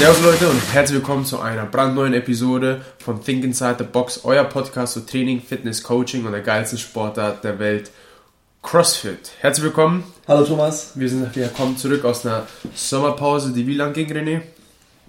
[0.00, 4.44] Servus Leute und herzlich willkommen zu einer brandneuen Episode von Think Inside the Box, euer
[4.44, 7.90] Podcast zu Training, Fitness, Coaching und der geilsten Sportart der Welt,
[8.62, 9.32] CrossFit.
[9.40, 10.04] Herzlich willkommen.
[10.26, 10.92] Hallo Thomas.
[10.94, 14.40] Wir sind wir kommen zurück aus einer Sommerpause, die wie lang ging, René?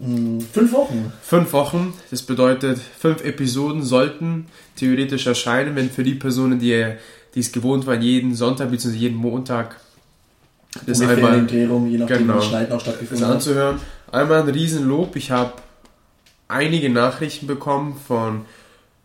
[0.02, 1.14] Hm, fünf Wochen.
[1.22, 1.94] Fünf Wochen.
[2.10, 6.86] Das bedeutet, fünf Episoden sollten theoretisch erscheinen, wenn für die Personen, die,
[7.34, 8.98] die es gewohnt waren, jeden Sonntag bzw.
[8.98, 9.78] jeden Montag
[10.86, 12.84] das Ungefähr einmal in dem Dreh rum, je nachdem, genau, wie das Schneiden auch das
[12.84, 13.34] stattgefunden hat.
[13.34, 13.80] anzuhören.
[14.12, 15.16] Einmal ein Riesenlob.
[15.16, 15.54] Ich habe
[16.48, 18.46] einige Nachrichten bekommen von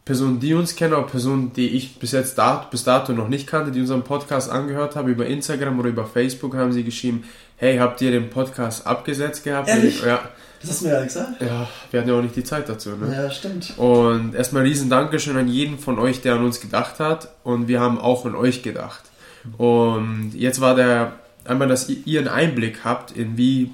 [0.04, 3.46] Personen, die uns kennen, auch Personen, die ich bis jetzt dat, bis dato noch nicht
[3.46, 5.08] kannte, die unseren Podcast angehört haben.
[5.08, 7.24] Über Instagram oder über Facebook haben sie geschrieben,
[7.56, 9.68] hey, habt ihr den Podcast abgesetzt gehabt?
[9.68, 10.02] Ehrlich?
[10.04, 10.20] Ja,
[10.60, 11.40] Das hast du mir ja gesagt.
[11.40, 12.90] ja, wir hatten ja auch nicht die Zeit dazu.
[12.90, 13.12] Ne?
[13.14, 13.74] Ja, stimmt.
[13.78, 17.28] Und erstmal riesen Dankeschön an jeden von euch, der an uns gedacht hat.
[17.44, 19.02] Und wir haben auch an euch gedacht.
[19.58, 21.12] Und jetzt war der
[21.44, 23.70] einmal, dass ihr einen Einblick habt in wie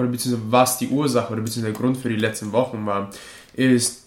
[0.00, 3.10] oder beziehungsweise was die Ursache oder beziehungsweise der Grund für die letzten Wochen war,
[3.54, 4.04] ist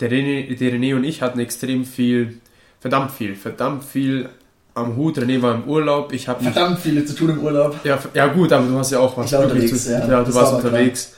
[0.00, 2.38] der René, der René und ich hatten extrem viel,
[2.80, 4.28] verdammt viel, verdammt viel
[4.74, 5.18] am Hut.
[5.18, 7.76] René war im Urlaub, ich habe Verdammt viele zu tun im Urlaub.
[7.84, 10.08] ja, ja gut, aber du hast ja auch was Ich war wirklich unterwegs, zu, ja.
[10.08, 10.24] ja.
[10.24, 11.14] du warst war unterwegs.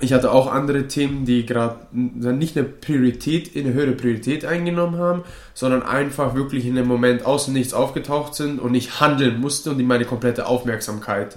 [0.00, 5.22] Ich hatte auch andere Themen, die gerade nicht eine Priorität, eine höhere Priorität eingenommen haben,
[5.54, 9.70] sondern einfach wirklich in dem Moment aus dem Nichts aufgetaucht sind und ich handeln musste
[9.70, 11.36] und die meine komplette Aufmerksamkeit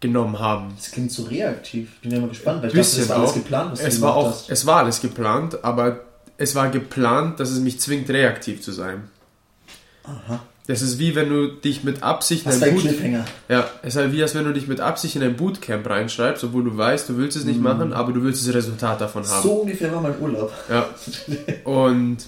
[0.00, 0.72] genommen haben.
[0.76, 1.90] Das klingt so reaktiv.
[1.96, 4.00] Ich bin ja mal gespannt, weil ich dachte, das war alles geplant, was du Es
[4.00, 4.50] war gemacht auch, hast.
[4.50, 6.00] es war alles geplant, aber
[6.38, 9.04] es war geplant, dass es mich zwingt, reaktiv zu sein.
[10.04, 10.40] Aha.
[10.66, 12.84] Das ist wie wenn du dich mit Absicht in ein ein Boot-.
[13.48, 16.42] Ja, es ist halt wie, als wenn du dich mit Absicht in ein Bootcamp reinschreibst,
[16.42, 19.42] obwohl du weißt, du willst es nicht machen, aber du willst das Resultat davon haben.
[19.42, 20.52] So ungefähr war mein Urlaub.
[20.68, 20.88] Ja.
[21.64, 22.18] Und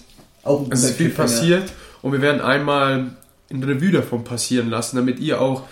[0.44, 1.64] Auch ein es ist viel passiert
[2.00, 3.06] und wir werden einmal
[3.48, 5.64] in Revue davon passieren lassen, damit ihr auch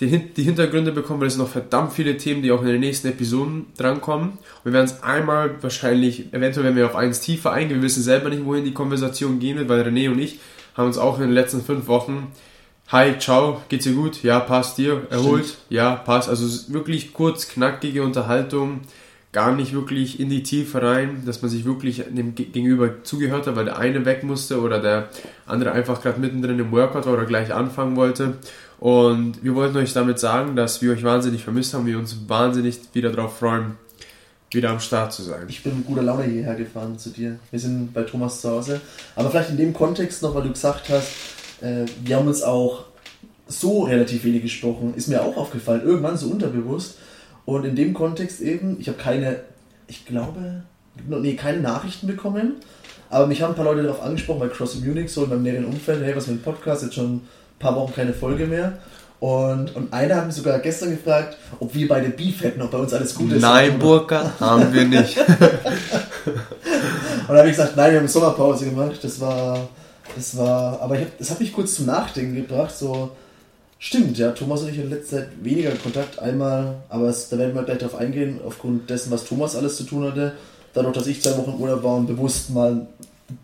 [0.00, 3.66] die Hintergründe bekommt, weil es noch verdammt viele Themen, die auch in den nächsten Episoden
[3.78, 4.30] drankommen.
[4.30, 8.02] Und wir werden es einmal wahrscheinlich, eventuell werden wir auf eins tiefer eingehen, wir wissen
[8.02, 10.40] selber nicht, wohin die Konversation gehen wird, weil René und ich
[10.76, 12.32] haben uns auch in den letzten fünf Wochen
[12.88, 14.22] Hi, ciao, geht's dir gut?
[14.22, 15.06] Ja, passt dir?
[15.08, 15.56] Erholt?
[15.70, 16.28] Ja, passt.
[16.28, 18.80] Also wirklich kurz, knackige Unterhaltung,
[19.32, 23.46] gar nicht wirklich in die Tiefe rein, dass man sich wirklich dem Ge- Gegenüber zugehört
[23.46, 25.08] hat, weil der eine weg musste oder der
[25.46, 28.34] andere einfach gerade mittendrin im Workout war oder gleich anfangen wollte.
[28.84, 32.80] Und wir wollten euch damit sagen, dass wir euch wahnsinnig vermisst haben, wir uns wahnsinnig
[32.92, 33.78] wieder darauf freuen,
[34.50, 35.46] wieder am Start zu sein.
[35.48, 37.38] Ich bin mit guter Laune hierher gefahren zu dir.
[37.50, 38.82] Wir sind bei Thomas zu Hause.
[39.16, 41.08] Aber vielleicht in dem Kontext noch, weil du gesagt hast,
[41.62, 42.84] äh, wir haben uns auch
[43.48, 44.92] so relativ wenig gesprochen.
[44.94, 46.98] Ist mir auch aufgefallen, irgendwann so unterbewusst.
[47.46, 49.40] Und in dem Kontext eben, ich habe keine,
[49.88, 50.64] ich glaube,
[51.08, 52.56] nee, keine Nachrichten bekommen.
[53.08, 55.64] Aber mich haben ein paar Leute darauf angesprochen, bei Cross Munich, so in meinem näheren
[55.64, 57.22] Umfeld, hey, was mit dem Podcast, jetzt schon
[57.64, 58.74] paar Wochen keine Folge mehr.
[59.20, 62.78] Und, und einer hat mich sogar gestern gefragt, ob wir beide Beef hätten, ob bei
[62.78, 63.40] uns alles gut ist.
[63.40, 65.16] Nein, Burka, haben wir nicht.
[66.26, 68.98] Und dann habe ich gesagt, nein, wir haben Sommerpause gemacht.
[69.02, 69.68] Das war,
[70.14, 72.76] das war, aber ich hab, das hat mich kurz zum Nachdenken gebracht.
[72.76, 73.12] So,
[73.78, 76.18] stimmt, ja, Thomas und ich haben in letzter Zeit weniger Kontakt.
[76.18, 79.84] Einmal, aber es, da werden wir gleich drauf eingehen, aufgrund dessen, was Thomas alles zu
[79.84, 80.32] tun hatte.
[80.74, 82.86] Dadurch, dass ich zwei Wochen im Urlaub war und bewusst mal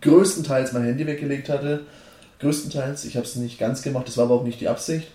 [0.01, 1.81] größtenteils mein Handy weggelegt hatte.
[2.41, 5.07] Größtenteils, ich habe es nicht ganz gemacht, das war aber auch nicht die Absicht.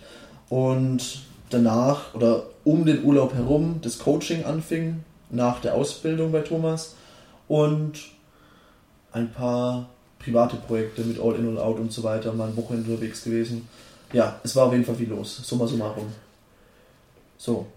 [0.49, 6.95] Und danach oder um den Urlaub herum das Coaching anfing, nach der Ausbildung bei Thomas.
[7.47, 7.93] Und
[9.11, 9.89] ein paar
[10.19, 13.67] private Projekte mit All In, All Out und so weiter, mal ein Wochenende unterwegs gewesen.
[14.13, 15.41] Ja, es war auf jeden Fall viel los.
[15.43, 16.07] Summa summarum.
[17.37, 17.67] So,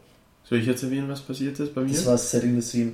[0.50, 1.92] Soll ich jetzt erwähnen, was passiert ist bei mir?
[1.92, 2.92] das war Setting the Scene.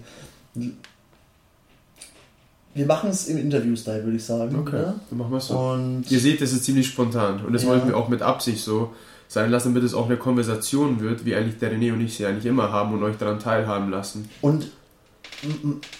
[2.76, 4.54] Wir machen es im Interview-Style, würde ich sagen.
[4.58, 4.94] Okay, Ja?
[5.08, 5.56] dann machen wir es so.
[5.58, 7.68] Und Ihr seht, es ist ziemlich spontan und das Ja.
[7.70, 8.92] wollten wir auch mit Absicht so
[9.28, 12.26] sein lassen, damit es auch eine Konversation wird, wie eigentlich der René und ich sie
[12.26, 14.28] eigentlich immer haben und euch daran teilhaben lassen.
[14.42, 14.68] Und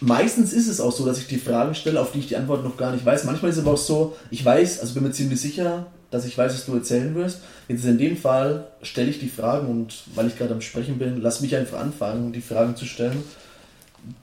[0.00, 2.62] meistens ist es auch so, dass ich die Fragen stelle, auf die ich die Antwort
[2.64, 3.24] noch gar nicht weiß.
[3.24, 6.36] Manchmal ist es aber auch so, ich weiß, also bin mir ziemlich sicher, dass ich
[6.38, 7.40] weiß, was du erzählen wirst.
[7.68, 11.20] Jetzt in dem Fall stelle ich die Fragen und weil ich gerade am Sprechen bin,
[11.20, 13.22] lass mich einfach anfangen, die Fragen zu stellen.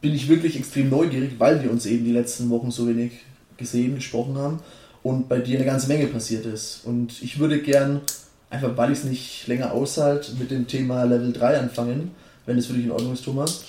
[0.02, 3.12] Bin ich wirklich extrem neugierig, weil wir uns eben die letzten Wochen so wenig
[3.58, 4.60] gesehen, gesprochen haben
[5.04, 6.82] und bei dir eine ganze Menge passiert ist.
[6.86, 8.02] Und ich würde gern,
[8.50, 12.12] einfach weil ich es nicht länger aushalte, mit dem Thema Level 3 anfangen,
[12.46, 13.64] wenn es für dich in Ordnung ist, Thomas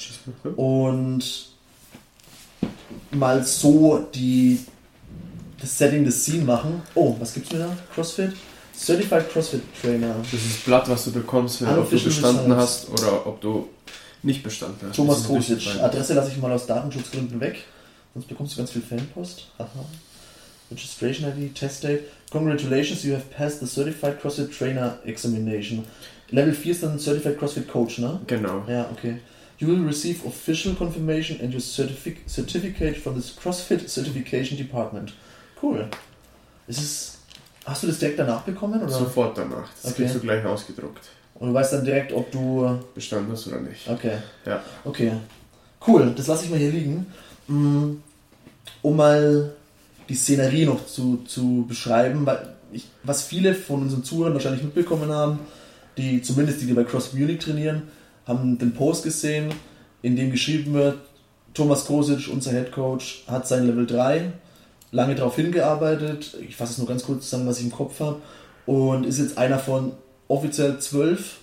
[0.57, 1.49] und
[3.11, 4.61] mal so die
[5.61, 6.83] das Setting des Scene machen.
[6.95, 7.77] Oh, was gibt's mir da?
[7.95, 8.33] CrossFit?
[8.77, 10.15] Certified CrossFit Trainer.
[10.31, 13.69] Das ist das Blatt, was du bekommst, wenn ob du bestanden hast oder ob du
[14.25, 14.97] nicht bestanden hast.
[14.97, 15.81] Thomas Kosic.
[15.81, 17.65] Adresse lasse ich mal aus Datenschutzgründen weg.
[18.15, 19.47] Sonst bekommst du ganz viel Fanpost.
[19.59, 19.85] Haha.
[20.71, 22.05] Registration ID, Test Date.
[22.31, 25.85] Congratulations, you have passed the Certified CrossFit Trainer Examination.
[26.31, 28.21] Level 4 ist dann Certified CrossFit Coach, ne?
[28.27, 28.65] Genau.
[28.67, 29.19] Ja, okay.
[29.59, 35.13] You will receive official confirmation and your certific certificate from the CrossFit Certification Department.
[35.63, 35.87] Cool.
[36.67, 37.19] Ist es,
[37.65, 38.83] hast du das direkt danach bekommen?
[38.83, 38.91] Oder?
[38.91, 39.69] Sofort danach.
[39.83, 40.03] Das Okay.
[40.03, 41.09] kriegst du gleich ausgedruckt.
[41.35, 42.79] Und du weißt dann direkt, ob du.
[42.95, 43.89] Bestanden hast oder nicht.
[43.89, 44.19] Okay.
[44.47, 44.63] Ja.
[44.85, 45.13] Okay.
[45.87, 47.07] Cool, das lasse ich mal hier liegen.
[47.49, 47.97] Mm,
[48.83, 49.53] Um mal
[50.09, 55.11] die Szenerie noch zu, zu beschreiben, weil ich, was viele von unseren Zuhörern wahrscheinlich mitbekommen
[55.11, 55.41] haben,
[55.97, 57.83] die zumindest die, die bei Cross Munich trainieren,
[58.27, 59.53] haben den Post gesehen,
[60.03, 60.99] in dem geschrieben wird,
[61.55, 64.33] Thomas Kosic, unser Head Coach, hat sein Level 3
[64.91, 66.37] lange darauf hingearbeitet.
[66.47, 68.21] Ich fasse es nur ganz kurz zusammen, was ich im Kopf habe.
[68.67, 69.93] Und ist jetzt einer von
[70.29, 71.39] offiziell zwölf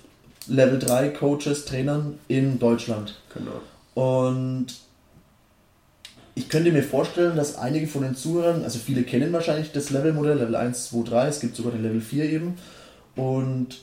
[0.47, 3.15] Level 3 Coaches, Trainern in Deutschland.
[3.33, 3.61] Genau.
[3.93, 4.67] Und
[6.35, 10.37] ich könnte mir vorstellen, dass einige von den Zuhörern, also viele kennen wahrscheinlich das Levelmodell,
[10.37, 12.55] Level 1, 2, 3, es gibt sogar den Level 4 eben,
[13.15, 13.79] und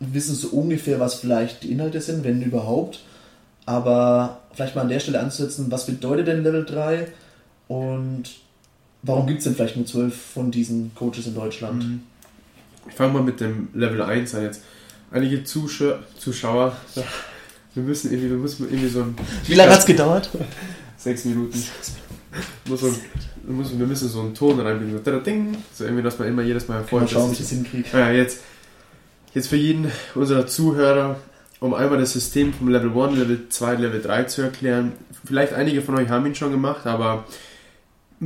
[0.00, 3.00] wissen so ungefähr, was vielleicht die Inhalte sind, wenn überhaupt.
[3.66, 7.06] Aber vielleicht mal an der Stelle anzusetzen, was bedeutet denn Level 3
[7.68, 8.24] und
[9.02, 11.84] warum gibt es denn vielleicht nur zwölf von diesen Coaches in Deutschland?
[11.84, 12.02] Mhm.
[12.88, 14.62] Ich fange mal mit dem Level 1 an jetzt.
[15.10, 16.76] Einige Zuschauer, Zuschauer
[17.74, 19.14] wir müssen irgendwie, wir müssen irgendwie so ein.
[19.46, 20.28] Wie lange hat es gedauert?
[20.96, 21.62] Sechs Minuten.
[22.68, 22.96] Muss so ein,
[23.44, 25.00] wir, müssen, so einen Ton reinbringen.
[25.04, 27.10] So, ding, so irgendwie, dass man immer jedes Mal hervorhebt.
[27.10, 27.88] schauen, dass ich das hinkriege.
[27.92, 28.40] Ja, jetzt,
[29.34, 31.16] jetzt für jeden unserer Zuhörer,
[31.60, 34.92] um einmal das System vom Level 1, Level 2, Level 3 zu erklären.
[35.24, 37.24] Vielleicht einige von euch haben ihn schon gemacht, aber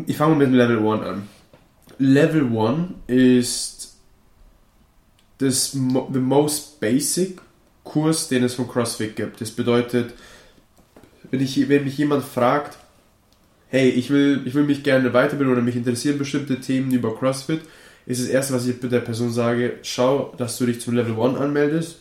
[0.07, 1.29] ich fange mal mit dem Level 1 an.
[1.99, 3.76] Level 1 ist
[5.39, 7.41] das the most basic
[7.85, 9.41] Kurs, den es von CrossFit gibt.
[9.41, 10.13] Das bedeutet,
[11.31, 12.77] wenn, ich, wenn mich jemand fragt,
[13.69, 17.61] hey, ich will, ich will mich gerne weiterbilden oder mich interessieren bestimmte Themen über CrossFit,
[18.07, 21.39] ist das erste, was ich der Person sage, schau, dass du dich zum Level 1
[21.39, 22.01] anmeldest.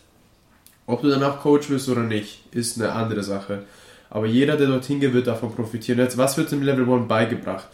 [0.87, 3.63] Ob du danach Coach wirst oder nicht, ist eine andere Sache.
[4.09, 5.99] Aber jeder, der dorthin geht, wird davon profitieren.
[5.99, 7.67] Jetzt, was wird im Level 1 beigebracht?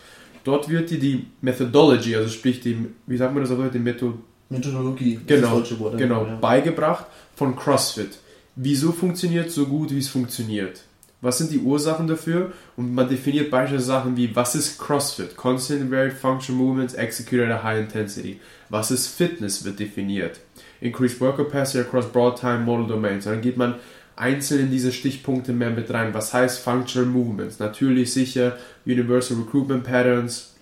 [0.44, 3.80] Dort wird dir die Methodology, also sprich die, wie sagt man das auf Deutsch, die
[3.80, 4.18] Method
[4.52, 5.98] Methodologie, Genau, Wort.
[5.98, 6.36] genau, Ja.
[6.36, 7.06] beigebracht
[7.36, 8.18] von CrossFit.
[8.56, 10.82] Wieso funktioniert so gut, wie es funktioniert?
[11.22, 12.52] Was sind die Ursachen dafür?
[12.76, 15.36] Und man definiert beispielsweise Sachen wie, was ist CrossFit?
[15.38, 18.40] Constant Varied Functional Movements executed at a high intensity.
[18.70, 19.64] Was ist Fitness?
[19.64, 20.40] wird definiert.
[20.82, 23.26] Increased Work Capacity across Broad Time Model Domains.
[23.28, 23.76] Und dann geht man
[24.16, 26.14] einzeln in diese Stichpunkte mehr mit rein.
[26.14, 27.60] Was heißt Functional Movements?
[27.60, 30.56] Natürlich sicher Universal Recruitment Patterns,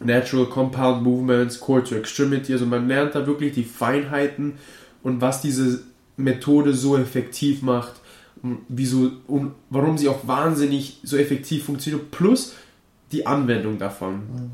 [0.00, 2.52] Natural Compound Movements, Core to Extremity.
[2.52, 4.54] Also man lernt da wirklich die Feinheiten
[5.02, 5.82] und was diese
[6.16, 7.92] Methode so effektiv macht,
[8.42, 12.54] und wieso und warum sie auch wahnsinnig so effektiv funktioniert, plus
[13.12, 14.50] die Anwendung davon.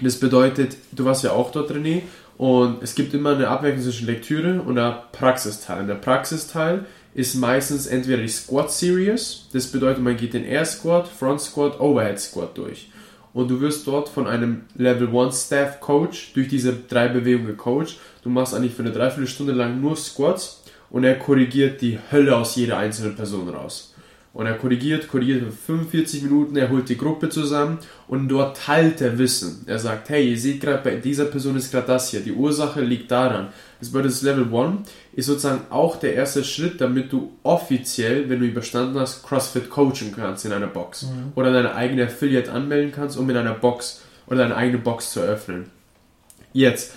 [0.00, 2.02] Das bedeutet, du warst ja auch dort, René,
[2.36, 5.80] und es gibt immer eine Abwechslung zwischen Lektüre und der Praxisteil.
[5.82, 6.84] Und der Praxisteil
[7.14, 11.78] ist meistens entweder die Squat Series, das bedeutet, man geht den Air Squat, Front Squat,
[11.78, 12.90] Overhead Squat durch.
[13.34, 17.98] Und du wirst dort von einem Level 1 Staff Coach durch diese drei Bewegungen gecoacht.
[18.22, 22.54] Du machst eigentlich für eine Dreiviertelstunde lang nur Squats und er korrigiert die Hölle aus
[22.54, 23.92] jeder einzelnen Person raus.
[24.32, 29.00] Und er korrigiert, korrigiert für 45 Minuten, er holt die Gruppe zusammen und dort teilt
[29.00, 29.64] er Wissen.
[29.66, 32.20] Er sagt, hey, ihr seht gerade, bei dieser Person ist gerade das hier.
[32.20, 33.48] Die Ursache liegt daran.
[33.80, 38.40] Das bedeutet, das Level 1 ist sozusagen auch der erste Schritt, damit du offiziell, wenn
[38.40, 41.06] du überstanden hast, CrossFit coachen kannst in einer Box.
[41.34, 45.20] Oder deine eigene Affiliate anmelden kannst, um in einer Box oder deine eigene Box zu
[45.20, 45.70] eröffnen.
[46.52, 46.92] Jetzt,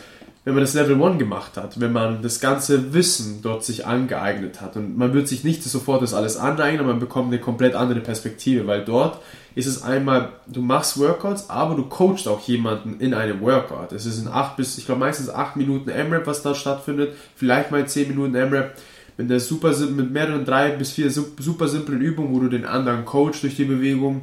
[0.46, 4.62] wenn man das Level 1 gemacht hat, wenn man das ganze Wissen dort sich angeeignet
[4.62, 7.75] hat und man wird sich nicht sofort das alles aneignen, aber man bekommt eine komplett
[7.75, 9.19] andere Perspektive, weil dort
[9.58, 13.92] ist es einmal, du machst Workouts, aber du coachst auch jemanden in einem Workout.
[13.92, 17.72] Es ist in 8 bis, ich glaube meistens 8 Minuten M-Rap, was da stattfindet, vielleicht
[17.72, 18.76] mal 10 Minuten M-Rap
[19.18, 22.66] mit, der super, mit mehreren drei bis vier sup- super simplen Übungen, wo du den
[22.66, 24.22] anderen coachst durch die Bewegung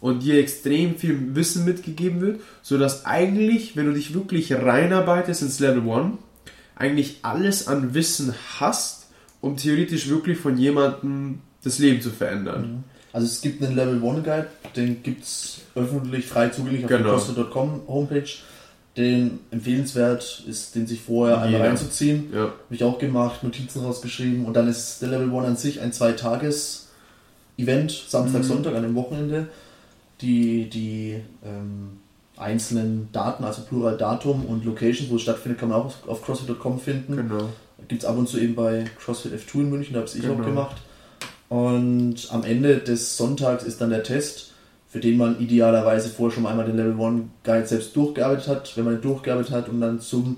[0.00, 5.60] und dir extrem viel Wissen mitgegeben wird, sodass eigentlich, wenn du dich wirklich reinarbeitest ins
[5.60, 6.18] Level 1,
[6.76, 9.06] eigentlich alles an Wissen hast,
[9.40, 12.84] um theoretisch wirklich von jemandem das Leben zu verändern.
[13.14, 16.98] Also es gibt einen Level 1 Guide, den gibt es öffentlich frei zugänglich auf der
[16.98, 17.10] Genau.
[17.10, 18.28] CrossFit.com Homepage.
[18.96, 21.64] Den empfehlenswert ist, den sich vorher einmal Jeder.
[21.64, 22.30] reinzuziehen.
[22.32, 22.40] Ja.
[22.42, 25.92] Habe ich auch gemacht, Notizen rausgeschrieben und dann ist der Level 1 an sich ein
[25.92, 28.46] Zwei-Tages-Event, Samstag, Mhm.
[28.46, 29.48] Sonntag an dem Wochenende.
[30.20, 31.98] Die, die ähm,
[32.36, 36.22] einzelnen Daten, also Plural Datum und Locations, wo es stattfindet, kann man auch auf, auf
[36.22, 37.16] CrossFit.com finden.
[37.16, 37.48] Genau.
[37.88, 40.34] Gibt es ab und zu eben bei CrossFit F2 in München, da habe ich Genau.
[40.34, 40.76] auch gemacht.
[41.48, 44.52] Und am Ende des Sonntags ist dann der Test,
[44.94, 48.76] für den man idealerweise vorher schon mal einmal den Level 1 Guide selbst durchgearbeitet hat.
[48.76, 50.36] Wenn man den durchgearbeitet hat und dann zum,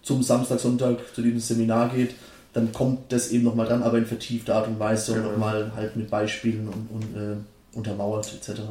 [0.00, 2.14] zum Samstag, Sonntag zu diesem Seminar geht,
[2.54, 5.30] dann kommt das eben nochmal dran, aber in vertiefter Art und Weise und Genau.
[5.32, 7.36] nochmal halt mit Beispielen und, und äh,
[7.76, 8.62] untermauert etc.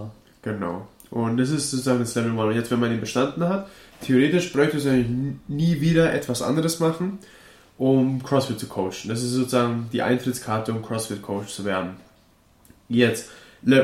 [0.41, 0.87] Genau.
[1.11, 2.39] Und das ist sozusagen das Level 1.
[2.39, 3.67] Und jetzt, wenn man den bestanden hat,
[4.01, 7.19] theoretisch bräuchte es eigentlich nie wieder etwas anderes machen,
[7.77, 9.09] um CrossFit zu coachen.
[9.09, 11.91] Das ist sozusagen die Eintrittskarte, um CrossFit-Coach zu werden.
[12.89, 13.29] Jetzt,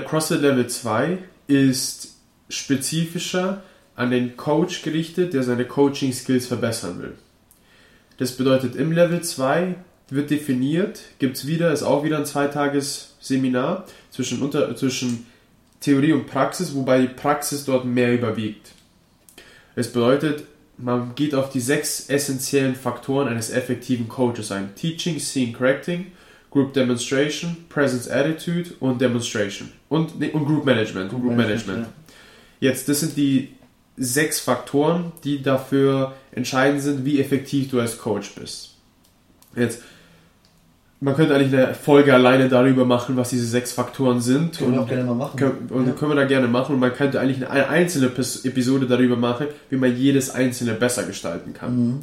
[0.07, 2.15] CrossFit Level 2 ist
[2.49, 3.63] spezifischer
[3.95, 7.13] an den Coach gerichtet, der seine Coaching-Skills verbessern will.
[8.17, 9.75] Das bedeutet, im Level 2
[10.09, 15.25] wird definiert, gibt es wieder, ist auch wieder ein Zweitages-Seminar zwischen, unter, zwischen
[15.79, 18.71] Theorie und Praxis, wobei die Praxis dort mehr überwiegt.
[19.75, 20.43] Es bedeutet,
[20.77, 24.75] man geht auf die sechs essentiellen Faktoren eines effektiven Coaches ein.
[24.75, 26.11] Teaching, Seeing, Correcting,
[26.53, 29.69] Group Demonstration, Presence Attitude und Demonstration.
[29.89, 31.09] Und, nee, und Group Management.
[31.09, 31.87] Group, Management.
[32.59, 33.49] Jetzt, das sind die
[33.97, 38.75] sechs Faktoren, die dafür entscheidend sind, wie effektiv du als Coach bist.
[39.55, 39.81] Jetzt,
[40.99, 44.57] man könnte eigentlich eine Folge alleine darüber machen, was diese sechs Faktoren sind.
[44.59, 45.37] Können wir und auch gerne mal machen.
[45.37, 45.93] können, und Ja.
[45.93, 49.75] können wir da gerne machen und man könnte eigentlich eine einzelne Episode darüber machen, wie
[49.77, 51.75] man jedes einzelne besser gestalten kann.
[51.87, 51.99] Mhm.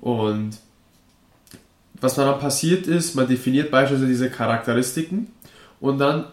[0.00, 0.50] Und
[2.04, 5.28] was dann passiert ist, man definiert beispielsweise diese Charakteristiken
[5.80, 6.26] und dann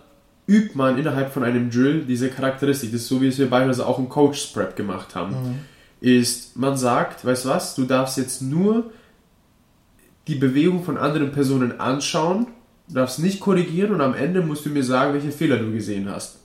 [0.45, 2.91] übt man innerhalb von einem Drill diese Charakteristik.
[2.91, 5.31] Das ist so, wie es wir beispielsweise auch im Coach Prep gemacht haben.
[5.31, 5.59] Mhm.
[6.01, 8.91] Ist, man sagt, weißt du was, du darfst jetzt nur
[10.27, 12.47] die Bewegung von anderen Personen anschauen,
[12.87, 16.39] darfst nicht korrigieren und am Ende musst du mir sagen, welche Fehler du gesehen hast.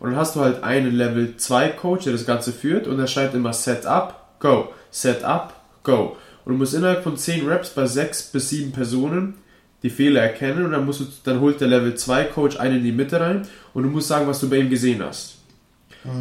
[0.00, 3.06] Und dann hast du halt einen Level 2 Coach, der das Ganze führt und der
[3.06, 6.16] schreibt immer Set up, go, Set up, go.
[6.44, 9.34] Und du musst innerhalb von 10 Reps bei 6 bis 7 Personen
[9.82, 12.84] die Fehler erkennen und dann musst du, dann holt der Level 2 Coach einen in
[12.84, 13.42] die Mitte rein
[13.74, 15.38] und du musst sagen, was du bei ihm gesehen hast.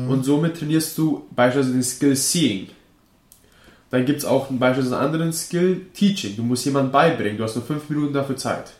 [0.09, 2.67] Und somit trainierst du beispielsweise den Skill Seeing.
[3.89, 6.35] Dann gibt es auch beispielsweise einen anderen Skill Teaching.
[6.35, 8.73] Du musst jemandem beibringen, du hast nur 5 Minuten dafür Zeit.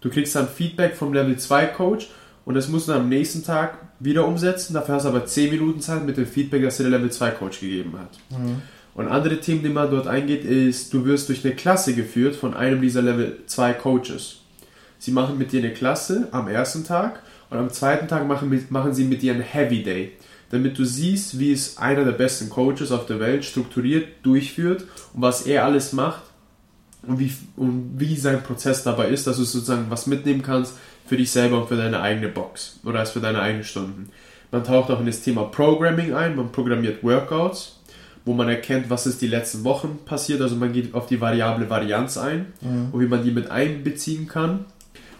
[0.00, 2.08] Du kriegst dann Feedback vom Level 2 Coach
[2.44, 4.74] und das musst du dann am nächsten Tag wieder umsetzen.
[4.74, 7.30] Dafür hast du aber 10 Minuten Zeit mit dem Feedback, das dir der Level 2
[7.32, 8.18] Coach gegeben hat.
[8.98, 12.52] Und andere Themen, die man dort eingeht, ist, du wirst durch eine Klasse geführt von
[12.52, 14.40] einem dieser Level 2 Coaches.
[14.98, 18.94] Sie machen mit dir eine Klasse am ersten Tag und am zweiten Tag machen, machen
[18.94, 20.14] sie mit dir einen Heavy Day,
[20.50, 25.22] damit du siehst, wie es einer der besten Coaches auf der Welt strukturiert durchführt und
[25.22, 26.22] was er alles macht
[27.06, 30.74] und wie, und wie sein Prozess dabei ist, dass du sozusagen was mitnehmen kannst
[31.06, 34.10] für dich selber und für deine eigene Box oder als für deine eigenen Stunden.
[34.50, 37.77] Man taucht auch in das Thema Programming ein, man programmiert Workouts,
[38.28, 41.70] wo man erkennt, was ist die letzten Wochen passiert, also man geht auf die variable
[41.70, 42.52] Varianz ein
[42.92, 44.66] und wie man die mit einbeziehen kann.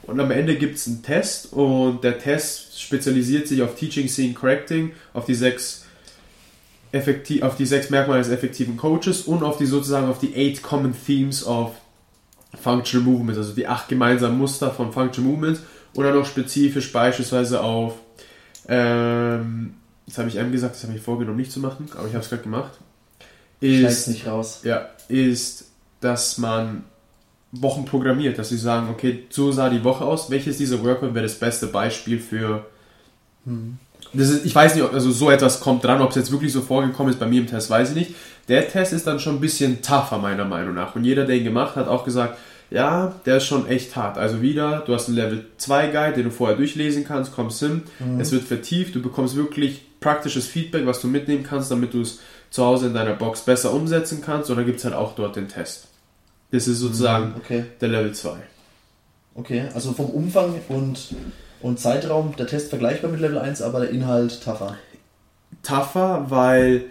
[0.03, 4.35] Und am Ende gibt es einen Test und der Test spezialisiert sich auf Teaching, Seeing,
[4.35, 5.87] Correcting, auf die sechs
[6.93, 10.63] effektiv, auf die sechs Merkmale des effektiven Coaches und auf die sozusagen auf die eight
[10.63, 11.73] common themes of
[12.63, 15.63] Functional Movements, also die acht gemeinsamen Muster von Functional Movements
[15.95, 17.95] oder noch spezifisch beispielsweise auf
[18.69, 19.75] ähm,
[20.07, 22.25] das habe ich einem gesagt, das habe ich vorgenommen nicht zu machen, aber ich habe
[22.25, 22.73] es gerade gemacht.
[23.61, 24.61] Ist, nicht raus.
[24.65, 25.67] ja, ist,
[26.01, 26.85] dass man
[27.51, 31.25] Wochen programmiert, dass sie sagen, okay, so sah die Woche aus, welches dieser Workout wäre
[31.25, 32.67] das beste Beispiel für
[34.15, 36.53] das ist, ich weiß nicht, ob also so etwas kommt dran, ob es jetzt wirklich
[36.53, 38.15] so vorgekommen ist bei mir im Test, weiß ich nicht.
[38.49, 40.97] Der Test ist dann schon ein bisschen tougher, meiner Meinung nach.
[40.97, 42.39] Und jeder, der ihn gemacht hat, auch gesagt,
[42.71, 44.19] ja, der ist schon echt hart.
[44.19, 47.83] Also wieder, du hast einen Level 2 Guide, den du vorher durchlesen kannst, kommst hin,
[48.19, 52.21] es wird vertieft, du bekommst wirklich praktisches Feedback, was du mitnehmen kannst, damit du es
[52.51, 54.51] zu Hause in deiner Box besser umsetzen kannst.
[54.51, 55.89] Und dann gibt es halt auch dort den Test.
[56.51, 58.37] Das ist sozusagen Okay, der Level 2.
[59.35, 59.65] okay.
[59.75, 61.15] Also vom Umfang und,
[61.61, 64.77] und Zeitraum der Test vergleichbar mit Level 1, aber der Inhalt tougher.
[65.63, 66.87] Tougher, weil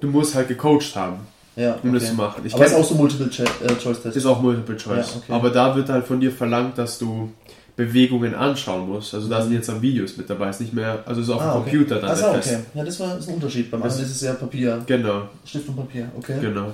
[0.00, 2.10] du musst halt gecoacht haben, Ja, um das okay.
[2.12, 2.42] zu machen.
[2.46, 4.16] Ich aber kenn- ist auch so Multiple-Choice-Test.
[4.16, 5.10] Ist auch Multiple Choice.
[5.10, 5.32] Ja, okay.
[5.32, 7.32] Aber da wird halt von dir verlangt, dass du
[7.76, 9.14] Bewegungen anschauen musst.
[9.14, 10.50] Also da sind jetzt dann Videos mit dabei.
[10.50, 11.70] Ist nicht mehr, also ist auf dem Ah, okay.
[11.70, 12.58] Computer dann Achso, okay.
[12.74, 13.70] Ja, das war ist ein Unterschied.
[13.70, 14.82] Beim Das- anderen ist es ja Papier.
[14.86, 16.36] Genau, Stift und Papier, okay.
[16.40, 16.72] genau.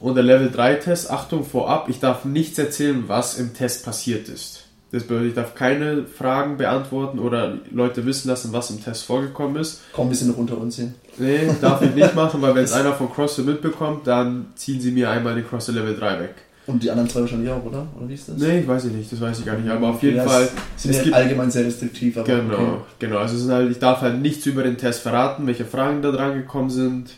[0.00, 4.28] Und der Level 3 Test, Achtung vorab, ich darf nichts erzählen, was im Test passiert
[4.28, 4.64] ist.
[4.90, 9.56] Das bedeutet, ich darf keine Fragen beantworten oder Leute wissen lassen, was im Test vorgekommen
[9.60, 9.80] ist.
[9.92, 10.94] Komm, wir sind noch unter uns hin.
[11.18, 14.90] Nee, darf ich nicht machen, weil wenn es einer von CrossFit mitbekommt, dann ziehen sie
[14.92, 16.34] mir einmal den CrossFit Level 3 weg.
[16.68, 17.86] Und die anderen zwei wahrscheinlich auch, oder?
[17.96, 18.36] Oder wie ist das?
[18.36, 19.70] Nee, ich weiß ich nicht, das weiß ich gar nicht.
[19.70, 22.82] Aber auf jeden Ja, Fall, Sind es ja gibt allgemein sehr restriktiv, aber Genau, okay.
[22.98, 23.18] genau.
[23.18, 26.12] Also es ist halt, ich darf halt nichts über den Test verraten, welche Fragen da
[26.12, 27.10] dran gekommen sind.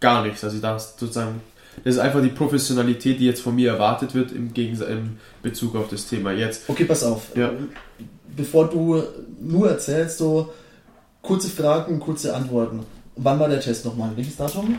[0.00, 0.42] Gar nichts.
[0.44, 1.40] Also ich darf sozusagen.
[1.84, 5.76] Das ist einfach die Professionalität, die jetzt von mir erwartet wird im, Gegensatz, im Bezug
[5.76, 6.68] auf das Thema jetzt.
[6.68, 7.36] Okay, pass auf.
[7.36, 7.52] Ja.
[8.36, 9.02] Bevor du
[9.40, 10.52] nur erzählst, so
[11.22, 12.80] kurze Fragen, kurze Antworten.
[13.14, 14.10] Wann war der Test nochmal?
[14.16, 14.78] Welches Datum?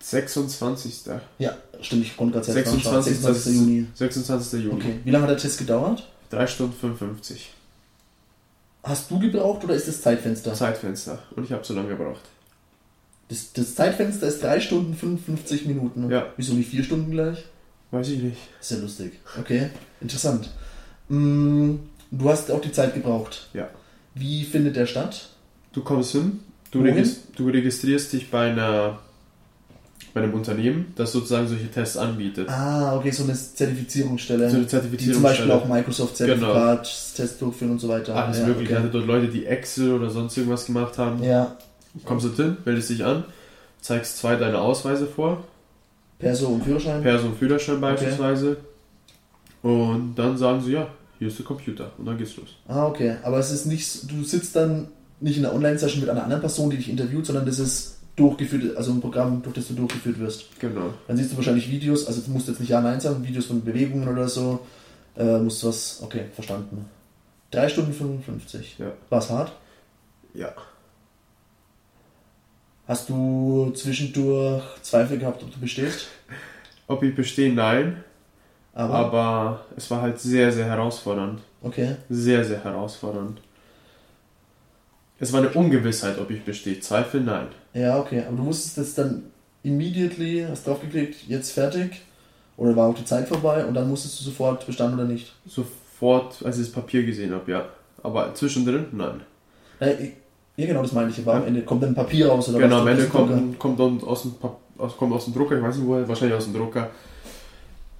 [0.00, 1.04] 26.
[1.38, 2.82] Ja, Stimmt, ich selbst 26.
[2.82, 3.02] nachschauen.
[3.02, 3.54] 26.
[3.54, 3.86] Juni.
[3.94, 4.64] 26.
[4.64, 4.74] Juni.
[4.74, 4.94] Okay.
[5.04, 6.08] Wie lange hat der Test gedauert?
[6.30, 7.50] 3 Stunden 55.
[8.82, 10.54] Hast du gebraucht oder ist das Zeitfenster?
[10.54, 11.18] Zeitfenster.
[11.34, 12.22] Und ich habe so lange gebraucht.
[13.28, 16.10] Das, das Zeitfenster ist 3 Stunden 55 Minuten.
[16.10, 16.32] Ja.
[16.36, 17.44] Wieso nicht 4 Stunden gleich?
[17.90, 18.38] Weiß ich nicht.
[18.60, 19.12] Ist ja lustig.
[19.38, 20.50] Okay, interessant.
[21.08, 21.76] Mm,
[22.10, 23.48] Du hast auch die Zeit gebraucht.
[23.52, 23.68] Ja.
[24.14, 25.30] Wie findet der statt?
[25.72, 26.40] Du kommst hin,
[26.70, 26.94] du, Wohin?
[26.94, 29.00] regis du registrierst dich bei einer
[30.16, 32.48] bei einem Unternehmen, das sozusagen solche Tests anbietet.
[32.48, 34.48] Ah, okay, so eine Zertifizierungsstelle.
[34.48, 35.54] So eine die zum Beispiel Zertifizierungsstelle.
[35.54, 38.16] auch Microsoft-Zertifikat, Tests durchführen und so weiter.
[38.16, 38.64] Alles ja, mögliche.
[38.64, 38.82] Ich okay.
[38.84, 41.22] hatte dort Leute, die Excel oder sonst irgendwas gemacht haben.
[41.22, 41.58] Ja,
[42.06, 43.24] Kommst du hin, meldest dich an,
[43.82, 45.44] zeigst zwei deine Ausweise vor,
[46.18, 47.02] Perso und Führerschein.
[47.02, 48.56] Perso und Führerschein beispielsweise.
[49.62, 51.90] Und dann sagen sie, ja, hier ist der Computer.
[51.98, 52.56] Und dann geht's los.
[52.68, 53.16] Ah, okay.
[53.22, 54.88] Aber es ist nicht, du sitzt dann
[55.20, 58.76] nicht in einer Online-Session mit einer anderen Person, die dich interviewt, sondern das ist durchgeführt,
[58.76, 60.58] also ein Programm, durch das du durchgeführt wirst.
[60.58, 60.94] Genau.
[61.06, 63.62] Dann siehst du wahrscheinlich Videos, also du musst jetzt nicht Ja, Nein sagen, Videos von
[63.62, 64.60] Bewegungen oder so.
[65.16, 66.86] Äh, musst du was, okay, verstanden.
[67.50, 68.78] 3 Stunden 55.
[68.78, 68.92] Ja.
[69.10, 69.52] War's hart?
[70.34, 70.52] Ja.
[72.86, 76.08] Hast du zwischendurch Zweifel gehabt, ob du bestehst?
[76.88, 78.04] Ob ich bestehe, nein.
[78.72, 81.40] Aber, Aber es war halt sehr, sehr herausfordernd.
[81.62, 81.96] okay.
[82.08, 83.40] Sehr, sehr herausfordernd.
[85.18, 86.80] Es war eine Ungewissheit, ob ich bestehe.
[86.80, 87.46] Zweifel, nein.
[87.72, 88.22] Ja, okay.
[88.26, 89.24] Aber du musstest das dann
[89.62, 92.02] immediately, hast draufgeklickt, jetzt fertig?
[92.56, 95.34] Oder war auch die Zeit vorbei und dann musstest du sofort bestanden oder nicht?
[95.46, 97.66] Sofort, als ich das Papier gesehen habe, ja.
[98.02, 99.20] Aber zwischendrin, nein.
[99.80, 100.10] Äh,
[100.56, 101.18] ja, genau, das meine ich.
[101.18, 103.80] Aber am Ende kommt dann ein Papier raus oder genau, am Ende ist kommt, kommt,
[103.80, 104.34] dann aus dem,
[104.78, 106.90] aus, kommt aus dem Drucker, ich weiß nicht woher, wahrscheinlich aus dem Drucker,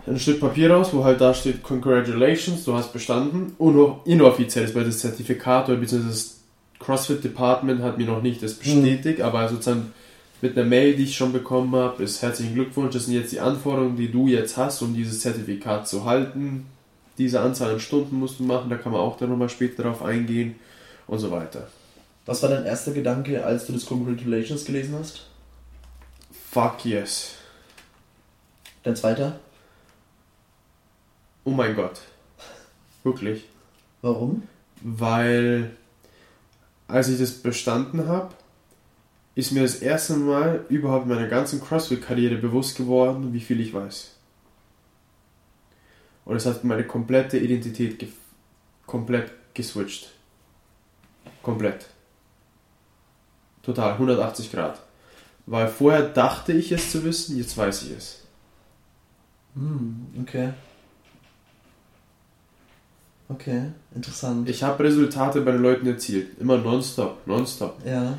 [0.06, 3.54] ein Stück Papier raus, wo halt da steht, Congratulations, du hast bestanden.
[3.58, 6.35] Und inoffiziell, weil das Zertifikat oder beziehungsweise das
[6.78, 9.92] CrossFit Department hat mir noch nicht das bestätigt, aber sozusagen
[10.42, 13.40] mit einer Mail, die ich schon bekommen habe, ist herzlichen Glückwunsch, das sind jetzt die
[13.40, 16.66] Anforderungen, die du jetzt hast, um dieses Zertifikat zu halten.
[17.18, 20.02] Diese Anzahl an Stunden musst du machen, da kann man auch dann nochmal später darauf
[20.02, 20.56] eingehen
[21.06, 21.68] und so weiter.
[22.26, 25.26] Was war dein erster Gedanke, als du das Congratulations gelesen hast?
[26.50, 27.36] Fuck yes.
[28.82, 29.38] Dein zweiter?
[31.44, 32.00] Oh mein Gott.
[33.04, 33.44] Wirklich.
[34.02, 34.42] Warum?
[34.82, 35.70] Weil
[36.88, 38.34] als ich das bestanden habe,
[39.34, 43.74] ist mir das erste Mal überhaupt in meiner ganzen CrossFit-Karriere bewusst geworden, wie viel ich
[43.74, 44.12] weiß.
[46.24, 48.08] Und es hat meine komplette Identität ge
[48.86, 50.10] komplett geswitcht.
[51.42, 51.86] Komplett.
[53.62, 54.80] Total, 180 Grad.
[55.46, 58.22] Weil vorher dachte ich es zu wissen, jetzt weiß ich es.
[59.54, 60.52] Hm, okay.
[63.28, 63.62] Okay,
[63.94, 64.48] interessant.
[64.48, 66.38] Ich habe Resultate bei den Leuten erzielt.
[66.38, 67.78] Immer nonstop, nonstop.
[67.84, 68.14] ja.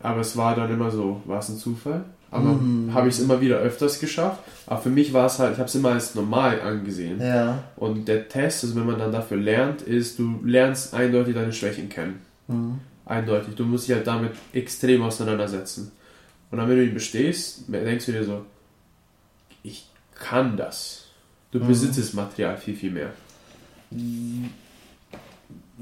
[0.00, 2.04] Aber es war dann immer so, war es ein Zufall?
[2.30, 2.92] Aber Mhm.
[2.92, 4.40] habe ich es immer wieder öfters geschafft.
[4.66, 7.20] Aber für mich war es halt, ich habe es immer als normal angesehen.
[7.20, 7.64] Ja.
[7.76, 11.88] Und der Test, also wenn man dann dafür lernt, ist, du lernst eindeutig deine Schwächen
[11.88, 12.20] kennen.
[12.48, 12.78] Hm.
[13.06, 13.54] Eindeutig.
[13.56, 15.92] Du musst dich halt damit extrem auseinandersetzen.
[16.50, 18.44] Und dann, wenn du ihn bestehst, denkst du dir so,
[19.62, 21.04] ich kann das.
[21.52, 21.68] Du Mhm.
[21.68, 23.10] besitzt das Material viel, viel mehr.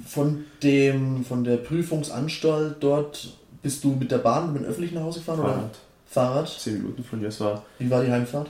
[0.06, 5.04] Von dem, von der Prüfungsanstalt dort bist du mit der Bahn, mit dem Öffentlichen nach
[5.04, 5.78] Hause gefahren oder Fahrrad.
[6.06, 6.48] Fahrrad?
[6.48, 8.48] Zehn Minuten von dir, es war Wie war die Heimfahrt?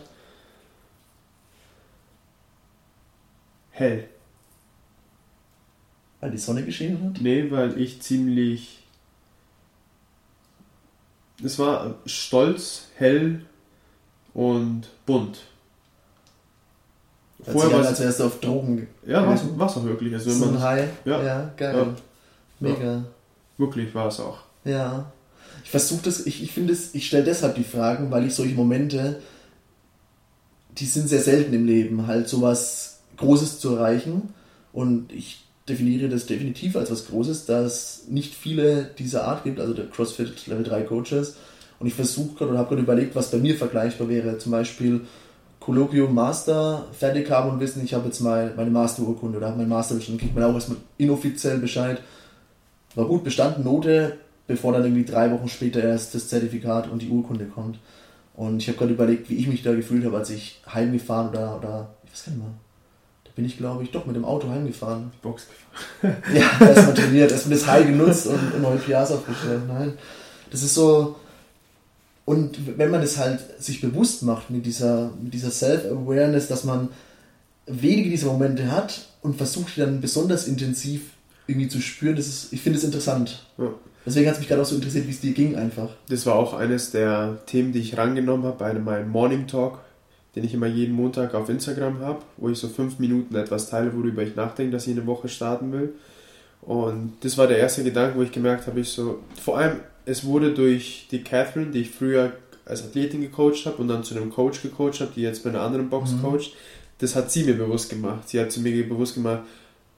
[3.75, 4.09] hell.
[6.21, 7.21] Weil die Sonne geschienen hat?
[7.21, 8.83] Nee, weil ich ziemlich.
[11.43, 13.45] Es war stolz, hell
[14.33, 15.43] und bunt.
[17.53, 18.17] Vorher war als es.
[18.19, 20.13] du auf Drogen ge- Ja, war es auch wirklich.
[20.15, 20.89] Also, so ein High.
[21.05, 21.51] Ja.
[21.57, 21.77] geil.
[21.77, 21.87] Ja.
[22.61, 23.05] Mega.
[23.59, 24.39] wirklich war es auch.
[24.65, 25.13] Ja.
[25.63, 28.55] Ich versuche das, ich, ich finde es, ich stelle deshalb die Fragen, weil ich solche
[28.55, 29.21] Momente,
[30.79, 34.35] die sind sehr selten im Leben, halt sowas Großes zu erreichen.
[34.73, 39.73] Und ich definiere das definitiv als was Großes, dass nicht viele dieser Art gibt, also
[39.73, 41.37] der CrossFit Level 3 Coaches.
[41.79, 44.39] Und ich versuche gerade oder habe gerade überlegt, was bei mir vergleichbar wäre.
[44.39, 45.03] Zum Beispiel
[45.65, 49.71] Kolloquium Master fertig haben und wissen, ich habe jetzt mal meine Masterurkunde oder habe meinen
[49.71, 52.03] Master bestanden, kriegt man auch erstmal inoffiziell Bescheid.
[52.95, 57.09] War gut bestanden, Note, bevor dann irgendwie drei Wochen später erst das Zertifikat und die
[57.09, 57.79] Urkunde kommt.
[58.35, 61.57] Und ich habe gerade überlegt, wie ich mich da gefühlt habe, als ich heimgefahren oder,
[61.57, 62.55] oder ich weiß gar nicht mehr.
[63.25, 65.13] Da bin ich, glaube ich, doch mit dem Auto heimgefahren.
[65.23, 66.23] Box gefahren.
[66.35, 69.63] Ja, erstmal trainiert, erstmal das High genutzt und, neue PRs aufgestellt.
[69.67, 69.95] Nein,
[70.51, 71.17] das ist so.
[72.25, 76.89] Und wenn man das halt sich bewusst macht mit dieser, mit dieser Self-Awareness, dass man
[77.67, 81.03] wenige dieser Momente hat und versucht, die dann besonders intensiv
[81.47, 83.45] irgendwie zu spüren, das ist, ich finde es interessant.
[83.59, 83.69] Ja.
[84.07, 85.89] Deswegen hat es mich gerade auch so interessiert, wie es dir ging einfach.
[86.09, 89.81] Das war auch eines der Themen, die ich rangenommen habe bei meinem Morning Talk,
[90.35, 93.95] den ich immer jeden Montag auf Instagram habe, wo ich so fünf Minuten etwas teile,
[93.95, 95.95] worüber ich nachdenke, dass ich eine Woche starten will.
[96.61, 100.25] Und das war der erste Gedanke, wo ich gemerkt habe, ich so, vor allem, es
[100.25, 102.33] wurde durch die Catherine, die ich früher
[102.65, 105.61] als Athletin gecoacht habe und dann zu einem Coach gecoacht habe, die jetzt bei einer
[105.61, 106.23] anderen Box mhm.
[106.23, 106.53] coacht,
[106.99, 108.29] das hat sie mir bewusst gemacht.
[108.29, 109.43] Sie hat zu mir bewusst gemacht,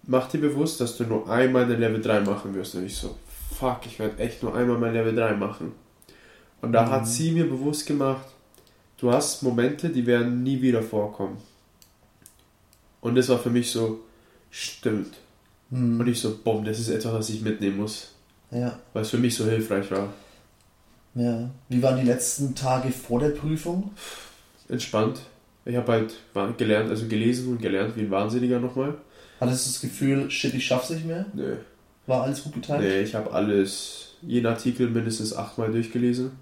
[0.04, 2.74] mach dir bewusst, dass du nur einmal eine Level 3 machen wirst.
[2.74, 3.16] Und ich so,
[3.58, 5.72] fuck, ich werde echt nur einmal mein Level 3 machen.
[6.62, 6.90] Und da mhm.
[6.90, 8.26] hat sie mir bewusst gemacht,
[8.98, 11.36] du hast Momente, die werden nie wieder vorkommen.
[13.00, 14.00] Und das war für mich so,
[14.50, 15.14] stimmt.
[15.70, 16.00] Mhm.
[16.00, 18.15] Und ich so, boom, das ist etwas, was ich mitnehmen muss.
[18.50, 18.78] Ja.
[18.92, 20.12] Weil es für mich so hilfreich war.
[21.14, 21.50] Ja.
[21.68, 23.90] Wie waren die letzten Tage vor der Prüfung?
[24.68, 25.20] Entspannt.
[25.64, 26.14] Ich habe halt
[26.58, 28.94] gelernt, also gelesen und gelernt wie ein Wahnsinniger nochmal.
[29.40, 31.26] Hattest du das Gefühl, shit, ich schaff's nicht mehr?
[31.34, 31.56] Nö.
[32.06, 32.82] War alles gut geteilt?
[32.82, 36.32] Nee, ich habe alles, jeden Artikel mindestens achtmal durchgelesen.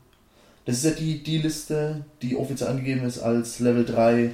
[0.66, 4.32] Das ist ja die, die Liste, die offiziell angegeben ist als Level 3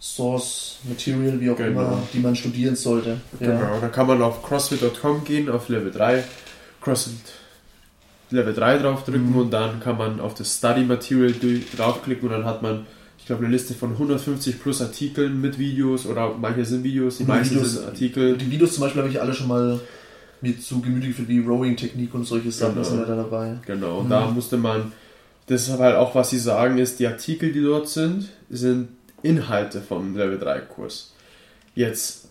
[0.00, 1.70] Source Material, wie auch genau.
[1.70, 3.20] immer, die man studieren sollte.
[3.38, 3.78] Genau, ja.
[3.80, 6.22] da kann man auf crossfit.com gehen, auf Level 3,
[6.88, 7.14] CrossFit
[8.30, 9.36] Level 3 draufdrücken mhm.
[9.36, 11.32] und dann kann man auf das Study Material
[11.76, 12.86] draufklicken und dann hat man,
[13.18, 17.24] ich glaube, eine Liste von 150 plus Artikeln mit Videos oder manche sind Videos, die
[17.24, 18.36] meisten Videos, sind Artikel.
[18.36, 19.80] Die Videos zum Beispiel habe ich alle schon mal
[20.40, 22.84] mir zu Gemüte geführt, wie Rowing-Technik und solche Sachen genau.
[22.84, 23.58] sind da dabei.
[23.66, 24.10] Genau, und mhm.
[24.10, 24.92] da musste man,
[25.46, 28.88] das ist halt auch, was sie sagen, ist, die Artikel, die dort sind, sind
[29.22, 31.12] Inhalte vom Level 3 Kurs.
[31.74, 32.27] Jetzt,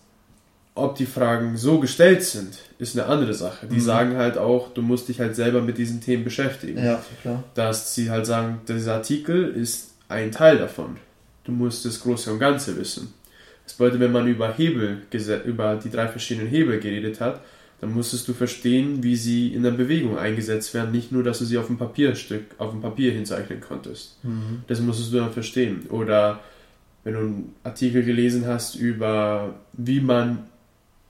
[0.78, 3.66] ob die Fragen so gestellt sind, ist eine andere Sache.
[3.66, 3.80] Die mhm.
[3.80, 6.82] sagen halt auch, du musst dich halt selber mit diesen Themen beschäftigen.
[6.82, 7.44] Ja, klar.
[7.54, 10.96] Dass sie halt sagen, dieser Artikel ist ein Teil davon.
[11.44, 13.12] Du musst das Große und Ganze wissen.
[13.64, 15.02] Das bedeutet, wenn man über Hebel,
[15.44, 17.42] über die drei verschiedenen Hebel geredet hat,
[17.80, 21.44] dann musstest du verstehen, wie sie in der Bewegung eingesetzt werden, nicht nur, dass du
[21.44, 24.16] sie auf dem Papierstück, auf dem Papier hinzeichnen konntest.
[24.24, 24.62] Mhm.
[24.66, 25.86] Das musstest du dann verstehen.
[25.90, 26.40] Oder
[27.04, 30.46] wenn du einen Artikel gelesen hast über, wie man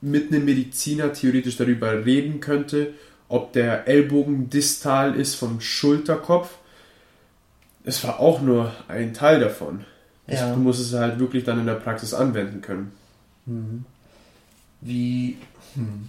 [0.01, 2.95] mit einem Mediziner theoretisch darüber reden könnte,
[3.29, 6.57] ob der Ellbogen distal ist vom Schulterkopf.
[7.85, 9.85] Es war auch nur ein Teil davon.
[10.27, 10.53] Ja.
[10.53, 12.93] Du musst es halt wirklich dann in der Praxis anwenden können.
[13.47, 13.85] Mhm.
[14.81, 15.39] Wie.
[15.75, 16.09] Hm.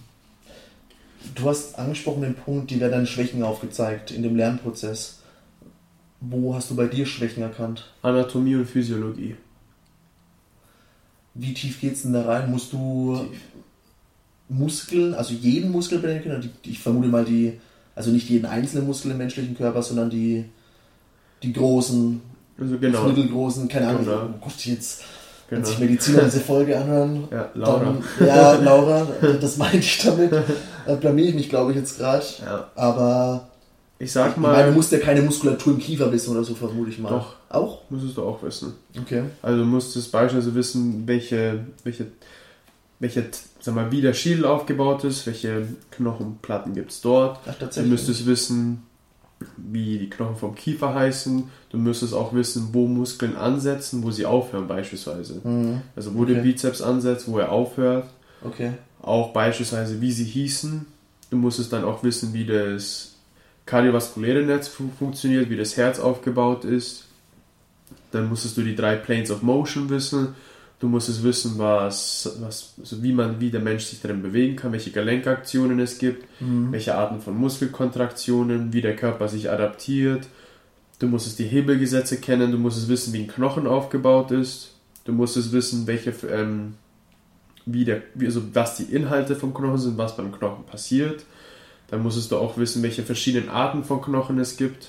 [1.34, 5.20] Du hast angesprochen den Punkt, die werden deine Schwächen aufgezeigt in dem Lernprozess.
[6.20, 7.90] Wo hast du bei dir Schwächen erkannt?
[8.02, 9.36] Anatomie und Physiologie.
[11.34, 12.50] Wie tief geht es denn da rein?
[12.50, 13.40] Musst du tief.
[14.50, 16.50] Muskeln, also jeden Muskel benennen können?
[16.64, 17.58] Ich vermute mal die,
[17.94, 20.44] also nicht jeden einzelnen Muskel im menschlichen Körper, sondern die,
[21.42, 22.20] die großen,
[22.58, 23.04] also genau.
[23.04, 24.28] mittelgroßen, keine Ahnung, genau.
[24.34, 25.02] oh Gott, jetzt
[25.50, 25.90] wenn sich genau.
[25.90, 27.96] Mediziner diese Folge anhören, ja, Laura.
[28.18, 29.06] Dann, ja, Laura,
[29.40, 30.30] das meinte ich damit.
[30.86, 32.24] Da blamier ich mich, glaube ich, jetzt gerade.
[32.44, 32.70] Ja.
[32.76, 33.48] Aber
[33.98, 34.52] ich sag mal.
[34.52, 37.10] Meine, du musst ja keine Muskulatur im Kiefer wissen oder so, vermute ich mal.
[37.10, 37.34] Doch.
[37.48, 37.82] Auch?
[37.90, 38.74] Müsstest du auch wissen.
[38.98, 39.24] Okay.
[39.42, 42.06] Also du musstest beispielsweise wissen, welche, welche,
[43.00, 43.24] welche,
[43.60, 47.40] sag mal, wie der Schädel aufgebaut ist, welche Knochenplatten gibt es dort.
[47.46, 47.54] Ach.
[47.56, 48.82] Du müsstest wissen,
[49.56, 51.44] wie die Knochen vom Kiefer heißen.
[51.70, 55.40] Du müsstest auch wissen, wo Muskeln ansetzen, wo sie aufhören beispielsweise.
[55.42, 55.80] Mhm.
[55.96, 56.34] Also wo okay.
[56.34, 58.06] der Bizeps ansetzt, wo er aufhört.
[58.44, 58.72] Okay.
[59.00, 60.86] Auch beispielsweise, wie sie hießen.
[61.30, 63.14] Du musstest dann auch wissen, wie das
[63.64, 67.06] kardiovaskuläre Netz funktioniert, wie das Herz aufgebaut ist.
[68.10, 70.34] Dann musstest du die drei Planes of Motion wissen.
[70.80, 74.72] Du musstest wissen, was, was, also wie man, wie der Mensch sich darin bewegen kann,
[74.72, 76.72] welche Gelenkaktionen es gibt, mhm.
[76.72, 80.26] welche Arten von Muskelkontraktionen, wie der Körper sich adaptiert.
[80.98, 84.74] Du musstest die Hebelgesetze kennen, du musstest wissen, wie ein Knochen aufgebaut ist.
[85.04, 86.74] Du musstest wissen, welche, ähm,
[87.66, 91.24] wie der, wie, also was die Inhalte vom Knochen sind, was beim Knochen passiert.
[91.88, 94.88] Dann musstest du auch wissen, welche verschiedenen Arten von Knochen es gibt.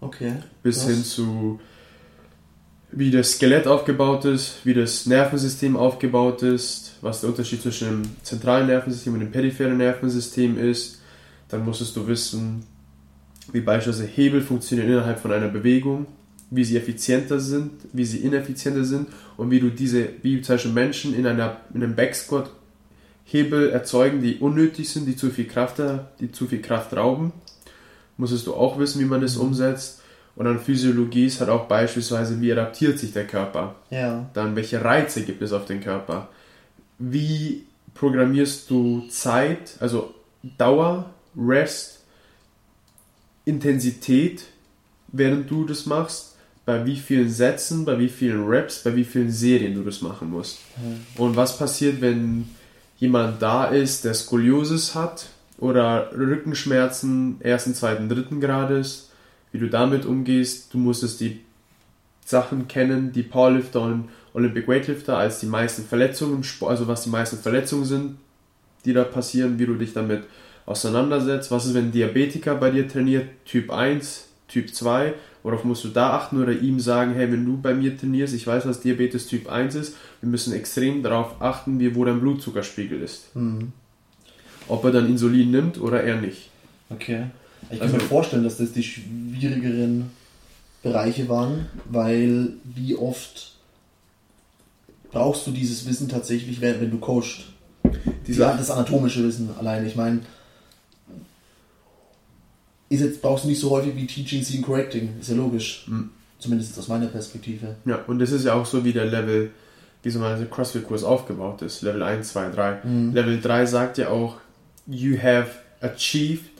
[0.00, 0.34] Okay.
[0.64, 0.86] Bis was?
[0.88, 1.60] hin zu
[2.96, 8.02] wie das Skelett aufgebaut ist, wie das Nervensystem aufgebaut ist, was der Unterschied zwischen dem
[8.22, 11.00] zentralen Nervensystem und dem peripheren Nervensystem ist.
[11.48, 12.64] Dann musstest du wissen,
[13.52, 16.06] wie beispielsweise Hebel funktionieren innerhalb von einer Bewegung,
[16.50, 20.72] wie sie effizienter sind, wie sie ineffizienter sind und wie du diese, wie zum Beispiel
[20.72, 22.50] Menschen in, einer, in einem Backsquat
[23.24, 25.82] Hebel erzeugen, die unnötig sind, die zu viel Kraft,
[26.20, 27.32] die zu viel Kraft rauben.
[28.18, 30.02] Musstest du auch wissen, wie man das umsetzt.
[30.36, 33.76] Und dann Physiologie ist halt auch beispielsweise, wie adaptiert sich der Körper.
[33.90, 34.28] Ja.
[34.34, 36.28] Dann, welche Reize gibt es auf den Körper?
[36.98, 40.14] Wie programmierst du Zeit, also
[40.58, 42.00] Dauer, Rest,
[43.44, 44.44] Intensität,
[45.08, 46.32] während du das machst?
[46.66, 50.30] Bei wie vielen Sätzen, bei wie vielen Reps, bei wie vielen Serien du das machen
[50.30, 50.58] musst?
[50.78, 51.22] Mhm.
[51.22, 52.48] Und was passiert, wenn
[52.98, 55.26] jemand da ist, der Skoliosis hat
[55.58, 59.10] oder Rückenschmerzen ersten, zweiten, dritten Grades,
[59.54, 60.74] wie du damit umgehst.
[60.74, 61.38] Du musstest die
[62.24, 67.38] Sachen kennen, die Powerlifter und Olympic Weightlifter als die meisten Verletzungen, also was die meisten
[67.38, 68.16] Verletzungen sind,
[68.84, 70.24] die da passieren, wie du dich damit
[70.66, 71.52] auseinandersetzt.
[71.52, 75.14] Was ist, wenn ein Diabetiker bei dir trainiert, Typ 1, Typ 2,
[75.44, 78.48] worauf musst du da achten oder ihm sagen, hey, wenn du bei mir trainierst, ich
[78.48, 83.00] weiß, was Diabetes Typ 1 ist, wir müssen extrem darauf achten, wie, wo dein Blutzuckerspiegel
[83.00, 83.36] ist.
[83.36, 83.72] Mhm.
[84.66, 86.50] Ob er dann Insulin nimmt oder er nicht.
[86.90, 87.26] Okay.
[87.74, 90.10] Ich kann also, mir vorstellen, dass das die schwierigeren
[90.82, 93.52] Bereiche waren, weil wie oft
[95.10, 97.40] brauchst du dieses Wissen tatsächlich, wenn, wenn du coachst?
[98.26, 99.86] Dieser, das anatomische Wissen allein.
[99.86, 100.20] Ich meine,
[102.88, 105.18] ist jetzt brauchst du nicht so häufig wie Teaching, Seeing, Correcting.
[105.20, 105.84] Ist ja logisch.
[105.88, 106.10] Mhm.
[106.38, 107.76] Zumindest aus meiner Perspektive.
[107.86, 109.50] Ja, und das ist ja auch so, wie der Level,
[110.02, 111.82] wie so ein CrossFit-Kurs aufgebaut ist.
[111.82, 112.80] Level 1, 2, 3.
[112.84, 113.14] Mhm.
[113.14, 114.36] Level 3 sagt ja auch,
[114.86, 116.53] you have achieved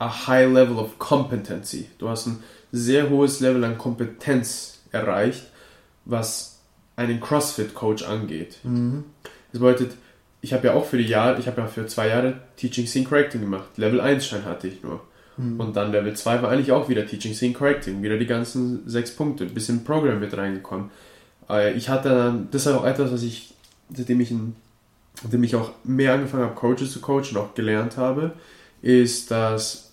[0.00, 1.86] a high level of competency.
[1.98, 5.46] Du hast ein sehr hohes Level an Kompetenz erreicht,
[6.04, 6.58] was
[6.96, 8.58] einen CrossFit-Coach angeht.
[8.64, 9.04] Mhm.
[9.52, 9.92] Das bedeutet,
[10.40, 13.06] ich habe ja auch für die Jahre, ich habe ja für zwei Jahre Teaching Scene
[13.06, 13.76] Correcting gemacht.
[13.76, 15.02] Level 1 Schein hatte ich nur.
[15.36, 15.60] Mhm.
[15.60, 19.14] Und dann Level 2 war eigentlich auch wieder Teaching Scene Correcting, wieder die ganzen sechs
[19.14, 20.90] Punkte, ein bisschen Programm mit reingekommen.
[21.50, 23.54] Äh, ich hatte dann, das ist auch etwas, was ich,
[23.92, 24.56] seitdem ich, in,
[25.22, 28.32] seitdem ich auch mehr angefangen habe, Coaches zu coachen, auch gelernt habe,
[28.80, 29.89] ist, dass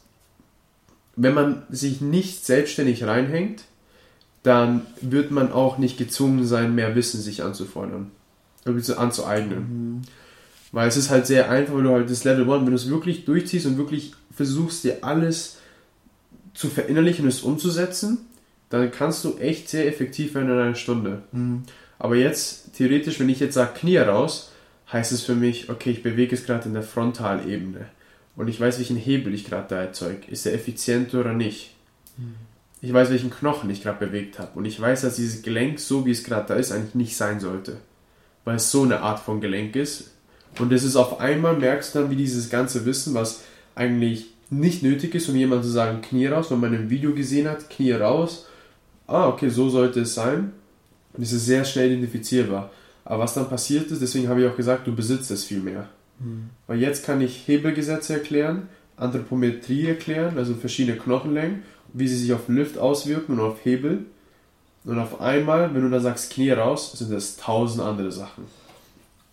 [1.17, 3.63] wenn man sich nicht selbstständig reinhängt,
[4.43, 8.11] dann wird man auch nicht gezwungen sein, mehr Wissen sich anzufordern,
[8.65, 9.59] anzueignen.
[9.59, 10.01] Mhm.
[10.71, 12.89] Weil es ist halt sehr einfach, wenn du halt das Level 1, wenn du es
[12.89, 15.57] wirklich durchziehst und wirklich versuchst, dir alles
[16.53, 18.19] zu verinnerlichen und es umzusetzen,
[18.69, 21.23] dann kannst du echt sehr effektiv werden in einer Stunde.
[21.31, 21.63] Mhm.
[21.97, 24.51] Aber jetzt, theoretisch, wenn ich jetzt sage Knie raus,
[24.93, 27.87] heißt es für mich, okay, ich bewege es gerade in der Frontalebene
[28.37, 30.27] und ich weiß, welchen Hebel ich gerade da erzeuge.
[30.29, 31.73] Ist er effizient oder nicht?
[32.17, 32.35] Mhm.
[32.79, 36.05] Ich weiß, welchen Knochen ich gerade bewegt habe und ich weiß, dass dieses Gelenk, so
[36.05, 37.77] wie es gerade da ist, eigentlich nicht sein sollte.
[38.45, 40.11] Weil es so eine Art von Gelenk ist.
[40.59, 43.41] Und es ist auf einmal, merkst du dann, wie dieses ganze Wissen, was
[43.75, 47.49] eigentlich nicht nötig ist, um jemand zu sagen, Knie raus, wenn man ein Video gesehen
[47.49, 48.45] hat, Knie raus,
[49.07, 50.53] ah, okay, so sollte es sein.
[51.13, 52.71] Und es ist sehr schnell identifizierbar.
[53.03, 55.89] Aber was dann passiert ist, deswegen habe ich auch gesagt, du besitzt es viel mehr.
[56.19, 56.49] Mhm.
[56.67, 62.47] Weil jetzt kann ich Hebelgesetze erklären, Anthropometrie erklären, also verschiedene Knochenlängen, wie sie sich auf
[62.47, 64.05] Lift auswirken und auf Hebel.
[64.83, 68.45] Und auf einmal, wenn du dann sagst Knie raus, sind das tausend andere Sachen.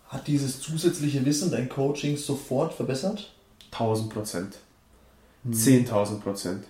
[0.09, 3.33] Hat dieses zusätzliche Wissen dein Coaching sofort verbessert?
[3.71, 4.57] 1000 Prozent.
[5.49, 6.63] 10.000 Prozent.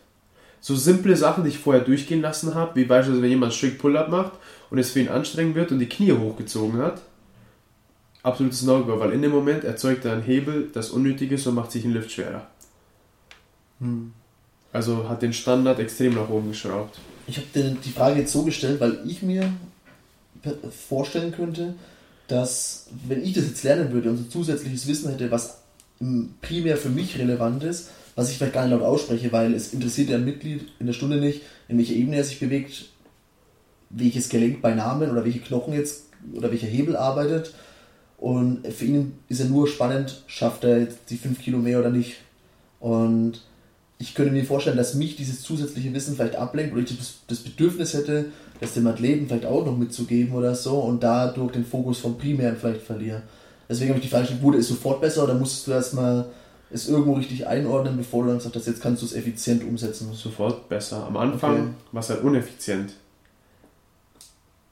[0.60, 4.10] So simple Sachen, die ich vorher durchgehen lassen habe, wie beispielsweise, wenn jemand Strict Pull-Up
[4.10, 4.34] macht
[4.70, 7.02] und es für ihn anstrengend wird und die Knie hochgezogen hat,
[8.26, 11.72] absolutes No-Go, weil in dem Moment erzeugt er einen Hebel, das unnötig ist und macht
[11.72, 12.48] sich ein Lift schwerer.
[13.80, 14.14] Hm.
[14.74, 17.00] Also hat den Standard extrem nach oben geschraubt.
[17.28, 19.52] Ich habe die Frage jetzt so gestellt, weil ich mir
[20.90, 21.76] vorstellen könnte,
[22.28, 25.60] dass wenn ich das jetzt lernen würde und so zusätzliches Wissen hätte, was
[26.42, 30.10] primär für mich relevant ist, was ich vielleicht gar nicht laut ausspreche, weil es interessiert
[30.10, 32.86] ja ein Mitglied in der Stunde nicht, in welcher Ebene er sich bewegt,
[33.90, 37.54] welches Gelenk bei Namen oder welche Knochen jetzt oder welcher Hebel arbeitet.
[38.26, 41.92] Und für ihn ist er nur spannend, schafft er jetzt die 5 Kilo mehr oder
[41.92, 42.16] nicht.
[42.80, 43.34] Und
[44.00, 47.94] ich könnte mir vorstellen, dass mich dieses zusätzliche Wissen vielleicht ablenkt oder ich das Bedürfnis
[47.94, 52.18] hätte, das dem Athleten vielleicht auch noch mitzugeben oder so und dadurch den Fokus vom
[52.18, 53.22] Primären vielleicht verliere.
[53.70, 56.26] Deswegen habe ich die Frage gestellt, wurde es sofort besser oder musstest du erstmal
[56.72, 60.12] es irgendwo richtig einordnen, bevor du dann gesagt hast, jetzt kannst du es effizient umsetzen?
[60.14, 61.06] Sofort besser.
[61.06, 61.70] Am Anfang okay.
[61.92, 62.92] war es halt uneffizient.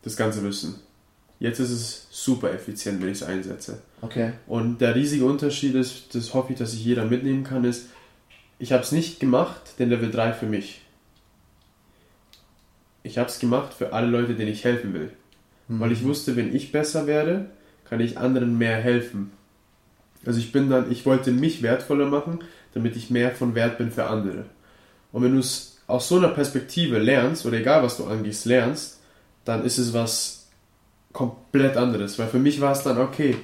[0.01, 0.73] Das ganze Wissen.
[1.43, 3.81] Jetzt ist es super effizient, wenn ich es einsetze.
[3.99, 4.31] Okay.
[4.47, 7.87] Und der riesige Unterschied ist, das hoffe ich, dass sich jeder mitnehmen kann, ist,
[8.59, 10.83] ich habe es nicht gemacht, den Level 3 für mich.
[13.03, 15.11] Ich habe es gemacht für alle Leute, denen ich helfen will.
[15.67, 15.81] Mhm.
[15.81, 17.47] Weil ich wusste, wenn ich besser werde,
[17.89, 19.33] kann ich anderen mehr helfen.
[20.25, 22.39] Also ich bin dann, ich wollte mich wertvoller machen,
[22.73, 24.45] damit ich mehr von Wert bin für andere.
[25.11, 29.01] Und wenn du es aus so einer Perspektive lernst, oder egal was du angehst, lernst,
[29.43, 30.42] dann ist es was
[31.13, 32.19] komplett anderes.
[32.19, 33.35] Weil für mich war es dann, okay,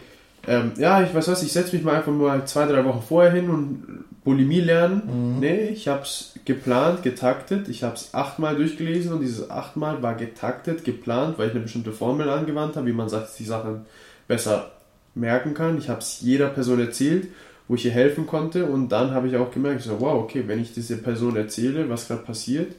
[0.48, 3.32] ähm, ja, ich weiß was, ich setze mich mal einfach mal zwei, drei Wochen vorher
[3.32, 5.36] hin und Bulimie lernen.
[5.36, 5.40] Mhm.
[5.40, 7.70] Nee, ich habe es geplant, getaktet.
[7.70, 11.92] Ich habe es achtmal durchgelesen und dieses achtmal war getaktet, geplant, weil ich eine bestimmte
[11.92, 13.86] Formel angewandt habe, wie man sagt, die Sachen
[14.28, 14.72] besser
[15.16, 15.78] merken kann.
[15.78, 17.28] Ich habe es jeder Person erzählt,
[17.68, 20.60] wo ich ihr helfen konnte und dann habe ich auch gemerkt, so, wow, okay, wenn
[20.60, 22.74] ich diese Person erzähle, was gerade passiert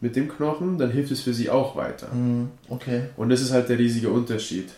[0.00, 2.12] mit dem Knochen, dann hilft es für sie auch weiter.
[2.12, 3.04] Mhm, okay.
[3.16, 4.70] Und das ist halt der riesige Unterschied.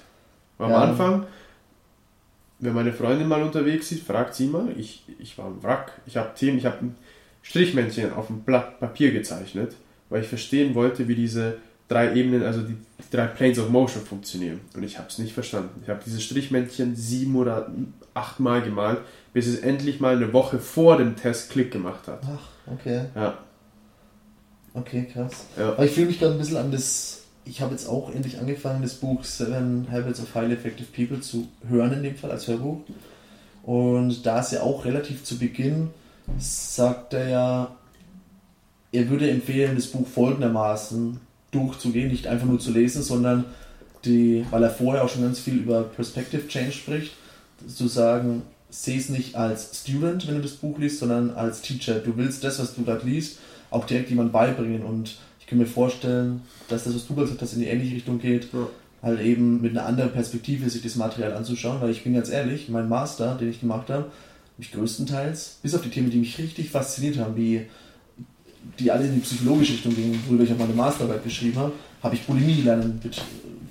[0.58, 0.78] Am ja.
[0.78, 1.26] Anfang
[2.60, 6.16] wenn meine Freundin mal unterwegs ist, fragt sie mal, ich, ich war im Wrack, ich
[6.16, 6.96] habe Themen, ich habe ein
[7.42, 9.76] Strichmännchen auf ein Blatt Papier gezeichnet,
[10.10, 14.02] weil ich verstehen wollte, wie diese drei Ebenen, also die, die drei Planes of Motion
[14.04, 14.60] funktionieren.
[14.74, 15.80] Und ich habe es nicht verstanden.
[15.82, 17.70] Ich habe dieses Strichmännchen sieben oder
[18.12, 18.98] acht Mal gemalt,
[19.32, 22.22] bis es endlich mal eine Woche vor dem Test Klick gemacht hat.
[22.24, 23.04] Ach, okay.
[23.14, 23.38] Ja.
[24.80, 25.32] Okay, krass.
[25.56, 25.70] Ja.
[25.72, 27.22] Aber ich fühle mich gerade ein bisschen an das.
[27.44, 31.48] Ich habe jetzt auch endlich angefangen, das Buch Seven Habits of Highly Effective People zu
[31.68, 32.80] hören, in dem Fall als Hörbuch.
[33.62, 35.90] Und da ist ja auch relativ zu Beginn,
[36.38, 37.76] sagt er ja,
[38.92, 43.44] er würde empfehlen, das Buch folgendermaßen durchzugehen, nicht einfach nur zu lesen, sondern
[44.04, 47.12] die, weil er vorher auch schon ganz viel über Perspective Change spricht,
[47.66, 51.94] zu sagen, sehe es nicht als Student, wenn du das Buch liest, sondern als Teacher.
[51.94, 53.38] Du willst das, was du dort liest,
[53.70, 54.82] auch direkt jemand beibringen.
[54.82, 58.18] Und ich kann mir vorstellen, dass das, was du gesagt hast, in die ähnliche Richtung
[58.18, 58.66] geht, Ja.
[59.02, 62.68] halt eben mit einer anderen Perspektive sich das Material anzuschauen, weil ich bin ganz ehrlich,
[62.68, 64.10] mein Master, den ich gemacht habe, habe
[64.60, 67.62] ich größtenteils, bis auf die Themen, die mich richtig fasziniert haben, wie
[68.78, 72.14] die alle in die psychologische Richtung gingen, worüber ich auch meine Masterarbeit geschrieben habe, habe
[72.16, 72.22] ich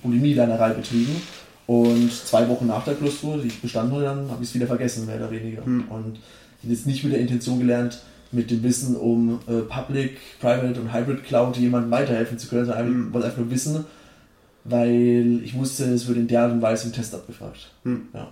[0.02, 1.22] Bulimie-Lernerei betrieben.
[1.66, 4.68] Und zwei Wochen nach der Klausur, die ich bestanden habe, dann habe ich es wieder
[4.68, 5.66] vergessen, mehr oder weniger.
[5.66, 5.84] Hm.
[5.90, 6.20] Und
[6.64, 8.00] jetzt nicht mit der Intention gelernt,
[8.32, 12.86] mit dem Wissen um äh, Public, Private und Hybrid Cloud jemandem weiterhelfen zu können, sondern
[12.88, 12.96] Hm.
[13.02, 13.86] einfach, wollte einfach nur wissen,
[14.66, 17.72] weil ich wusste, es wird in der Art und Weise im Test abgefragt.
[17.84, 18.08] Hm.
[18.14, 18.32] Ja.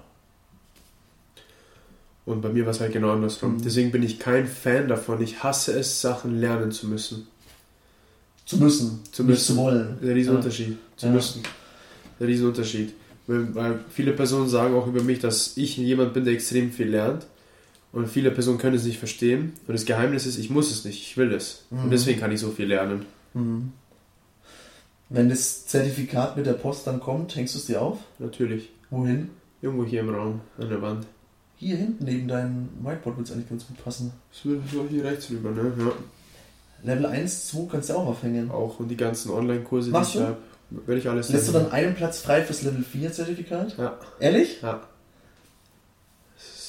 [2.25, 3.53] Und bei mir war es halt genau andersrum.
[3.57, 3.61] Mhm.
[3.61, 5.21] Deswegen bin ich kein Fan davon.
[5.21, 7.27] Ich hasse es, Sachen lernen zu müssen.
[8.45, 9.55] Zu müssen, Zu nicht müssen.
[9.55, 9.97] zu wollen.
[10.01, 10.75] Der Riesenunterschied.
[10.97, 11.11] Zu Ja.
[11.11, 11.43] müssen.
[12.19, 12.93] Der Riesenunterschied.
[13.27, 17.25] Weil viele Personen sagen auch über mich, dass ich jemand bin, der extrem viel lernt.
[17.95, 19.53] Und viele Personen können es nicht verstehen.
[19.67, 21.63] Und das Geheimnis ist, ich muss es nicht, ich will es.
[21.69, 21.85] Mhm.
[21.85, 23.05] Und deswegen kann ich so viel lernen.
[23.33, 23.71] Mhm.
[25.07, 27.99] Wenn das Zertifikat mit der Post dann kommt, hängst du es dir auf?
[28.19, 28.69] Natürlich.
[28.89, 29.29] Wohin?
[29.61, 31.05] Irgendwo hier im Raum, an der Wand.
[31.55, 34.11] Hier hinten neben deinem Whiteboard wird es eigentlich ganz gut passen.
[34.29, 35.71] So so hier rechts rüber, ne?
[35.79, 35.93] Ja.
[36.83, 38.51] Level 1, 2 kannst du auch aufhängen.
[38.51, 40.37] Auch und die ganzen Online-Kurse, die ich habe,
[40.69, 43.77] werde ich alles Lässt du dann einen Platz frei fürs Level 4 Zertifikat?
[43.77, 43.97] Ja.
[44.19, 44.61] Ehrlich?
[44.61, 44.81] Ja.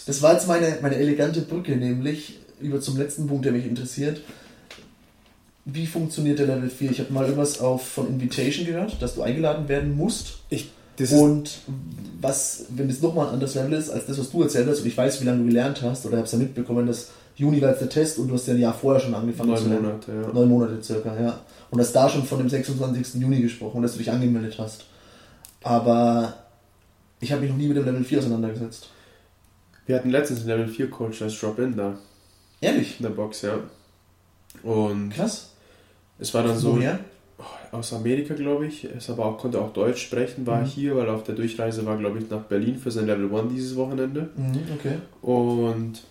[0.07, 4.21] Das war jetzt meine, meine elegante Brücke, nämlich über zum letzten Punkt, der mich interessiert.
[5.65, 6.93] Wie funktioniert der Level 4?
[6.93, 10.39] Ich habe mal irgendwas auf, von Invitation gehört, dass du eingeladen werden musst.
[10.49, 11.59] Ich, das Und
[12.21, 14.87] was, wenn es nochmal ein anderes Level ist, als das, was du erzählt hast, und
[14.87, 17.71] ich weiß, wie lange du gelernt hast, oder habe es ja mitbekommen, dass Juni war
[17.71, 19.87] jetzt der Test und du hast ja ein Jahr vorher schon angefangen zu neun lernen.
[19.87, 20.33] Monate, ja.
[20.33, 21.41] Neun Monate circa, ja.
[21.71, 23.21] Und hast da schon von dem 26.
[23.21, 24.85] Juni gesprochen, dass du dich angemeldet hast.
[25.65, 26.35] Aber
[27.19, 28.89] ich habe mich noch nie mit dem Level 4 auseinandergesetzt.
[29.87, 31.97] Wir hatten letztens einen Level 4 Coach als Drop-In da,
[32.61, 32.97] Ehrlich?
[32.99, 33.59] in der Box, ja.
[34.63, 35.51] Und Krass.
[36.19, 36.99] es war dann so, Woher?
[37.39, 40.67] oh, aus Amerika, glaube ich, es aber auch, konnte auch Deutsch sprechen, war Mhm.
[40.67, 43.53] hier, weil er auf der Durchreise war, glaube ich, nach Berlin für sein Level 1
[43.53, 44.31] dieses Wochenende.
[44.37, 44.97] Mhm, okay.
[45.23, 46.03] Und,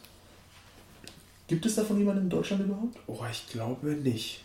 [1.47, 2.97] Gibt es davon jemanden in Deutschland überhaupt?
[3.07, 4.41] oh, ich glaube nicht.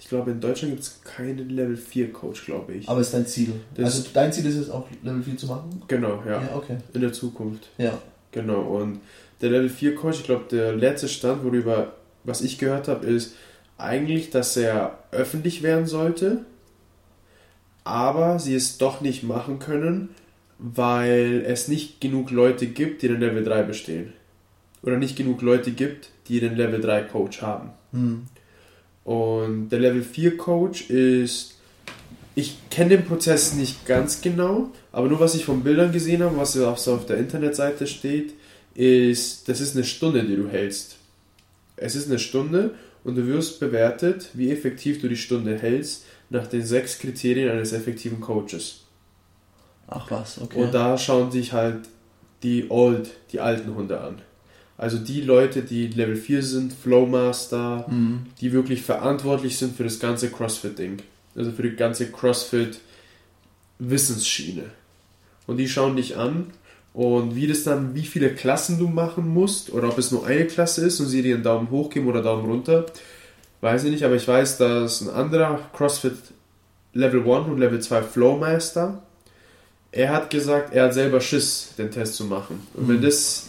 [0.00, 2.88] Ich glaube, in Deutschland gibt es keinen Level 4 Coach, glaube ich.
[2.88, 3.52] Aber ist dein Ziel.
[3.74, 5.82] Das- also dein Ziel ist es auch, Level 4 zu machen?
[5.88, 6.76] Genau, ja, ja okay.
[6.92, 7.68] in der Zukunft.
[7.78, 7.98] Ja.
[8.32, 9.00] Genau, und
[9.40, 11.92] der Level 4 Coach, ich glaube, der letzte Stand, worüber,
[12.24, 13.34] was ich gehört habe, ist
[13.78, 16.44] eigentlich, dass er öffentlich werden sollte,
[17.84, 20.10] aber sie es doch nicht machen können,
[20.58, 24.12] weil es nicht genug Leute gibt, die den Level 3 bestehen.
[24.82, 27.70] Oder nicht genug Leute gibt, die den Level 3 Coach haben.
[27.92, 28.26] Hm.
[29.04, 31.57] Und der Level 4 Coach ist,
[32.38, 36.36] ich kenne den Prozess nicht ganz genau, aber nur was ich von Bildern gesehen habe,
[36.36, 38.34] was auf, der Internetseite steht,
[38.74, 40.98] ist, das ist eine Stunde, die du hältst.
[41.74, 46.46] Es ist eine Stunde und du wirst bewertet, wie effektiv du die Stunde hältst, nach
[46.46, 48.82] den sechs Kriterien eines effektiven Coaches.
[49.88, 50.62] Ach was, okay.
[50.62, 51.88] Und da schauen sich halt
[52.44, 54.22] die Old, die alten Hunde an.
[54.76, 58.26] Also die Leute, die Level 4 sind, Flowmaster, Hm.
[58.40, 60.98] die wirklich verantwortlich sind für das ganze CrossFit-Ding.
[61.38, 62.10] Also für die ganze
[63.78, 64.64] CrossFit-Wissensschiene.
[65.46, 66.46] Und die schauen dich an
[66.92, 70.46] und wie das dann, wie viele Klassen du machen musst oder ob es nur eine
[70.46, 72.86] Klasse ist und sie dir einen Daumen hoch geben oder Daumen runter,
[73.60, 76.14] weiß ich nicht, aber ich weiß, dass ein anderer CrossFit
[76.92, 79.02] Level 1 und Level 2 Flowmaster,
[79.92, 82.66] er hat gesagt, er hat selber Schiss, den Test zu machen.
[82.74, 83.02] Und wenn Mhm.
[83.02, 83.46] das,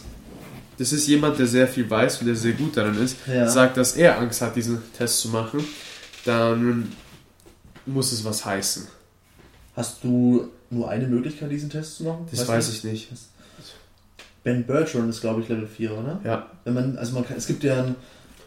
[0.78, 3.46] das ist jemand, der sehr viel weiß und der sehr gut darin ist, Ja.
[3.48, 5.62] sagt, dass er Angst hat, diesen Test zu machen,
[6.24, 6.92] dann
[7.86, 8.86] muss es was heißen.
[9.76, 12.26] Hast du nur eine Möglichkeit, diesen Test zu machen?
[12.30, 13.08] Das weiß ich nicht.
[14.42, 16.20] Ben Bertrand ist, glaube ich, Level 4, oder?
[16.24, 17.94] Ja, Wenn man, also man kann, es gibt ja ein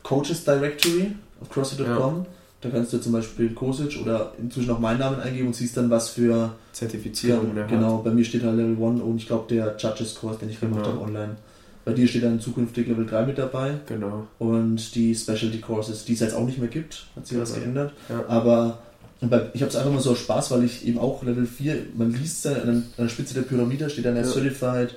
[0.01, 2.25] Coaches Directory auf CrossFit.com.
[2.61, 5.89] Da kannst du zum Beispiel Kosic oder inzwischen auch meinen Namen eingeben und siehst dann,
[5.89, 9.75] was für Zertifizierung ja, Genau, bei mir steht halt Level 1 und ich glaube der
[9.77, 10.95] Judges Course, den ich gemacht Genau.
[10.95, 11.35] habe online.
[11.83, 14.27] Bei dir steht dann zukünftig Level 3 mit dabei Genau.
[14.39, 17.63] und die Specialty Courses, die es jetzt auch nicht mehr gibt, hat sich was Genau.
[17.65, 17.93] geändert.
[18.07, 18.23] Ja.
[18.29, 18.79] Aber
[19.23, 21.45] und bei, ich habe es einfach mal so aus Spaß, weil ich eben auch Level
[21.45, 24.29] 4, man liest da an, der Spitze der Pyramide steht dann der Ja.
[24.29, 24.95] Certified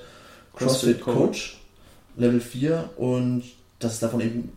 [0.53, 1.57] CrossFit CrossFit Coach,
[2.17, 3.43] Level 4 und
[3.79, 4.51] dass es davon eben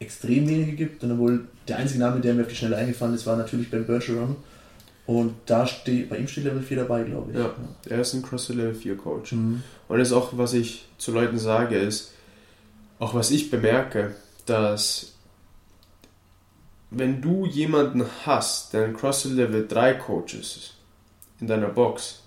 [0.00, 1.04] extrem wenige gibt.
[1.04, 3.86] Und wohl der einzige Name, der mir auf die Schnelle eingefallen ist, war natürlich Ben
[3.86, 4.34] Bergeron.
[5.06, 7.38] Und da steht, bei ihm steht Level 4 dabei, glaube ich.
[7.38, 7.54] Ja.
[7.88, 9.30] Er ist ein CrossFit Level 4 Coach.
[9.30, 9.62] Mhm.
[9.86, 12.14] Und das ist auch, was ich zu Leuten sage, ist,
[12.98, 15.12] auch was ich bemerke, dass
[16.94, 20.74] wenn du jemanden hast, der ein CrossFit Level 3 Coach ist,
[21.40, 22.22] in deiner Box,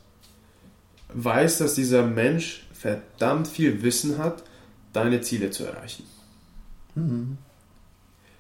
[1.14, 4.44] weiß, dass dieser Mensch verdammt viel Wissen hat,
[4.92, 6.04] deine Ziele zu erreichen.
[6.96, 7.38] Mhm.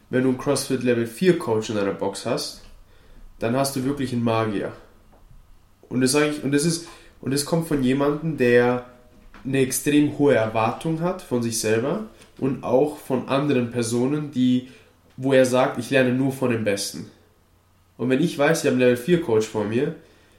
[0.09, 2.61] Wenn du einen CrossFit Level 4 Coach in deiner Box hast,
[3.39, 4.71] dann hast du wirklich einen Magier.
[5.89, 6.88] Und das sage ich, und das ist,
[7.21, 8.86] und das kommt von jemandem, der
[9.43, 12.05] eine extrem hohe Erwartung hat von sich selber
[12.39, 14.69] und auch von anderen Personen, die,
[15.18, 17.09] wo er sagt, ich lerne nur von den Besten.
[17.97, 19.95] Und wenn ich weiß, ich habe einen Level 4 Coach vor mir,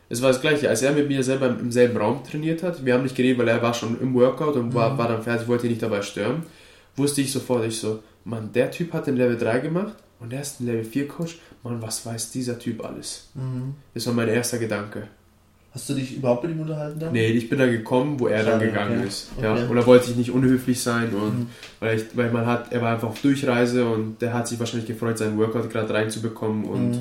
[0.08, 2.94] es war das gleiche, als er mit mir selber im selben Raum trainiert hat, wir
[2.94, 4.98] haben nicht geredet, weil er war schon im Workout und war, Mhm.
[4.98, 6.44] war dann fertig, wollte nicht dabei stören,
[6.94, 10.42] wusste ich sofort, ich so, Mann, der Typ hat den Level 3 gemacht und der
[10.42, 13.30] ist ein Level 4 Coach, Mann, was weiß dieser Typ alles?
[13.34, 13.74] Mhm.
[13.94, 15.08] Das war mein erster Gedanke.
[15.76, 17.12] Hast du dich überhaupt mit ihm unterhalten dann?
[17.12, 19.08] Nee, ich bin dann gekommen, wo er dann Schade, gegangen okay.
[19.08, 19.28] ist.
[19.42, 19.66] Ja, Okay.
[19.68, 21.46] und da wollte ich nicht unhöflich sein und Mhm.
[21.80, 24.86] weil, ich, weil man hat, er war einfach auf Durchreise und der hat sich wahrscheinlich
[24.88, 26.98] gefreut, seinen Workout gerade reinzubekommen und Mhm.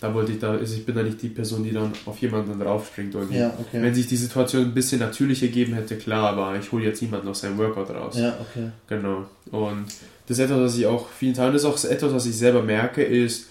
[0.00, 2.58] da wollte ich da, also ich bin da nicht die Person, die dann auf jemanden
[2.60, 3.38] draufspringt irgendwie.
[3.38, 3.82] Ja, okay.
[3.82, 7.26] Wenn sich die Situation ein bisschen natürlicher gegeben hätte, klar, aber ich hole jetzt niemanden
[7.26, 8.16] aus seinem Workout raus.
[8.18, 8.68] Ja, okay.
[8.88, 9.24] Genau.
[9.50, 9.86] Und
[10.28, 12.62] das ist etwas, was ich auch vielen Teilen, das ist auch etwas, was ich selber
[12.62, 13.48] merke, ist,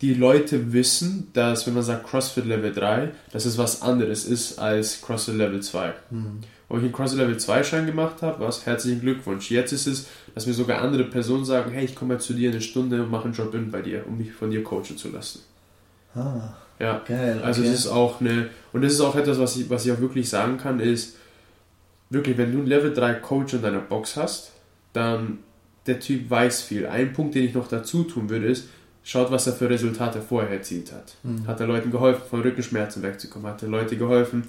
[0.00, 4.58] die Leute wissen, dass wenn man sagt CrossFit Level 3, dass es was anderes ist
[4.58, 5.92] als CrossFit Level 2.
[6.10, 6.40] Mhm.
[6.68, 9.50] Wo ich einen CrossFit Level 2 Schein gemacht habe, was herzlichen Glückwunsch.
[9.50, 12.50] Jetzt ist es, dass mir sogar andere Personen sagen, hey, ich komme mal zu dir
[12.50, 15.40] eine Stunde und mache einen Job-In bei dir, um mich von dir coachen zu lassen.
[16.14, 17.40] Ah, Ja, geil.
[17.42, 17.70] also okay.
[17.70, 20.28] es ist auch eine, und das ist auch etwas, was ich, was ich auch wirklich
[20.28, 21.16] sagen kann, ist,
[22.08, 24.52] wirklich, wenn du einen Level 3 Coach in deiner Box hast,
[24.92, 25.40] dann
[25.86, 26.86] der Typ weiß viel.
[26.86, 28.68] Ein Punkt, den ich noch dazu tun würde, ist,
[29.02, 31.14] schaut, was er für Resultate vorher erzielt hat.
[31.22, 31.46] Mhm.
[31.46, 33.50] Hat er Leuten geholfen, von Rückenschmerzen wegzukommen?
[33.50, 34.44] Hat er Leute geholfen,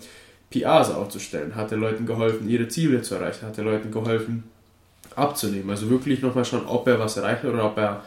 [0.50, 1.56] PRs aufzustellen?
[1.56, 3.46] Hat er Leuten geholfen, ihre Ziele zu erreichen?
[3.46, 4.44] Hat er Leuten geholfen,
[5.16, 5.70] abzunehmen?
[5.70, 8.04] Also wirklich nochmal schauen, ob er was erreicht hat oder ob er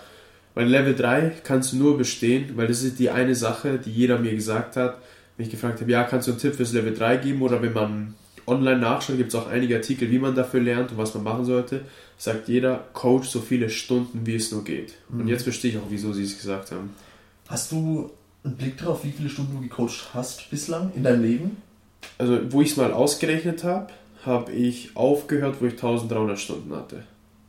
[0.54, 4.18] weil Level 3 kannst du nur bestehen, weil das ist die eine Sache, die jeder
[4.18, 4.98] mir gesagt hat,
[5.36, 7.72] wenn ich gefragt habe, ja, kannst du einen Tipp fürs Level 3 geben oder wenn
[7.72, 8.14] man
[8.46, 11.44] online nachschaut, gibt es auch einige Artikel, wie man dafür lernt und was man machen
[11.44, 11.82] sollte,
[12.18, 14.94] sagt jeder, coach so viele Stunden, wie es nur geht.
[15.10, 15.28] Und Mhm.
[15.28, 16.90] jetzt verstehe ich auch, wieso sie es gesagt haben.
[17.48, 18.10] Hast du
[18.44, 21.56] einen Blick darauf, wie viele Stunden du gecoacht hast bislang in deinem Leben?
[22.18, 23.88] Also, wo ich es mal ausgerechnet habe,
[24.24, 27.02] habe ich aufgehört, wo ich 1300 Stunden hatte.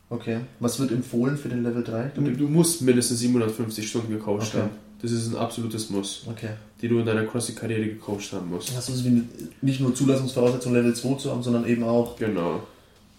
[0.10, 0.39] Okay.
[0.60, 2.12] Was wird empfohlen für den Level 3?
[2.16, 4.60] Du, du musst mindestens 750 Stunden gecoacht Okay.
[4.64, 4.70] haben.
[5.02, 6.50] Das ist ein absolutes Muss, Okay.
[6.82, 8.76] die du in deiner CrossFit-Karriere gecoacht haben musst.
[8.76, 9.24] Hast du es wie
[9.62, 12.16] nicht nur Zulassungsvoraussetzung Level 2 zu haben, sondern eben auch.
[12.18, 12.64] Genau.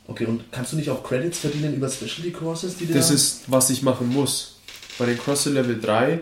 [0.09, 3.71] Okay, und kannst du nicht auch Credits verdienen über Specialty Courses, die Das ist, was
[3.71, 4.57] ich machen muss.
[4.99, 6.21] Bei den CrossFit Level 3,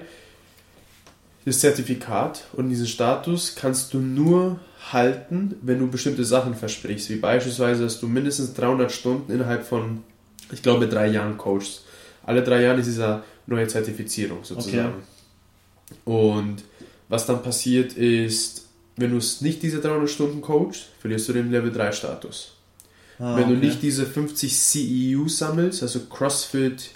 [1.44, 4.58] das Zertifikat und diesen Status kannst du nur
[4.92, 10.02] halten, wenn du bestimmte Sachen versprichst, wie beispielsweise, dass du mindestens 300 Stunden innerhalb von,
[10.52, 11.82] ich glaube, drei Jahren coachst.
[12.24, 14.94] Alle drei Jahre ist dieser neue Zertifizierung sozusagen.
[16.04, 16.64] Und
[17.08, 18.66] was dann passiert ist,
[18.96, 22.52] wenn du es nicht diese 300 Stunden coachst, verlierst du den Level 3 Status.
[23.18, 23.66] Ah, Wenn du okay.
[23.66, 26.90] nicht diese 50 CEU sammelst, also CrossFit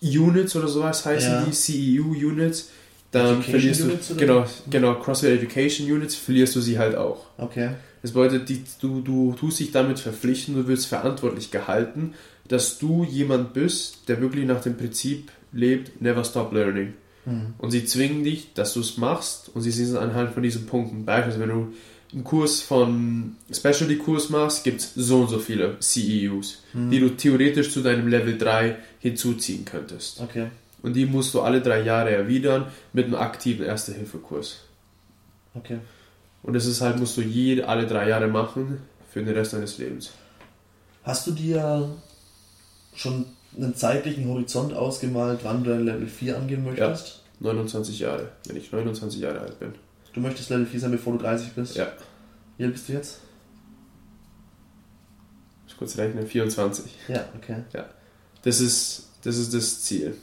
[0.00, 1.44] Units oder sowas heißen Ja.
[1.44, 2.70] die, CEU Units,
[3.10, 7.26] dann Education verlierst Units du, genau, genau, CrossFit Education Units, verlierst du sie halt auch.
[7.38, 7.70] Okay.
[8.02, 12.14] Das bedeutet, die, du, du tust dich damit verpflichten, du wirst verantwortlich gehalten,
[12.46, 16.94] dass du jemand bist, der wirklich nach dem Prinzip lebt, never stop learning.
[17.24, 17.54] Hm.
[17.58, 20.66] Und sie zwingen dich, dass du es machst und sie sehen es anhand von diesen
[20.66, 21.04] Punkten.
[21.04, 21.72] Beispielsweise, wenn du
[22.12, 26.90] einen Kurs von Specialty-Kurs machst, gibt es so und so viele CEUs, Hm.
[26.90, 30.20] die du theoretisch zu deinem Level 3 hinzuziehen könntest.
[30.20, 30.48] Okay.
[30.82, 34.60] Und die musst du alle drei Jahre erwidern mit einem aktiven Erste-Hilfe-Kurs.
[35.54, 35.78] Okay.
[36.42, 38.78] Und das ist halt, musst du jede, alle drei Jahre machen
[39.12, 40.12] für den Rest deines Lebens.
[41.02, 41.90] Hast du dir
[42.94, 43.26] schon
[43.56, 47.22] einen zeitlichen Horizont ausgemalt, wann du dein Level 4 angehen möchtest?
[47.40, 49.72] 29 Jahre, wenn ich 29 Jahre alt bin.
[50.12, 51.76] Du möchtest Level 4 sein, bevor du 30 bist?
[51.76, 51.92] Ja.
[52.56, 53.18] Wie alt bist du jetzt?
[55.66, 56.92] Ich muss kurz rechnen, 24.
[57.08, 57.62] Ja, okay.
[58.42, 60.16] Das ist, das ist das Ziel.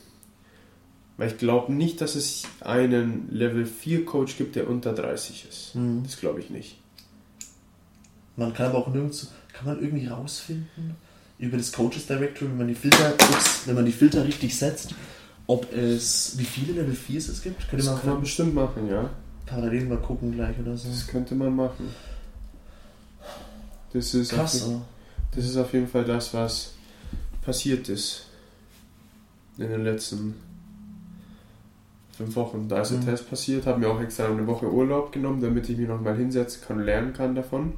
[1.18, 5.76] Weil ich glaube nicht, dass es einen Level 4 Coach gibt, der unter 30 ist.
[5.76, 6.04] Mhm.
[6.04, 6.78] Das glaube ich nicht.
[8.36, 10.96] Man kann aber auch nirgends, kann man irgendwie rausfinden
[11.38, 13.14] über das Coaches Directory, wenn man die Filter,
[13.66, 14.96] wenn man die Filter richtig setzt,
[15.48, 17.60] ob es, wie viele Level 4s es gibt?
[17.70, 19.10] Könnte das man kann man bestimmt machen, ja.
[19.46, 20.90] Parallel mal gucken gleich oder so.
[20.90, 21.90] Das könnte man machen.
[23.94, 24.82] Das ist, Krass, auf,
[25.36, 26.74] das ist auf jeden Fall das, was
[27.42, 28.26] passiert ist
[29.58, 30.36] in den letzten
[32.12, 32.68] fünf Wochen.
[32.68, 33.06] Da ist mhm.
[33.06, 36.62] Test passiert, habe mir auch extra eine Woche Urlaub genommen, damit ich mich nochmal hinsetzen
[36.66, 37.74] kann und lernen kann davon.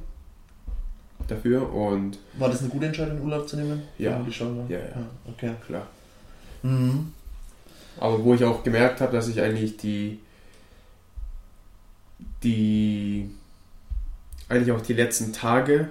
[1.28, 2.18] Dafür und.
[2.38, 3.82] War das eine gute Entscheidung, Urlaub zu nehmen?
[3.98, 4.18] Ja.
[4.26, 5.06] Die Show, ja, ja, ja.
[5.26, 5.52] Okay.
[5.66, 5.86] Klar.
[6.62, 7.12] Mhm.
[8.00, 10.18] Aber wo ich auch gemerkt habe, dass ich eigentlich die.
[12.42, 13.30] die.
[14.48, 15.88] eigentlich auch die letzten Tage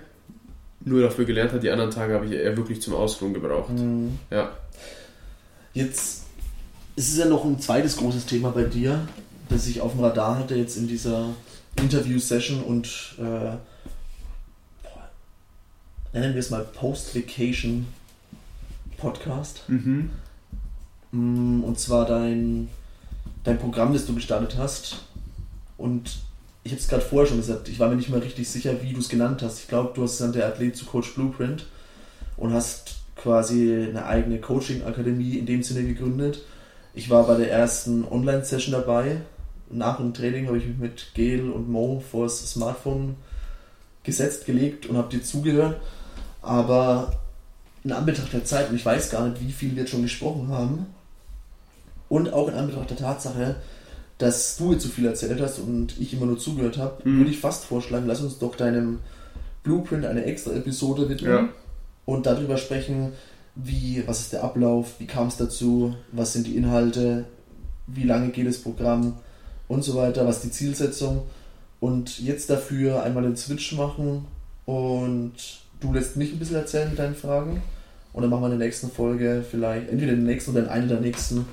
[0.81, 3.69] nur dafür gelernt habe, die anderen Tage habe ich eher wirklich zum Ausruhen gebraucht.
[3.69, 4.19] Mhm.
[4.29, 4.51] Ja.
[5.73, 6.27] Jetzt
[6.97, 9.07] es ist ja noch ein zweites großes Thema bei dir,
[9.49, 11.29] das ich auf dem Radar hatte jetzt in dieser
[11.79, 12.87] Interview-Session und
[13.19, 13.55] äh,
[16.19, 17.87] nennen wir es mal Post-Vacation
[18.97, 19.63] Podcast.
[19.67, 20.09] Mhm.
[21.11, 22.69] Mm, und zwar dein,
[23.43, 25.03] dein Programm, das du gestartet hast.
[25.77, 26.19] Und
[26.63, 28.93] ich habe es gerade vorher schon gesagt, ich war mir nicht mal richtig sicher, wie
[28.93, 29.59] du es genannt hast.
[29.59, 31.65] Ich glaube, du hast an der Athlet zu Coach Blueprint
[32.35, 36.43] und hast quasi eine eigene Coaching-Akademie in dem Sinne gegründet
[36.97, 39.21] ich war bei der ersten Online-Session dabei.
[39.69, 43.17] Nach dem Training habe ich mich mit Gail und Mo vor das Smartphone
[44.01, 45.79] gesetzt, gelegt und habe dir zugehört.
[46.47, 47.11] Aber
[47.83, 50.47] in Anbetracht der Zeit, und ich weiß gar nicht, wie viel wir jetzt schon gesprochen
[50.47, 50.85] haben,
[52.09, 53.57] und auch in Anbetracht der Tatsache,
[54.17, 57.17] dass du jetzt so viel erzählt hast und ich immer nur zugehört habe, mhm.
[57.17, 58.99] würde ich fast vorschlagen, lass uns doch deinem
[59.63, 61.49] Blueprint eine extra Episode widmen ja.
[62.05, 63.11] und darüber sprechen,
[63.55, 67.25] wie, was ist der Ablauf, wie kam es dazu, was sind die Inhalte,
[67.87, 69.17] wie lange geht das Programm
[69.67, 71.23] und so weiter, was ist die Zielsetzung.
[71.79, 74.25] Und jetzt dafür einmal den Switch machen
[74.65, 75.33] und
[75.79, 77.61] du lässt mich ein bisschen erzählen mit deinen Fragen.
[78.13, 80.69] Und dann machen wir in der nächsten Folge vielleicht, entweder in der nächsten oder in
[80.69, 81.45] einer der nächsten,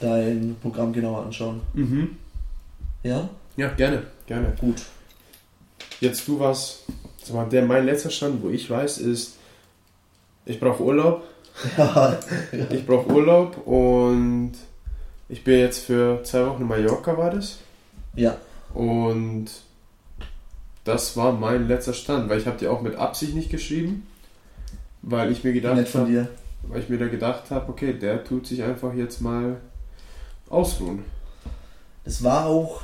[0.00, 1.60] dein Programm genauer anschauen.
[1.72, 2.16] Mhm.
[3.02, 3.28] Ja?
[3.56, 4.52] Ja, gerne, gerne.
[4.60, 4.82] Gut.
[6.00, 6.84] Jetzt du was,
[7.50, 9.36] der mein letzter Stand, wo ich weiß, ist,
[10.46, 11.22] ich brauche Urlaub
[11.76, 12.18] ja,
[12.70, 14.52] Ich brauche Urlaub und
[15.28, 17.58] ich bin jetzt für zwei Wochen in Mallorca, war das?
[18.14, 18.36] Ja.
[18.74, 19.46] Und
[20.84, 24.06] das war mein letzter Stand, weil ich habe dir auch mit Absicht nicht geschrieben,
[25.02, 26.28] weil ich mir gedacht habe,
[26.62, 29.60] weil ich mir da gedacht habe, okay, der tut sich einfach jetzt mal
[30.48, 31.04] ausruhen.
[32.04, 32.82] Es war auch,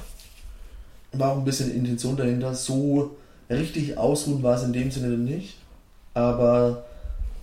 [1.13, 3.17] war auch ein bisschen Intention dahinter, so
[3.49, 5.59] richtig ausruhen war es in dem Sinne nicht,
[6.15, 6.85] aber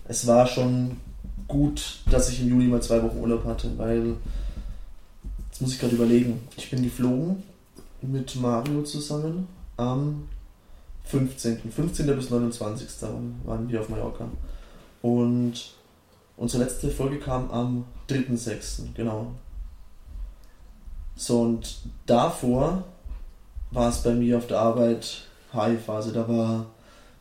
[0.08, 0.98] es war schon
[1.48, 4.16] gut, dass ich im Juli mal zwei Wochen Urlaub hatte, weil
[5.50, 6.48] jetzt muss ich gerade überlegen.
[6.58, 7.44] Ich bin geflogen
[8.02, 9.48] mit Mario zusammen
[9.78, 10.28] am
[11.06, 11.72] 15.
[11.72, 12.06] 15.
[12.16, 12.90] bis 29.
[13.46, 14.28] waren wir auf Mallorca.
[15.02, 15.74] Und
[16.38, 18.94] unsere letzte Folge kam am 3.6.
[18.96, 19.34] Genau.
[21.16, 22.84] So, und davor
[23.72, 26.14] war es bei mir auf der Arbeit High-Phase.
[26.14, 26.68] Da war,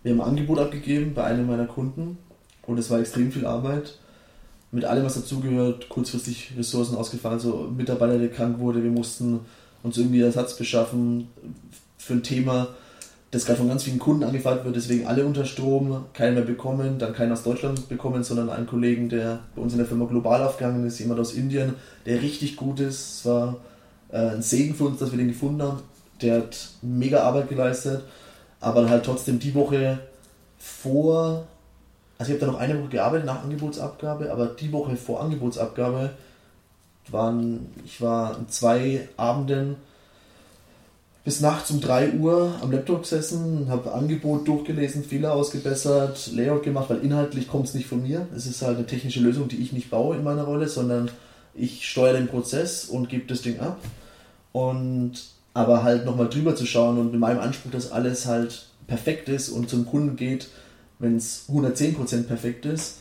[0.02, 2.18] wir haben ein Angebot abgegeben bei einem meiner Kunden
[2.66, 3.98] und es war extrem viel Arbeit
[4.72, 9.40] mit allem, was dazugehört, kurzfristig Ressourcen ausgefallen, also Mitarbeiter, der krank wurde, wir mussten
[9.82, 11.28] uns irgendwie Ersatz beschaffen
[11.98, 12.68] für ein Thema,
[13.32, 16.98] das gerade von ganz vielen Kunden angefragt wird, deswegen alle unter Strom, keiner mehr bekommen,
[16.98, 20.42] dann keinen aus Deutschland bekommen, sondern einen Kollegen, der bei uns in der Firma global
[20.42, 21.74] aufgegangen ist, jemand aus Indien,
[22.06, 23.18] der richtig gut ist.
[23.20, 23.56] Es war
[24.12, 25.80] äh, ein Segen für uns, dass wir den gefunden haben.
[26.20, 28.04] Der hat mega Arbeit geleistet,
[28.60, 29.98] aber halt trotzdem die Woche
[30.58, 31.46] vor
[32.22, 36.10] also ich habe da noch eine Woche gearbeitet nach Angebotsabgabe, aber die Woche vor Angebotsabgabe
[37.08, 39.74] waren, ich war an zwei Abenden
[41.24, 46.90] bis nachts um 3 Uhr am Laptop gesessen, habe Angebot durchgelesen, Fehler ausgebessert, Layout gemacht,
[46.90, 48.26] weil inhaltlich kommt es nicht von mir.
[48.34, 51.10] Es ist halt eine technische Lösung, die ich nicht baue in meiner Rolle, sondern
[51.54, 53.78] ich steuere den Prozess und gebe das Ding ab.
[54.50, 55.12] Und
[55.54, 59.50] aber halt nochmal drüber zu schauen und mit meinem Anspruch, dass alles halt perfekt ist
[59.50, 60.48] und zum Kunden geht,
[60.98, 62.98] wenn es 110% perfekt ist,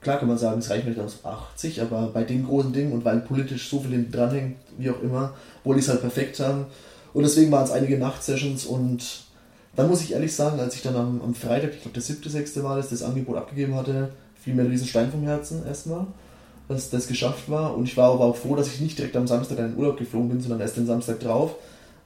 [0.00, 3.04] klar kann man sagen, es reicht nicht aus 80, aber bei den großen Dingen und
[3.04, 6.66] weil politisch so viel dranhängt, wie auch immer, wollte ich es halt perfekt haben.
[7.12, 9.24] Und deswegen waren es einige Nachtsessions und
[9.76, 12.62] dann muss ich ehrlich sagen, als ich dann am, am Freitag, ich glaube der 7.6.
[12.62, 14.10] war das, das Angebot abgegeben hatte,
[14.42, 16.06] fiel mir ein riesen Stein vom Herzen erstmal,
[16.68, 17.76] dass das geschafft war.
[17.76, 19.98] Und ich war aber auch froh, dass ich nicht direkt am Samstag in den Urlaub
[19.98, 21.54] geflogen bin, sondern erst den Samstag drauf,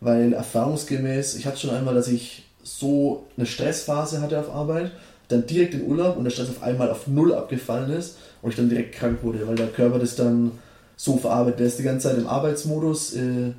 [0.01, 4.93] weil erfahrungsgemäß, ich hatte schon einmal, dass ich so eine Stressphase hatte auf Arbeit,
[5.29, 8.57] dann direkt in Urlaub und der Stress auf einmal auf null abgefallen ist und ich
[8.57, 10.53] dann direkt krank wurde, weil der Körper das dann
[10.97, 11.61] so verarbeitet.
[11.61, 13.53] Der ist die ganze Zeit im Arbeitsmodus, äh,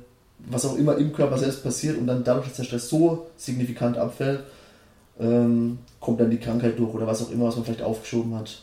[0.50, 3.96] was auch immer im Körper selbst passiert und dann dadurch, dass der Stress so signifikant
[3.96, 4.40] abfällt,
[5.20, 8.62] ähm, kommt dann die Krankheit durch oder was auch immer, was man vielleicht aufgeschoben hat.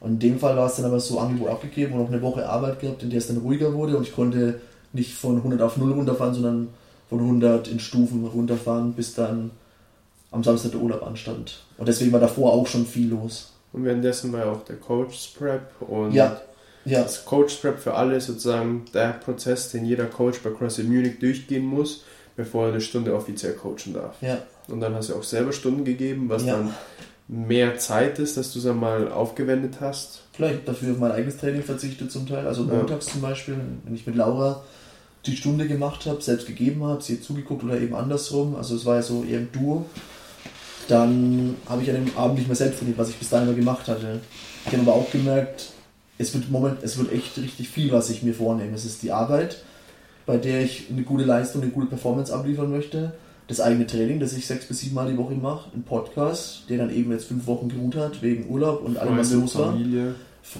[0.00, 2.48] Und in dem Fall war es dann aber so Angebot abgegeben und auch eine Woche
[2.48, 4.60] Arbeit gehabt, in der es dann ruhiger wurde und ich konnte
[4.92, 6.68] nicht von 100 auf 0 runterfahren, sondern
[7.08, 9.50] von 100 in Stufen runterfahren, bis dann
[10.30, 11.62] am Samstag der Urlaub anstand.
[11.78, 13.52] Und deswegen war davor auch schon viel los.
[13.72, 16.40] Und währenddessen war ja auch der Coach Prep und ja.
[16.84, 17.02] Ja.
[17.02, 21.64] das Coach Prep für alle sozusagen der Prozess, den jeder Coach bei CrossFit Munich durchgehen
[21.64, 22.04] muss,
[22.36, 24.16] bevor er eine Stunde offiziell coachen darf.
[24.22, 24.38] Ja.
[24.68, 26.56] Und dann hast du auch selber Stunden gegeben, was ja.
[26.56, 26.74] dann
[27.28, 30.22] mehr Zeit ist, dass du es einmal aufgewendet hast.
[30.32, 32.46] Vielleicht dafür auf mein eigenes Training verzichtet zum Teil.
[32.46, 33.12] Also montags ja.
[33.12, 34.62] zum Beispiel, wenn ich mit Laura
[35.26, 38.56] die Stunde gemacht habe, selbst gegeben habe, sie zugeguckt oder eben andersrum.
[38.56, 39.84] Also es war ja so eher ein Duo.
[40.88, 43.56] Dann habe ich an dem Abend nicht mehr selbst trainiert, was ich bis dahin immer
[43.56, 44.20] gemacht hatte.
[44.64, 45.72] Ich habe aber auch gemerkt,
[46.18, 48.74] es wird, Moment, es wird echt richtig viel, was ich mir vornehme.
[48.74, 49.62] Es ist die Arbeit,
[50.26, 53.12] bei der ich eine gute Leistung, eine gute Performance abliefern möchte
[53.48, 56.78] das eigene Training, das ich sechs bis sieben Mal die Woche mache, ein Podcast, der
[56.78, 59.72] dann eben jetzt fünf Wochen geruht hat, wegen Urlaub und allem, was los war.
[59.72, 60.14] Familie.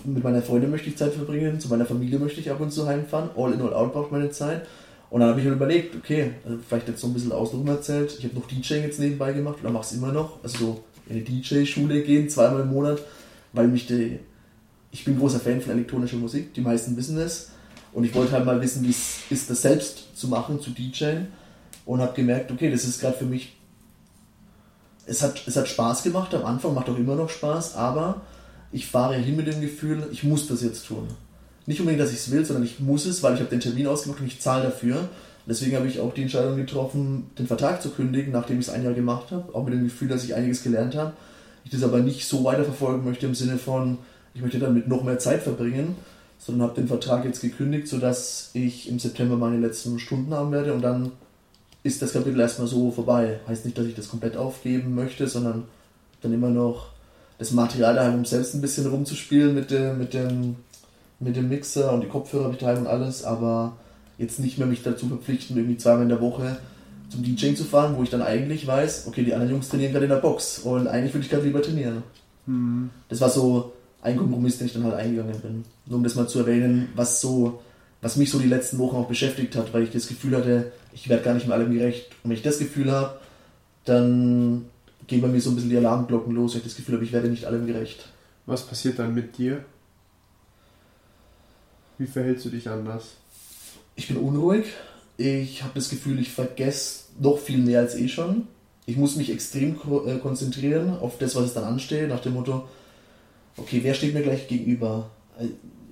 [0.05, 2.87] Mit meiner Freundin möchte ich Zeit verbringen, zu meiner Familie möchte ich ab und zu
[2.87, 3.31] heimfahren.
[3.37, 4.67] All in, all out braucht meine Zeit.
[5.11, 8.15] Und dann habe ich mir überlegt, okay, also vielleicht jetzt so ein bisschen außenrum erzählt.
[8.19, 10.43] Ich habe noch DJing jetzt nebenbei gemacht oder mache es immer noch.
[10.43, 13.01] Also so in eine DJ-Schule gehen, zweimal im Monat,
[13.53, 14.19] weil mich die.
[14.91, 17.51] Ich bin großer Fan von elektronischer Musik, die meisten wissen es.
[17.93, 21.29] Und ich wollte halt mal wissen, wie es ist, das selbst zu machen, zu DJen
[21.85, 23.57] und habe gemerkt, okay, das ist gerade für mich,
[25.07, 28.21] es hat, es hat Spaß gemacht, am Anfang macht auch immer noch Spaß, aber
[28.73, 31.09] ich fahre hin mit dem Gefühl, ich muss das jetzt tun.
[31.65, 33.87] Nicht unbedingt, dass ich es will, sondern ich muss es, weil ich habe den Termin
[33.87, 35.09] ausgemacht und ich zahle dafür.
[35.47, 38.85] Deswegen habe ich auch die Entscheidung getroffen, den Vertrag zu kündigen, nachdem ich es ein
[38.85, 41.15] Jahr gemacht habe, auch mit dem Gefühl, dass ich einiges gelernt habe.
[41.65, 43.99] Ich das aber nicht so weiterverfolgen möchte im Sinne von,
[44.39, 45.97] ich möchte damit noch mehr Zeit verbringen,
[46.39, 50.73] sondern habe den Vertrag jetzt gekündigt, sodass ich im September meine letzten Stunden haben werde
[50.73, 51.11] und dann
[51.83, 53.41] ist das Kapitel erstmal so vorbei.
[53.49, 55.65] Heißt nicht, dass ich das komplett aufgeben möchte, sondern
[56.23, 56.91] dann immer noch
[57.39, 60.55] das Material daheim, um selbst ein bisschen rumzuspielen mit dem, mit dem,
[61.19, 63.77] mit dem Mixer und die Kopfhörer daheim und alles, aber
[64.19, 66.59] jetzt nicht mehr mich dazu verpflichten, irgendwie zweimal in der Woche
[67.09, 70.05] zum DJing zu fahren, wo ich dann eigentlich weiß, okay, die anderen Jungs trainieren gerade
[70.05, 72.05] in der Box und eigentlich würde ich gerade lieber trainieren.
[72.47, 72.91] Mhm.
[73.09, 73.73] Das war so
[74.03, 75.65] ein Kompromiss, den ich dann halt eingegangen bin.
[75.87, 77.61] Nur um das mal zu erwähnen, was so
[78.01, 81.09] was mich so die letzten Wochen auch beschäftigt hat, weil ich das Gefühl hatte, ich
[81.09, 82.11] werde gar nicht mehr allem gerecht.
[82.23, 83.19] Und wenn ich das Gefühl habe,
[83.85, 84.67] dann
[85.07, 87.13] gehen bei mir so ein bisschen die Alarmglocken los, wenn ich das Gefühl habe, ich
[87.13, 88.09] werde nicht allem gerecht.
[88.47, 89.65] Was passiert dann mit dir?
[91.99, 93.17] Wie verhältst du dich anders?
[93.97, 94.67] Ich bin unruhig.
[95.17, 98.47] Ich habe das Gefühl, ich vergesse noch viel mehr als eh schon.
[98.87, 99.77] Ich muss mich extrem
[100.07, 102.69] äh, konzentrieren auf das, was es dann ansteht, nach dem Motto,
[103.59, 105.11] okay, wer steht mir gleich gegenüber?
[105.39, 105.49] Äh,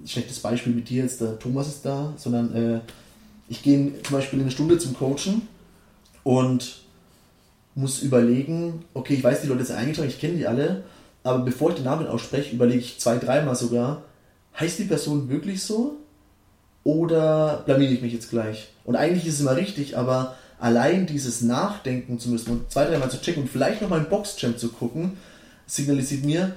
[0.07, 2.81] schlechtes Beispiel mit dir jetzt, der Thomas ist da, sondern äh,
[3.49, 5.43] ich gehe zum Beispiel eine Stunde zum Coachen
[6.23, 6.83] und
[7.75, 10.85] muss überlegen, okay, ich weiß, die Leute sind eingetragen, ich kenne die alle,
[11.23, 14.03] aber bevor ich den Namen ausspreche, überlege ich zwei, dreimal sogar,
[14.59, 15.97] heißt die Person wirklich so?
[16.85, 18.69] Oder blamiere ich mich jetzt gleich?
[18.85, 23.11] Und eigentlich ist es immer richtig, aber allein dieses Nachdenken zu müssen und zwei, dreimal
[23.11, 25.17] zu checken und vielleicht noch mal einen Boxchamp zu gucken,
[25.67, 26.55] signalisiert mir,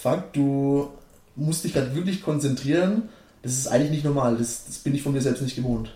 [0.00, 0.90] fuck, du
[1.36, 3.08] musste dich halt wirklich konzentrieren.
[3.42, 4.36] Das ist eigentlich nicht normal.
[4.36, 5.92] Das, das bin ich von mir selbst nicht gewohnt.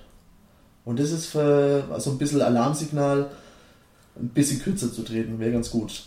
[0.84, 3.30] Und das ist für also ein bisschen Alarmsignal,
[4.16, 6.04] ein bisschen kürzer zu treten, wäre ganz gut.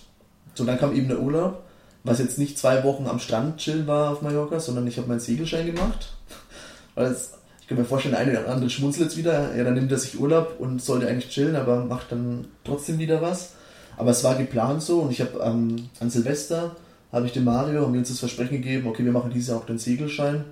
[0.54, 1.64] So, dann kam eben der Urlaub,
[2.04, 5.20] was jetzt nicht zwei Wochen am Strand chillen war auf Mallorca, sondern ich habe meinen
[5.20, 6.14] Segelschein gemacht.
[6.96, 9.56] Weil es, ich kann mir vorstellen, der eine oder andere schmunzelt jetzt wieder.
[9.56, 13.22] Ja, dann nimmt er sich Urlaub und sollte eigentlich chillen, aber macht dann trotzdem wieder
[13.22, 13.54] was.
[13.98, 16.76] Aber es war geplant so und ich habe ähm, an Silvester
[17.12, 19.66] habe ich dem Mario, wir uns das Versprechen gegeben, okay, wir machen dieses Jahr auch
[19.66, 20.44] den Segelschein,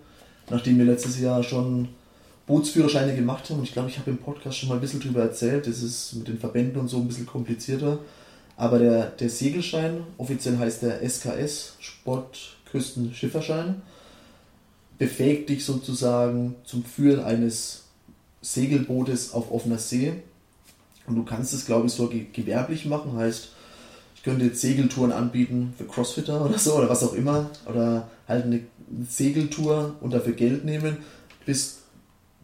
[0.49, 1.89] nachdem wir letztes Jahr schon
[2.47, 3.59] Bootsführerscheine gemacht haben.
[3.59, 5.67] Und ich glaube, ich habe im Podcast schon mal ein bisschen drüber erzählt.
[5.67, 7.99] Das ist mit den Verbänden und so ein bisschen komplizierter.
[8.57, 13.81] Aber der, der Segelschein, offiziell heißt der SKS, Sportküstenschifferschein,
[14.97, 17.83] befähigt dich sozusagen zum Führen eines
[18.41, 20.13] Segelbootes auf offener See.
[21.07, 23.49] Und du kannst es, glaube ich, so gewerblich machen, heißt,
[24.25, 27.51] könnte jetzt Segeltouren anbieten für Crossfitter oder so oder was auch immer.
[27.67, 28.61] Oder halt eine
[29.07, 30.97] Segeltour und dafür Geld nehmen
[31.45, 31.83] bis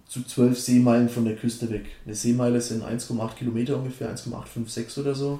[0.08, 1.86] zu 12 Seemeilen von der Küste weg.
[2.06, 5.40] Eine Seemeile sind 1,8 Kilometer ungefähr, 1,856 oder so.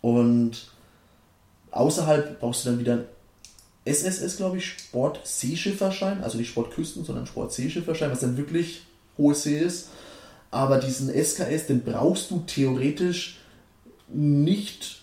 [0.00, 0.68] Und
[1.72, 3.04] außerhalb brauchst du dann wieder
[3.84, 8.86] SSS, glaube ich, Sport-Seeschifferschein, also nicht Sportküsten, sondern Sport-Seeschifferschein, was dann wirklich
[9.18, 9.90] hohe See ist.
[10.50, 13.40] Aber diesen SKS, den brauchst du theoretisch
[14.08, 14.95] nicht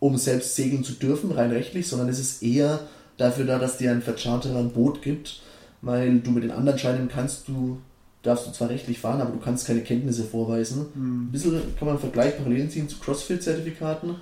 [0.00, 2.80] um selbst segeln zu dürfen, rein rechtlich, sondern es ist eher
[3.18, 5.40] dafür da, dass dir ein Vercharterer ein Boot gibt,
[5.82, 7.78] weil du mit den anderen Scheinen kannst du,
[8.22, 10.86] darfst du zwar rechtlich fahren, aber du kannst keine Kenntnisse vorweisen.
[10.94, 11.28] Mhm.
[11.28, 14.16] Ein bisschen kann man einen Vergleich parallel ziehen zu CrossFit-Zertifikaten.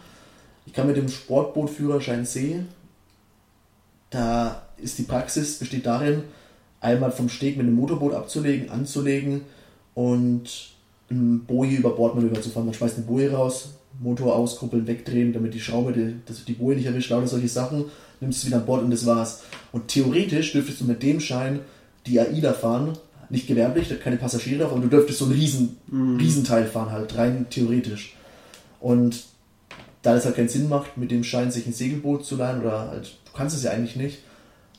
[0.67, 2.65] Ich kann mit dem Sportbootführerschein C,
[4.11, 6.25] da ist die Praxis, besteht darin,
[6.81, 9.43] einmal vom Steg mit dem Motorboot abzulegen, anzulegen
[9.95, 10.73] und
[11.11, 12.67] ein Boje über Bordmanöver zu fahren.
[12.67, 13.71] Man schmeißt eine Boje raus,
[14.01, 17.87] Motor auskuppeln, wegdrehen, damit die Schraube, die, dass die Boje nicht erwischt, lauter solche Sachen,
[18.21, 19.43] nimmst es wieder an Bord und das war's.
[19.73, 21.61] Und theoretisch dürftest du mit dem Schein
[22.07, 22.97] die AIDA fahren,
[23.31, 27.17] nicht gewerblich, da keine Passagiere drauf, aber du dürftest so einen riesen, Riesenteil fahren halt,
[27.17, 28.15] rein theoretisch.
[28.81, 29.25] Und
[30.03, 32.89] da das halt keinen Sinn macht, mit dem Schein sich ein Segelboot zu leihen, oder
[32.91, 34.19] halt, du kannst es ja eigentlich nicht,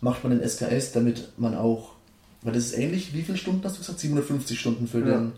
[0.01, 1.91] macht man den SKS, damit man auch,
[2.41, 3.99] weil das ist ähnlich, wie viele Stunden hast du gesagt?
[3.99, 5.17] 750 Stunden für Ja.
[5.19, 5.31] den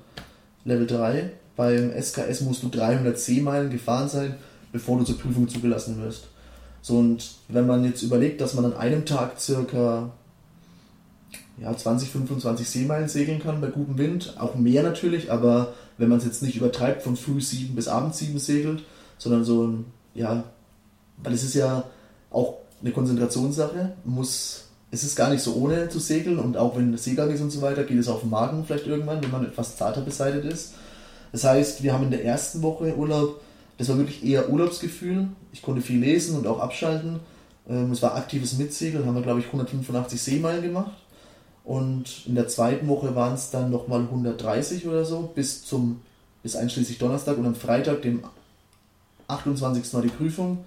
[0.63, 1.31] Level 3.
[1.61, 4.33] Beim SKS musst du 300 Seemeilen gefahren sein,
[4.71, 6.29] bevor du zur Prüfung zugelassen wirst.
[6.81, 10.09] So, und wenn man jetzt überlegt, dass man an einem Tag circa
[11.61, 16.17] ja, 20, 25 Seemeilen segeln kann bei gutem Wind, auch mehr natürlich, aber wenn man
[16.17, 18.81] es jetzt nicht übertreibt, von früh 7 bis abends 7 segelt,
[19.19, 19.85] sondern so ein,
[20.15, 20.43] ja,
[21.21, 21.83] weil es ist ja
[22.31, 26.97] auch eine Konzentrationssache, muss, es ist gar nicht so ohne zu segeln und auch wenn
[26.97, 29.77] Seegang ist und so weiter, geht es auf den Magen vielleicht irgendwann, wenn man etwas
[29.77, 30.73] zarter beseitigt ist.
[31.31, 33.41] Das heißt, wir haben in der ersten Woche Urlaub,
[33.77, 35.27] das war wirklich eher Urlaubsgefühl.
[35.53, 37.19] Ich konnte viel lesen und auch abschalten.
[37.69, 40.91] Ähm, Es war aktives Mitsegeln, haben wir glaube ich 185 Seemeilen gemacht.
[41.63, 46.01] Und in der zweiten Woche waren es dann nochmal 130 oder so, bis zum,
[46.43, 48.23] bis einschließlich Donnerstag und am Freitag, dem
[49.27, 49.93] 28.
[49.93, 50.65] war die Prüfung,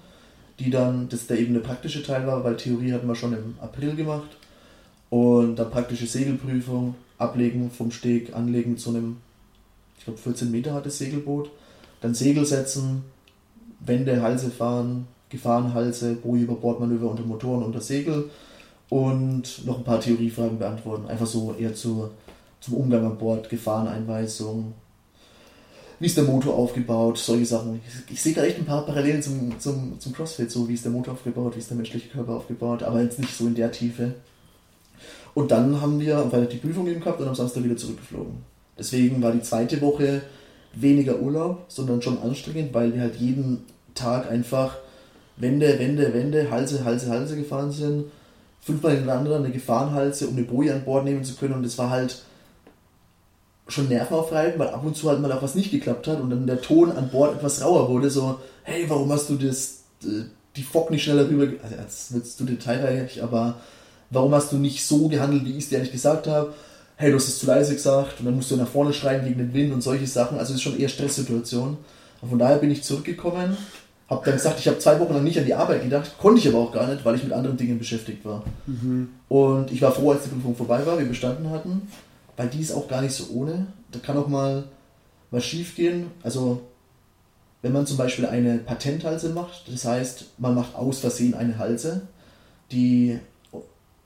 [0.58, 3.54] die dann, das der eben der praktische Teil war, weil Theorie hatten wir schon im
[3.60, 4.36] April gemacht.
[5.10, 9.18] Und dann praktische Segelprüfung, ablegen vom Steg, anlegen zu einem,
[9.98, 11.50] ich glaube 14 Meter hat das Segelboot,
[12.00, 13.04] dann Segel setzen,
[13.80, 18.30] Wände, Halse fahren, Gefahrenhalse, Boje über Bordmanöver unter Motoren unter Segel
[18.88, 21.06] und noch ein paar Theoriefragen beantworten.
[21.06, 22.10] Einfach so eher zu,
[22.60, 24.74] zum Umgang an Bord, Gefahreneinweisung,
[26.00, 27.80] wie ist der Motor aufgebaut, solche Sachen.
[27.86, 30.84] Ich, ich sehe gerade echt ein paar Parallelen zum, zum, zum CrossFit, so wie ist
[30.84, 33.72] der Motor aufgebaut, wie ist der menschliche Körper aufgebaut, aber jetzt nicht so in der
[33.72, 34.14] Tiefe.
[35.34, 38.53] Und dann haben wir am Freitag die Prüfung eben gehabt und am Samstag wieder zurückgeflogen.
[38.78, 40.22] Deswegen war die zweite Woche
[40.72, 43.64] weniger Urlaub, sondern schon anstrengend, weil wir halt jeden
[43.94, 44.76] Tag einfach
[45.36, 48.06] Wände, Wände, Wände, Halse, Halse, Halse gefahren sind.
[48.60, 51.54] Fünfmal hintereinander eine Gefahrenhalse, um eine Boje an Bord nehmen zu können.
[51.54, 52.22] Und das war halt
[53.68, 56.46] schon nervenaufreibend, weil ab und zu halt mal auch was nicht geklappt hat und dann
[56.46, 58.10] der Ton an Bord etwas rauer wurde.
[58.10, 60.24] So, hey, warum hast du das, äh,
[60.56, 61.46] die Fock nicht schneller rüber...
[61.62, 63.58] Also jetzt wird zu detailreich, aber
[64.10, 66.52] warum hast du nicht so gehandelt, wie ich es dir eigentlich gesagt habe?
[66.96, 69.38] Hey, du hast es zu leise gesagt und dann musst du nach vorne schreien gegen
[69.38, 70.38] den Wind und solche Sachen.
[70.38, 71.76] Also es ist schon eher Stresssituation.
[72.20, 73.56] Und von daher bin ich zurückgekommen,
[74.08, 76.48] habe dann gesagt, ich habe zwei Wochen lang nicht an die Arbeit gedacht, konnte ich
[76.48, 78.44] aber auch gar nicht, weil ich mit anderen Dingen beschäftigt war.
[79.28, 81.88] Und ich war froh, als die Prüfung vorbei war, wir bestanden hatten,
[82.36, 83.66] weil die ist auch gar nicht so ohne.
[83.90, 84.64] Da kann auch mal
[85.30, 86.06] was schief gehen.
[86.22, 86.60] Also
[87.62, 92.02] wenn man zum Beispiel eine Patenthalse macht, das heißt, man macht aus Versehen eine Halse,
[92.70, 93.18] die,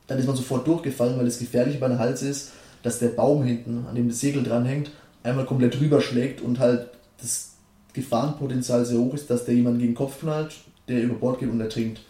[0.07, 2.53] dann ist man sofort durchgefallen, weil das Gefährliche bei einer Halse ist,
[2.83, 4.91] dass der Baum hinten, an dem das Segel dranhängt,
[5.23, 6.89] einmal komplett rüberschlägt und halt
[7.21, 7.53] das
[7.93, 10.55] Gefahrenpotenzial sehr hoch ist, dass der jemand gegen den Kopf knallt,
[10.87, 12.01] der über Bord geht und ertrinkt.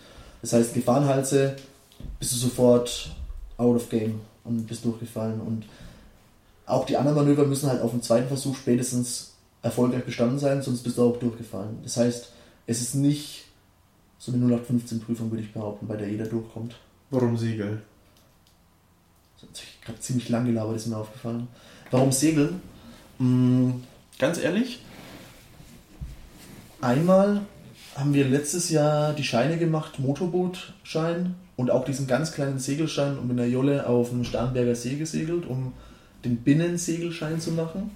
[0.42, 1.56] Das heißt, Gefahrenhalse
[2.18, 3.16] bist du sofort
[3.56, 5.40] out of game und bist durchgefallen.
[5.40, 5.64] Und
[6.66, 10.82] auch die anderen Manöver müssen halt auf dem zweiten Versuch spätestens erfolgreich bestanden sein, sonst
[10.82, 11.78] bist du auch durchgefallen.
[11.82, 12.32] Das heißt,
[12.66, 13.46] es ist nicht
[14.18, 16.76] so eine 0815 Prüfung, würde ich behaupten, bei der jeder durchkommt.
[17.10, 17.82] Warum Segel?
[19.88, 21.48] Gerade ziemlich lang gelabert, ist mir aufgefallen.
[21.90, 22.60] Warum Segeln?
[23.18, 23.70] Mm,
[24.18, 24.82] ganz ehrlich,
[26.82, 27.40] einmal
[27.96, 33.28] haben wir letztes Jahr die Scheine gemacht, Motorbootschein und auch diesen ganz kleinen Segelschein und
[33.28, 35.72] mit einer Jolle auf dem Starnberger See gesegelt, um
[36.22, 37.92] den Binnensegelschein zu machen.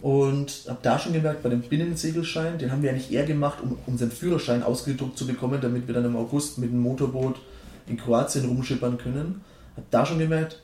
[0.00, 3.78] Und habe da schon gemerkt, bei dem Binnensegelschein, den haben wir eigentlich eher gemacht, um
[3.86, 7.36] unseren Führerschein ausgedruckt zu bekommen, damit wir dann im August mit dem Motorboot
[7.86, 9.42] in Kroatien rumschippern können.
[9.76, 10.58] Habe da schon gemerkt,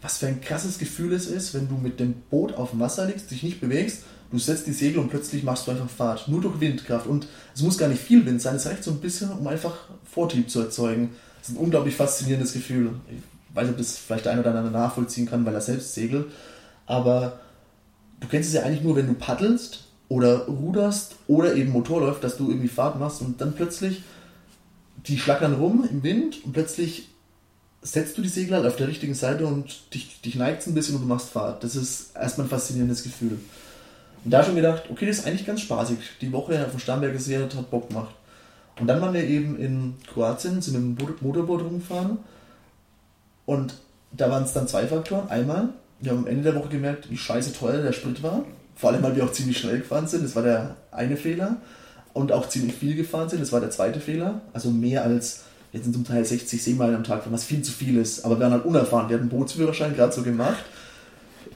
[0.00, 3.06] was für ein krasses Gefühl es ist, wenn du mit dem Boot auf dem Wasser
[3.06, 6.28] liegst, dich nicht bewegst, du setzt die Segel und plötzlich machst du einfach Fahrt.
[6.28, 7.06] Nur durch Windkraft.
[7.06, 9.74] Und es muss gar nicht viel Wind sein, es reicht so ein bisschen, um einfach
[10.04, 11.10] Vortrieb zu erzeugen.
[11.40, 12.92] Das ist ein unglaublich faszinierendes Gefühl.
[13.10, 15.94] Ich weiß nicht, ob das vielleicht der eine oder andere nachvollziehen kann, weil er selbst
[15.94, 16.26] segelt.
[16.86, 17.40] Aber
[18.20, 22.24] du kennst es ja eigentlich nur, wenn du paddelst oder ruderst oder eben Motor läuft,
[22.24, 24.02] dass du irgendwie Fahrt machst und dann plötzlich
[25.06, 27.08] die schlackern rum im Wind und plötzlich
[27.82, 30.96] setzt du die Segel halt auf der richtigen Seite und dich, dich neigt ein bisschen
[30.96, 31.62] und du machst Fahrt.
[31.62, 33.38] Das ist erstmal ein faszinierendes Gefühl.
[34.24, 35.98] Und da schon gedacht, okay, das ist eigentlich ganz spaßig.
[36.20, 38.14] Die Woche auf dem Starnberger See hat, hat Bock gemacht.
[38.80, 42.18] Und dann waren wir eben in Kroatien, sind mit dem Motorboot rumgefahren
[43.48, 43.74] und
[44.12, 45.28] da waren es dann zwei Faktoren.
[45.28, 45.70] Einmal,
[46.00, 48.44] wir haben am Ende der Woche gemerkt, wie scheiße teuer der Sprit war.
[48.76, 50.22] Vor allem, weil wir auch ziemlich schnell gefahren sind.
[50.24, 51.56] Das war der eine Fehler.
[52.12, 53.40] Und auch ziemlich viel gefahren sind.
[53.40, 54.42] Das war der zweite Fehler.
[54.52, 57.98] Also mehr als, jetzt sind zum Teil 60 Seemeilen am Tag was viel zu viel
[57.98, 58.24] ist.
[58.24, 59.08] Aber wir waren halt unerfahren.
[59.08, 60.64] Wir hatten einen Bootsführerschein gerade so gemacht.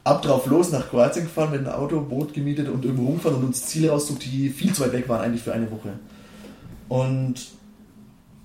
[0.05, 3.45] Ab drauf los nach Kroatien gefahren mit einem Auto, Boot gemietet und irgendwo rumfahren und
[3.45, 5.91] uns Ziele raussucht, die viel zu weit weg waren eigentlich für eine Woche.
[6.89, 7.37] Und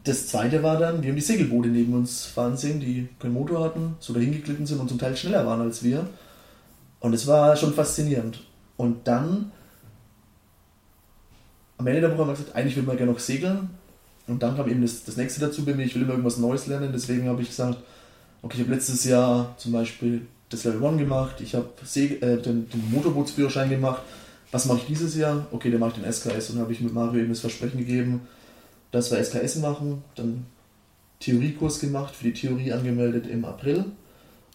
[0.04, 3.64] das zweite war dann, wir haben die Segelboote neben uns fahren sehen, die keinen Motor
[3.64, 6.08] hatten, so dahin geglitten sind und zum Teil schneller waren als wir.
[7.00, 8.44] Und es war schon faszinierend.
[8.78, 9.52] Und dann,
[11.78, 13.70] am Ende der Woche haben wir gesagt, eigentlich würde man gerne noch segeln.
[14.28, 16.68] Und dann kam eben das, das nächste dazu bei mir, ich will immer irgendwas Neues
[16.68, 16.92] lernen.
[16.94, 17.78] Deswegen habe ich gesagt,
[18.42, 22.70] okay, ich habe letztes Jahr zum Beispiel das Level 1 gemacht, ich habe äh, den,
[22.70, 24.02] den Motorbootsführerschein gemacht.
[24.52, 25.48] Was mache ich dieses Jahr?
[25.52, 28.22] Okay, dann mache ich den SKS und habe ich mit Mario eben das Versprechen gegeben,
[28.92, 30.04] dass wir SKS machen.
[30.16, 30.46] Dann
[31.20, 33.86] Theoriekurs gemacht, für die Theorie angemeldet im April.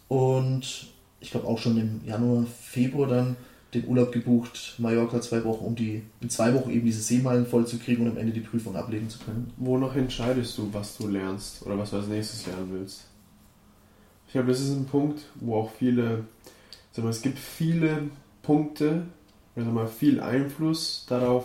[0.09, 0.87] Und
[1.21, 3.37] ich glaube auch schon im Januar, Februar dann
[3.75, 7.67] den Urlaub gebucht, Mallorca zwei Wochen, um die in zwei Wochen eben diese Seemeilen voll
[7.67, 9.51] zu kriegen und am Ende die Prüfung ablegen zu können.
[9.57, 13.07] Wonach entscheidest du, was du lernst oder was du als nächstes lernen willst?
[14.27, 16.25] Ich glaube, das ist ein Punkt, wo auch viele,
[16.93, 18.11] sag mal, es gibt viele
[18.43, 19.07] Punkte,
[19.57, 21.45] oder sag mal, viel Einfluss darauf,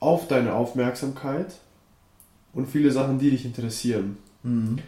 [0.00, 1.60] auf deine Aufmerksamkeit
[2.52, 4.18] und viele Sachen, die dich interessieren.
[4.42, 4.78] Mhm.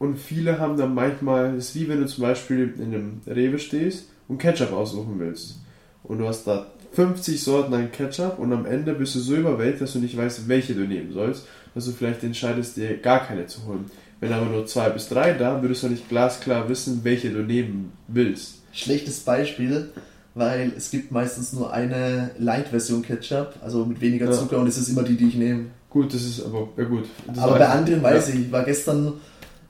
[0.00, 3.58] Und viele haben dann manchmal, es ist wie wenn du zum Beispiel in einem Rewe
[3.58, 5.60] stehst und Ketchup aussuchen willst.
[6.02, 9.82] Und du hast da 50 Sorten an Ketchup und am Ende bist du so überwältigt,
[9.82, 13.44] dass du nicht weißt, welche du nehmen sollst, dass du vielleicht entscheidest, dir gar keine
[13.46, 13.90] zu holen.
[14.20, 17.92] Wenn aber nur zwei bis drei da, würdest du nicht glasklar wissen, welche du nehmen
[18.08, 18.62] willst.
[18.72, 19.90] Schlechtes Beispiel,
[20.34, 24.62] weil es gibt meistens nur eine Light-Version Ketchup, also mit weniger Zucker ja.
[24.62, 25.66] und es ist immer die, die ich nehme.
[25.90, 27.04] Gut, das ist aber ja gut.
[27.36, 28.34] Aber bei anderen weiß ja.
[28.34, 29.12] ich, ich war gestern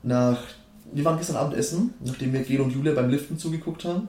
[0.02, 0.38] nach,
[0.92, 4.08] wir waren gestern Abend essen, nachdem wir Gel und Julia beim Liften zugeguckt haben.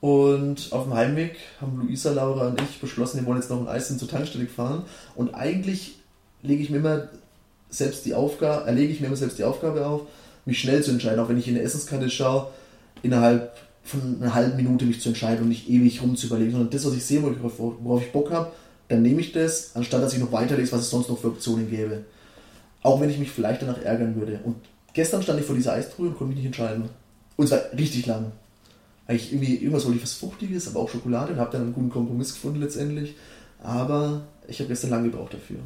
[0.00, 3.68] Und auf dem Heimweg haben Luisa, Laura und ich beschlossen, wir wollen jetzt noch ein
[3.68, 4.84] Eis zur Tankstelle fahren.
[5.14, 5.98] Und eigentlich
[6.42, 7.08] lege ich mir immer
[7.68, 10.02] selbst die Aufgabe, erlege ich mir immer selbst die Aufgabe auf,
[10.46, 12.48] mich schnell zu entscheiden, auch wenn ich in der Essenskarte schaue,
[13.02, 16.94] innerhalb von einer halben Minute mich zu entscheiden und nicht ewig rumzuüberlegen, sondern das, was
[16.94, 18.52] ich sehe, worauf ich Bock habe,
[18.88, 21.70] dann nehme ich das, anstatt dass ich noch weiterlese, was es sonst noch für Optionen
[21.70, 22.04] gäbe.
[22.82, 24.40] Auch wenn ich mich vielleicht danach ärgern würde.
[24.44, 24.56] Und
[24.92, 26.88] gestern stand ich vor dieser Eistruhe und konnte mich nicht entscheiden.
[27.36, 28.32] Und zwar richtig lang.
[29.06, 31.90] Eigentlich irgendwie, irgendwas wollte ich was Fruchtiges, aber auch Schokolade und habe dann einen guten
[31.90, 33.16] Kompromiss gefunden letztendlich.
[33.62, 35.58] Aber ich habe gestern lange gebraucht dafür.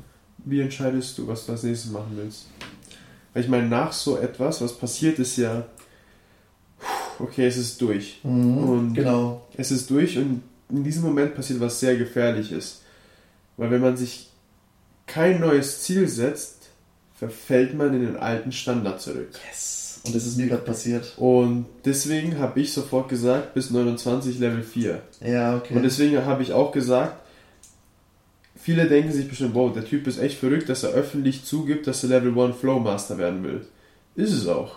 [0.45, 2.47] Wie entscheidest du, was du als nächstes machen willst?
[3.33, 5.67] Weil ich meine, nach so etwas, was passiert ist ja,
[7.19, 8.21] okay, es ist durch.
[8.23, 9.47] Mhm, und genau.
[9.57, 12.83] Es ist durch und in diesem Moment passiert was sehr gefährliches.
[13.57, 14.31] Weil wenn man sich
[15.07, 16.54] kein neues Ziel setzt,
[17.29, 19.31] verfällt man in den alten Standard zurück.
[19.49, 20.01] Yes.
[20.07, 21.15] Und das ist mir gerade passiert.
[21.17, 25.01] Und deswegen habe ich sofort gesagt, bis 29 Level 4.
[25.25, 25.75] Ja, okay.
[25.75, 27.17] Und deswegen habe ich auch gesagt,
[28.55, 32.03] viele denken sich bestimmt, wow, der Typ ist echt verrückt, dass er öffentlich zugibt, dass
[32.03, 33.63] er Level 1 Flow Master werden will.
[34.15, 34.77] Ist es auch.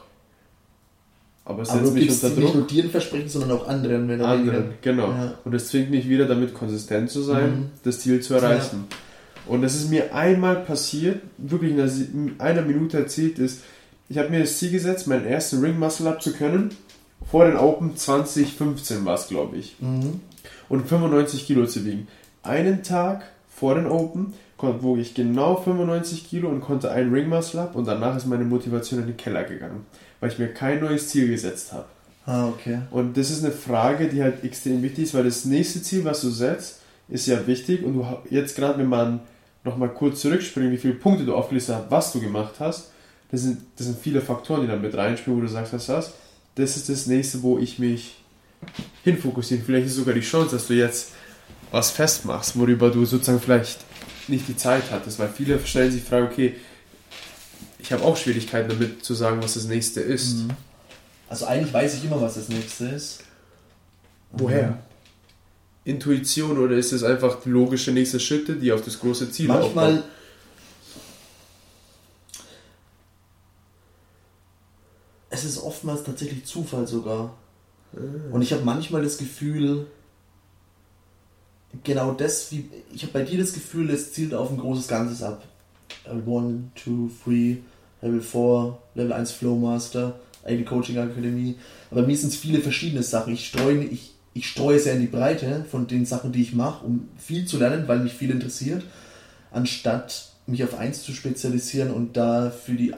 [1.44, 2.40] Aber es setzt mich unter Druck.
[2.40, 4.08] Nicht nur dir Versprechen, sondern auch anderen.
[4.08, 5.10] Wenn anderen, genau.
[5.10, 5.34] Ja.
[5.44, 7.70] Und es zwingt mich wieder damit konsistent zu sein, mhm.
[7.84, 8.86] das Ziel zu erreichen.
[8.90, 8.98] Ja.
[9.48, 13.62] Und das ist mir einmal passiert, wirklich in einer Minute erzählt ist,
[14.10, 16.70] ich habe mir das Ziel gesetzt, meinen ersten Ring Muscle Up zu können.
[17.30, 19.76] Vor den Open 2015 war es, glaube ich.
[19.80, 20.22] Mhm.
[20.70, 22.08] Und 95 Kilo zu wiegen.
[22.42, 27.60] Einen Tag vor den Open wog ich genau 95 Kilo und konnte einen Ring Muscle
[27.60, 29.86] Up und danach ist meine Motivation in den Keller gegangen,
[30.20, 31.86] weil ich mir kein neues Ziel gesetzt habe.
[32.26, 32.80] Ah, okay.
[32.92, 36.22] Und das ist eine Frage, die halt extrem wichtig ist, weil das nächste Ziel, was
[36.22, 39.22] du setzt, ist ja wichtig und du jetzt gerade, wenn man
[39.68, 42.92] nochmal kurz zurückspringen, wie viele Punkte du aufgelistet hast, was du gemacht hast,
[43.32, 46.14] das sind, das sind viele Faktoren, die dann mit reinspielen, wo du sagst, was das,
[46.56, 48.24] das ist das nächste, wo ich mich
[49.04, 49.62] hinfokussiere.
[49.64, 51.12] Vielleicht ist sogar die Chance, dass du jetzt
[51.72, 53.80] was festmachst, worüber du sozusagen vielleicht
[54.28, 56.56] nicht die Zeit hattest, weil viele stellen sich die Frage, okay,
[57.80, 60.38] ich habe auch Schwierigkeiten damit zu sagen, was das nächste ist.
[60.38, 60.50] Mhm.
[61.30, 63.24] Also eigentlich weiß ich immer, was das nächste ist.
[64.32, 64.80] Woher?
[65.88, 70.04] Intuition oder ist es einfach logische nächste Schritte, die auf das große Ziel Manchmal aufbauen?
[75.30, 77.36] es ist oftmals tatsächlich Zufall sogar.
[77.96, 78.00] Ah.
[78.32, 79.88] Und ich habe manchmal das Gefühl,
[81.84, 85.22] genau das, wie ich habe bei dir das Gefühl, es zielt auf ein großes Ganzes
[85.22, 85.44] ab.
[86.06, 87.58] Level 1, 2, 3,
[88.02, 91.56] Level 4, Level 1 Flowmaster, die Coaching Akademie.
[91.92, 93.34] Aber mir sind es viele verschiedene Sachen.
[93.34, 96.86] Ich streue, ich, ich streue sehr in die Breite von den Sachen, die ich mache,
[96.86, 98.84] um viel zu lernen, weil mich viel interessiert,
[99.52, 102.94] anstatt mich auf eins zu spezialisieren und da für die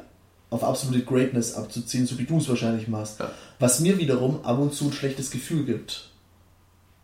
[0.50, 3.20] auf absolute Greatness abzuziehen, so wie du es wahrscheinlich machst.
[3.20, 3.32] Ja.
[3.60, 6.10] Was mir wiederum ab und zu ein schlechtes Gefühl gibt.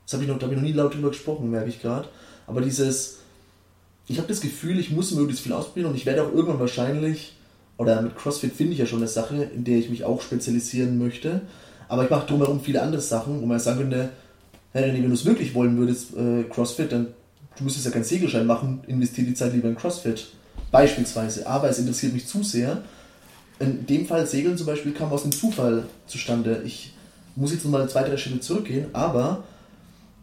[0.06, 2.10] Das habe ich, noch, da hab ich noch nie laut drüber gesprochen, merke ich gerade.
[2.48, 3.20] Aber dieses,
[4.08, 7.36] ich habe das Gefühl, ich muss möglichst viel ausprobieren und ich werde auch irgendwann wahrscheinlich,
[7.78, 10.98] oder mit CrossFit finde ich ja schon eine Sache, in der ich mich auch spezialisieren
[10.98, 11.42] möchte.
[11.88, 14.10] Aber ich mache drumherum viele andere Sachen, wo man sagen könnte,
[14.76, 17.08] hey René, wenn du es wirklich wollen würdest, äh, CrossFit, dann
[17.58, 20.28] du müsstest ja keinen Segelschein machen, investiere die Zeit lieber in CrossFit.
[20.72, 21.48] Beispielsweise.
[21.48, 22.82] Aber es interessiert mich zu sehr.
[23.60, 26.62] In dem Fall Segeln zum Beispiel kam aus dem Zufall zustande.
[26.66, 26.94] Ich
[27.38, 29.46] muss jetzt nochmal zwei, drei Schritte zurückgehen, aber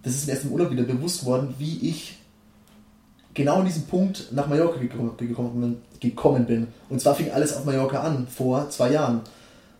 [0.02, 2.18] das ist mir erst im Urlaub wieder bewusst worden, wie ich
[3.32, 6.66] genau an diesem Punkt nach Mallorca gekommen, gekommen bin.
[6.90, 9.22] Und zwar fing alles auf Mallorca an, vor zwei Jahren.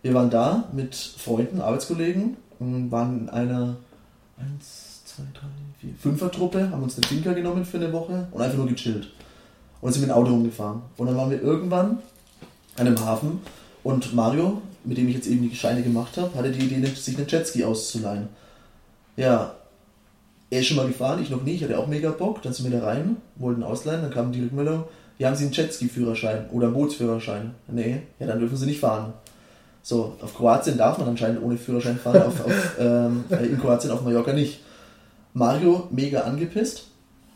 [0.01, 3.77] Wir waren da mit Freunden, Arbeitskollegen, und waren in einer
[4.43, 5.41] 1, 2, 3,
[5.79, 9.09] 4, Fünfer-Truppe, haben uns eine Finca genommen für eine Woche und einfach nur gechillt.
[9.81, 10.81] Und sind mit dem Auto rumgefahren.
[10.97, 11.99] Und dann waren wir irgendwann
[12.77, 13.41] an einem Hafen
[13.83, 17.17] und Mario, mit dem ich jetzt eben die Scheine gemacht habe, hatte die Idee, sich
[17.17, 18.29] einen Jetski auszuleihen.
[19.15, 19.55] Ja,
[20.49, 22.41] er ist schon mal gefahren, ich noch nie, ich hatte auch mega Bock.
[22.41, 24.85] Dann sind wir da rein, wollten ausleihen, dann kam die Rückmeldung,
[25.17, 27.53] ja, haben Sie einen Jetski-Führerschein oder einen Bootsführerschein?
[27.67, 29.13] Nee, ja, dann dürfen Sie nicht fahren.
[29.85, 33.91] So, auf Kroatien darf man anscheinend ohne Führerschein fahren, auf, auf, ähm, äh, in Kroatien,
[33.91, 34.61] auf Mallorca nicht.
[35.33, 36.87] Mario mega angepisst.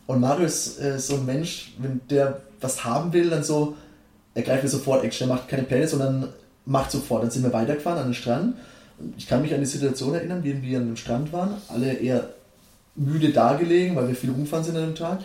[0.06, 3.76] Und Mario ist äh, so ein Mensch, wenn der was haben will, dann so,
[4.34, 6.30] er greift mir sofort Action, er macht keine Pläne, sondern
[6.66, 7.24] macht sofort.
[7.24, 8.56] Dann sind wir weitergefahren an den Strand.
[9.18, 12.30] Ich kann mich an die Situation erinnern, wie wir an dem Strand waren, alle eher
[12.96, 15.20] müde dagelegen, weil wir viel rumfahren sind an dem Tag.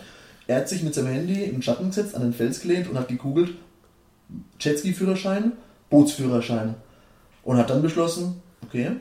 [0.45, 3.07] Er hat sich mit seinem Handy den Schatten gesetzt, an den Fels gelehnt und hat
[3.07, 3.51] gegoogelt,
[4.59, 5.53] Jetski-Führerschein,
[5.89, 6.75] Bootsführerschein.
[7.43, 8.91] Und hat dann beschlossen, okay,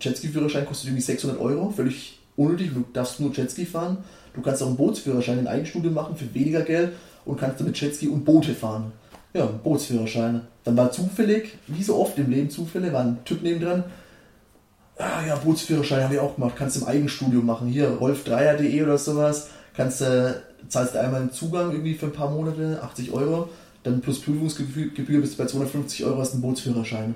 [0.00, 3.98] Jetski-Führerschein kostet irgendwie 600 Euro, völlig unnötig, du darfst nur Jetski fahren.
[4.34, 6.92] Du kannst auch einen Bootsführerschein in Eigenstudio machen für weniger Geld
[7.24, 8.92] und kannst damit Jetski und Boote fahren.
[9.34, 10.42] Ja, Bootsführerschein.
[10.64, 13.84] Dann war zufällig, wie so oft im Leben Zufälle, war ein Typ neben dran,
[14.98, 17.68] ah ja, Bootsführerschein habe ich auch gemacht, kannst im Eigenstudio machen.
[17.68, 22.30] Hier, rolfdreier.de oder sowas, kannst du, zahlst du einmal einen Zugang irgendwie für ein paar
[22.30, 23.48] Monate, 80 Euro,
[23.82, 27.14] dann plus Prüfungsgebühr bist du bei 250 Euro, hast einen Bootsführerschein.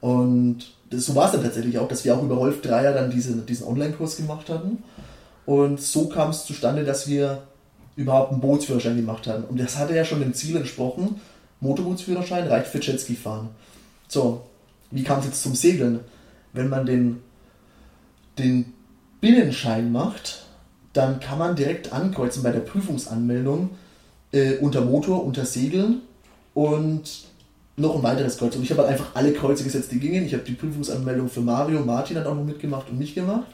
[0.00, 3.10] Und das, so war es dann tatsächlich auch, dass wir auch über Rolf Dreier dann
[3.10, 4.82] diese, diesen Online-Kurs gemacht hatten.
[5.46, 7.42] Und so kam es zustande, dass wir
[7.96, 9.44] überhaupt einen Bootsführerschein gemacht haben.
[9.44, 11.20] Und das hatte ja schon dem Ziel entsprochen,
[11.60, 13.50] Motorbootsführerschein reicht für Jetski fahren.
[14.08, 14.42] So,
[14.90, 16.00] wie kam es jetzt zum Segeln?
[16.52, 17.20] wenn man den,
[18.38, 18.72] den
[19.20, 20.46] Binnenschein macht,
[20.92, 23.70] dann kann man direkt ankreuzen bei der Prüfungsanmeldung
[24.32, 26.02] äh, unter Motor, unter Segeln
[26.54, 27.26] und
[27.76, 28.56] noch ein weiteres Kreuz.
[28.56, 30.24] Und ich habe halt einfach alle Kreuze gesetzt, die gingen.
[30.24, 33.46] Ich habe die Prüfungsanmeldung für Mario, Martin hat auch noch mitgemacht und mich gemacht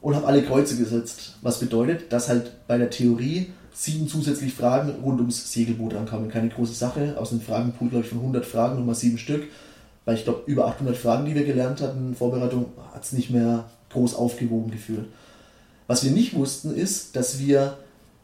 [0.00, 1.36] und habe alle Kreuze gesetzt.
[1.42, 6.28] Was bedeutet, dass halt bei der Theorie sieben zusätzliche Fragen rund ums Segelboot ankamen.
[6.28, 7.16] Keine große Sache.
[7.16, 9.44] Aus einem Fragenpool, glaube ich, von 100 Fragen nochmal sieben Stück
[10.08, 13.68] weil ich glaube, über 800 Fragen, die wir gelernt hatten Vorbereitung, hat es nicht mehr
[13.90, 15.04] groß aufgewogen gefühlt.
[15.86, 17.76] Was wir nicht wussten, ist, dass wir,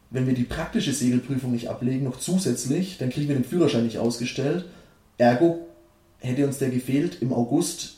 [0.09, 3.99] wenn wir die praktische Segelprüfung nicht ablegen, noch zusätzlich, dann kriegen wir den Führerschein nicht
[3.99, 4.65] ausgestellt.
[5.17, 5.67] Ergo
[6.19, 7.95] hätte uns der gefehlt, im August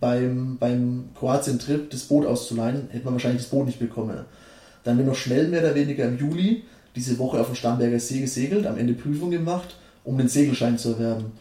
[0.00, 4.24] beim, beim Kroatien-Trip das Boot auszuleihen, hätte man wahrscheinlich das Boot nicht bekommen.
[4.84, 6.64] Dann haben wir noch schnell mehr oder weniger im Juli
[6.94, 10.90] diese Woche auf dem Starnberger See gesegelt, am Ende Prüfung gemacht, um den Segelschein zu
[10.90, 11.32] erwerben.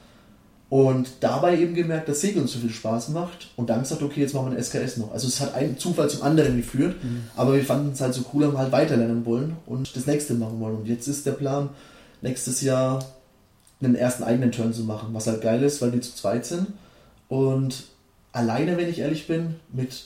[0.69, 4.33] Und dabei eben gemerkt, dass Segeln so viel Spaß macht und dann gesagt, okay, jetzt
[4.33, 5.11] machen wir ein SKS noch.
[5.13, 7.23] Also es hat einen Zufall zum anderen geführt, mhm.
[7.35, 10.59] aber wir fanden es halt so cool, haben halt weiterlernen wollen und das nächste machen
[10.59, 10.77] wollen.
[10.77, 11.69] Und jetzt ist der Plan,
[12.21, 12.99] nächstes Jahr
[13.81, 16.67] einen ersten eigenen Turn zu machen, was halt geil ist, weil wir zu zweit sind.
[17.27, 17.85] Und
[18.31, 20.05] alleine, wenn ich ehrlich bin, mit,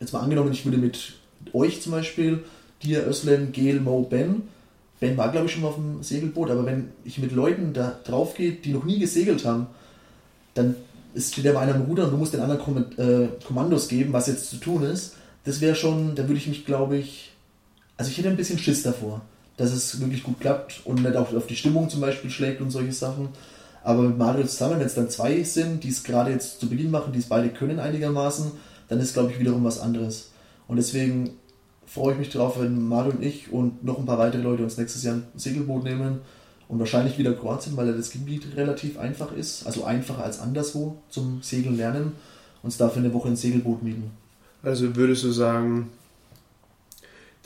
[0.00, 1.14] jetzt mal angenommen, ich würde mit
[1.52, 2.44] euch zum Beispiel,
[2.82, 4.42] dir, Özlem, Gel, Mo, Ben,
[5.00, 7.98] Ben war, glaube ich, schon mal auf dem Segelboot, aber wenn ich mit Leuten da
[8.04, 9.66] drauf gehe, die noch nie gesegelt haben,
[10.54, 10.76] dann
[11.16, 14.50] steht der einer am Ruder und du musst den anderen äh, Kommandos geben, was jetzt
[14.50, 15.16] zu tun ist.
[15.44, 17.32] Das wäre schon, da würde ich mich, glaube ich,
[17.96, 19.20] also ich hätte ein bisschen Schiss davor,
[19.56, 22.70] dass es wirklich gut klappt und nicht auch auf die Stimmung zum Beispiel schlägt und
[22.70, 23.28] solche Sachen.
[23.82, 26.90] Aber mit Mario zusammen, wenn es dann zwei sind, die es gerade jetzt zu Beginn
[26.90, 28.52] machen, die es beide können einigermaßen,
[28.88, 30.30] dann ist, glaube ich, wiederum was anderes.
[30.66, 31.30] Und deswegen
[31.86, 34.78] freue ich mich drauf, wenn Mario und ich und noch ein paar weitere Leute uns
[34.78, 36.20] nächstes Jahr ein Segelboot nehmen
[36.68, 41.42] und wahrscheinlich wieder Kroatien, weil das Gebiet relativ einfach ist, also einfacher als anderswo zum
[41.42, 42.12] Segeln lernen,
[42.62, 44.10] uns dafür eine Woche ein Segelboot mieten.
[44.62, 45.90] Also würdest du sagen,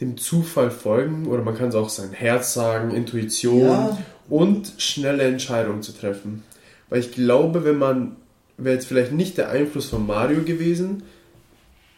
[0.00, 3.98] dem Zufall folgen oder man kann es auch sein Herz sagen, Intuition ja.
[4.28, 6.44] und schnelle Entscheidungen zu treffen.
[6.88, 8.16] Weil ich glaube, wenn man,
[8.56, 11.02] wäre jetzt vielleicht nicht der Einfluss von Mario gewesen,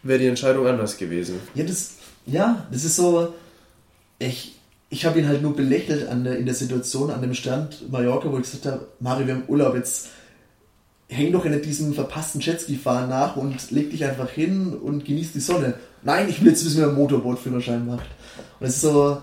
[0.03, 1.37] wäre die Entscheidung anders gewesen.
[1.55, 1.97] Ja, das,
[2.27, 3.35] ja, das ist so.
[4.19, 4.57] Ich,
[4.89, 8.33] ich habe ihn halt nur belächelt an der, in der Situation an dem Strand Mallorca,
[8.33, 10.09] wo ich gesagt habe, Mario, wir haben Urlaub, jetzt
[11.09, 15.41] häng doch in diesem verpassten Jetski-Fahren nach und leg dich einfach hin und genieß die
[15.41, 15.75] Sonne.
[16.03, 18.07] Nein, ich will jetzt wissen, wer einen Motorbootführerschein macht.
[18.59, 19.19] Und das ist so,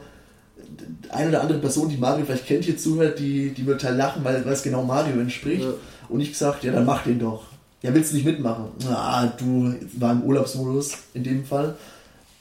[1.10, 4.24] eine oder andere Person, die Mario vielleicht kennt, hier zuhört, die, die wird halt lachen,
[4.24, 5.64] weil, weil es genau Mario entspricht.
[5.64, 5.74] Ja.
[6.10, 7.46] Und ich gesagt, ja, dann mach den doch.
[7.82, 8.66] Ja, willst du nicht mitmachen?
[8.90, 11.76] Ah, du war im Urlaubsmodus in dem Fall.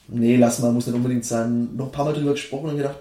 [0.07, 1.75] Nee, lass mal, muss nicht unbedingt sein.
[1.75, 2.97] Noch ein paar Mal drüber gesprochen und gedacht,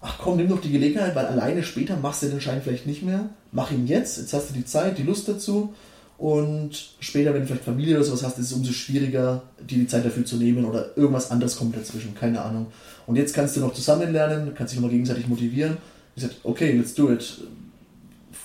[0.00, 3.02] ach komm, nimm doch die Gelegenheit, weil alleine später machst du den Schein vielleicht nicht
[3.02, 3.30] mehr.
[3.52, 5.74] Mach ihn jetzt, jetzt hast du die Zeit, die Lust dazu.
[6.18, 9.86] Und später, wenn du vielleicht Familie oder sowas hast, ist es umso schwieriger, dir die
[9.86, 12.68] Zeit dafür zu nehmen oder irgendwas anderes kommt dazwischen, keine Ahnung.
[13.06, 15.76] Und jetzt kannst du noch zusammen lernen, kannst dich nochmal gegenseitig motivieren.
[16.14, 17.42] Ich sagte, okay, let's do it.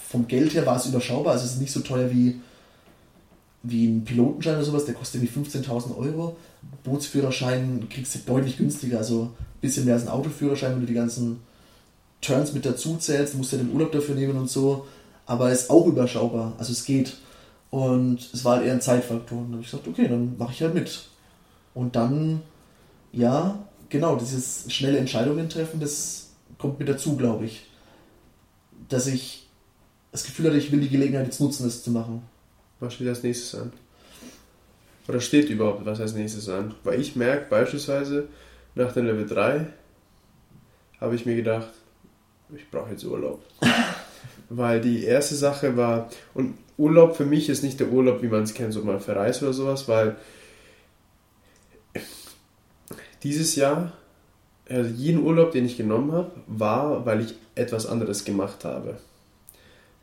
[0.09, 2.41] Vom Geld her war es überschaubar, also es ist nicht so teuer wie,
[3.63, 6.35] wie ein Pilotenschein oder sowas, der kostet irgendwie 15.000 Euro.
[6.83, 10.93] Bootsführerschein kriegst du deutlich günstiger, also ein bisschen mehr als ein Autoführerschein, wenn du die
[10.93, 11.39] ganzen
[12.19, 14.85] Turns mit dazu zählst, musst du ja den Urlaub dafür nehmen und so.
[15.25, 17.13] Aber es ist auch überschaubar, also es geht.
[17.71, 19.39] Und es war halt eher ein Zeitfaktor.
[19.39, 21.07] Und dann habe ich gesagt, okay, dann mache ich halt mit.
[21.73, 22.41] Und dann,
[23.13, 23.57] ja,
[23.89, 27.65] genau, dieses schnelle Entscheidungen treffen, das kommt mit dazu, glaube ich.
[28.89, 29.47] Dass ich
[30.11, 32.21] das Gefühl hatte, ich will die Gelegenheit jetzt nutzen, das zu machen.
[32.81, 33.71] Was steht als nächstes an?
[35.07, 36.75] Oder steht überhaupt was als nächstes an?
[36.83, 38.27] Weil ich merke beispielsweise,
[38.75, 39.67] nach dem Level 3
[40.99, 41.69] habe ich mir gedacht,
[42.53, 43.41] ich brauche jetzt Urlaub.
[44.49, 48.41] Weil die erste Sache war, und Urlaub für mich ist nicht der Urlaub, wie man
[48.41, 50.15] es kennt, so mal verreist oder sowas, weil
[53.21, 53.91] dieses Jahr,
[54.67, 58.97] also jeden Urlaub, den ich genommen habe, war, weil ich etwas anderes gemacht habe.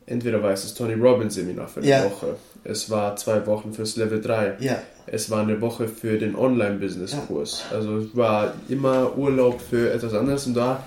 [0.05, 2.05] Entweder war es das Tony Robbins Seminar für eine ja.
[2.05, 4.81] Woche, es war zwei Wochen fürs Level 3, ja.
[5.05, 7.65] es war eine Woche für den Online-Business-Kurs.
[7.69, 7.77] Ja.
[7.77, 10.83] Also es war immer Urlaub für etwas anderes und da,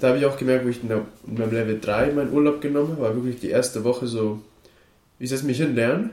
[0.00, 2.60] da habe ich auch gemerkt, wo ich in, der, in meinem Level 3 meinen Urlaub
[2.60, 4.40] genommen habe, war wirklich die erste Woche so,
[5.18, 6.10] ich setze mich hin, lernen,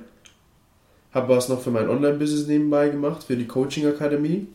[1.11, 4.47] habe was noch für mein Online-Business nebenbei gemacht, für die Coaching-Akademie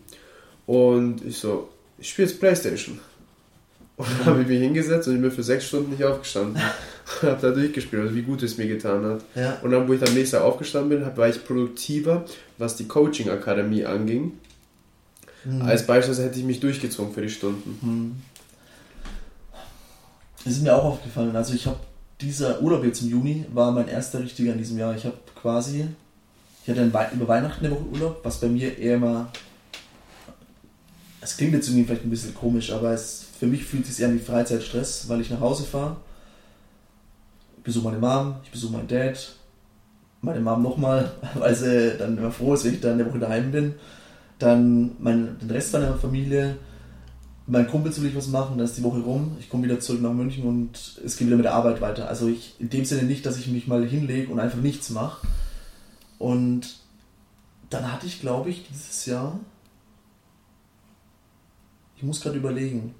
[0.66, 1.68] und ich so,
[1.98, 2.98] ich spiele jetzt Playstation.
[3.96, 6.62] Und dann habe ich mich hingesetzt und ich bin für sechs Stunden nicht aufgestanden.
[7.22, 9.24] und habe da durchgespielt, also wie gut es mir getan hat.
[9.34, 9.58] Ja.
[9.62, 12.24] Und dann, wo ich am nächsten Tag aufgestanden bin, war ich produktiver,
[12.58, 14.32] was die Coaching-Akademie anging.
[15.44, 15.62] Mhm.
[15.62, 17.78] Als beispielsweise hätte ich mich durchgezogen für die Stunden.
[17.82, 18.22] Mhm.
[20.44, 21.34] Das ist mir auch aufgefallen.
[21.34, 21.78] Also ich habe
[22.20, 24.94] dieser Urlaub jetzt im Juni war mein erster richtiger in diesem Jahr.
[24.96, 25.86] Ich habe quasi,
[26.62, 29.30] ich hatte über Weihnachten eine Woche Urlaub, was bei mir eher immer
[31.20, 34.04] es klingt jetzt irgendwie vielleicht ein bisschen komisch, aber es, für mich fühlt es sich
[34.04, 35.96] eher wie Freizeitstress, weil ich nach Hause fahre,
[37.64, 39.34] besuche meine Mom, ich besuche meinen Dad,
[40.22, 43.52] meine Mom nochmal, weil sie dann immer froh ist, wenn ich dann eine Woche daheim
[43.52, 43.74] bin.
[44.38, 46.56] Dann mein, den Rest meiner Familie,
[47.48, 50.02] mein Kumpel will ich was machen, dann ist die Woche rum, ich komme wieder zurück
[50.02, 52.08] nach München und es geht wieder mit der Arbeit weiter.
[52.08, 55.26] Also ich, in dem Sinne nicht, dass ich mich mal hinlege und einfach nichts mache.
[56.18, 56.78] Und
[57.70, 59.40] dann hatte ich, glaube ich, dieses Jahr
[61.98, 62.94] ich muss gerade überlegen.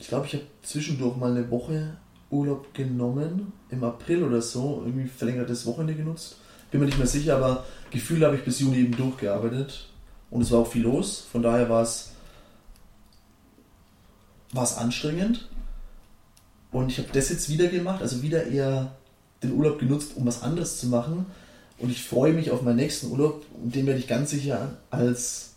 [0.00, 1.98] Ich glaube, ich habe zwischendurch mal eine Woche
[2.30, 6.38] Urlaub genommen, im April oder so, irgendwie verlängertes Wochenende genutzt.
[6.70, 9.90] Bin mir nicht mehr sicher, aber Gefühl habe ich bis Juni eben durchgearbeitet.
[10.30, 11.26] Und es war auch viel los.
[11.30, 12.12] Von daher war es,
[14.52, 15.48] war es anstrengend.
[16.70, 18.92] Und ich habe das jetzt wieder gemacht, also wieder eher
[19.42, 21.26] den Urlaub genutzt, um was anderes zu machen.
[21.78, 25.50] Und ich freue mich auf meinen nächsten Urlaub und den werde ich ganz sicher als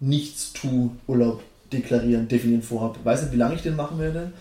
[0.00, 2.98] Nichts-Tu-Urlaub deklarieren, definieren vorhabe.
[2.98, 4.32] Ich weiß nicht, wie lange ich den machen werde.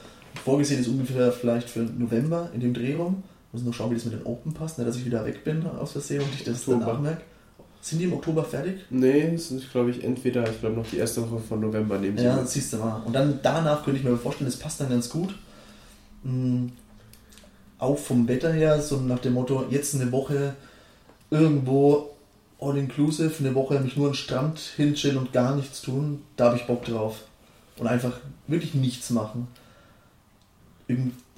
[0.43, 3.23] Vorgesehen ist ungefähr vielleicht für November in dem Drehraum.
[3.51, 5.65] Muss noch schauen, wie das mit den Open passt, ne, dass ich wieder weg bin
[5.65, 6.85] aus Versehen und ich das Oktober.
[6.85, 7.21] danach merke.
[7.85, 8.83] Sind die im Oktober fertig?
[8.89, 12.17] Nee, das sind, glaube ich, entweder, ich glaube, noch die erste Woche von November nehmen
[12.17, 12.23] sie.
[12.23, 13.03] Ja, das siehst du mal.
[13.05, 15.35] Und dann danach könnte ich mir vorstellen, das passt dann ganz gut.
[16.23, 16.71] Mhm.
[17.77, 20.55] Auch vom Wetter her, so nach dem Motto, jetzt eine Woche
[21.29, 22.09] irgendwo
[22.59, 26.57] all-inclusive, eine Woche mich nur an den Strand hinchillen und gar nichts tun, da habe
[26.57, 27.19] ich Bock drauf.
[27.77, 29.47] Und einfach wirklich nichts machen.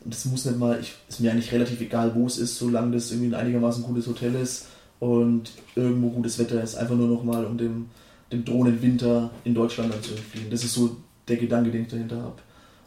[0.06, 3.12] das muss nicht mal, ich, ist mir eigentlich relativ egal, wo es ist, solange das
[3.12, 4.68] irgendwie ein einigermaßen gutes Hotel ist
[5.00, 6.76] und irgendwo gutes Wetter ist.
[6.76, 7.88] Einfach nur nochmal, um dem,
[8.32, 10.50] dem drohenden Winter in Deutschland dann zu entfliehen.
[10.50, 10.98] Das ist so
[11.28, 12.36] der Gedanke, den ich dahinter habe.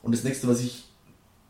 [0.02, 0.84] Und das nächste, was ich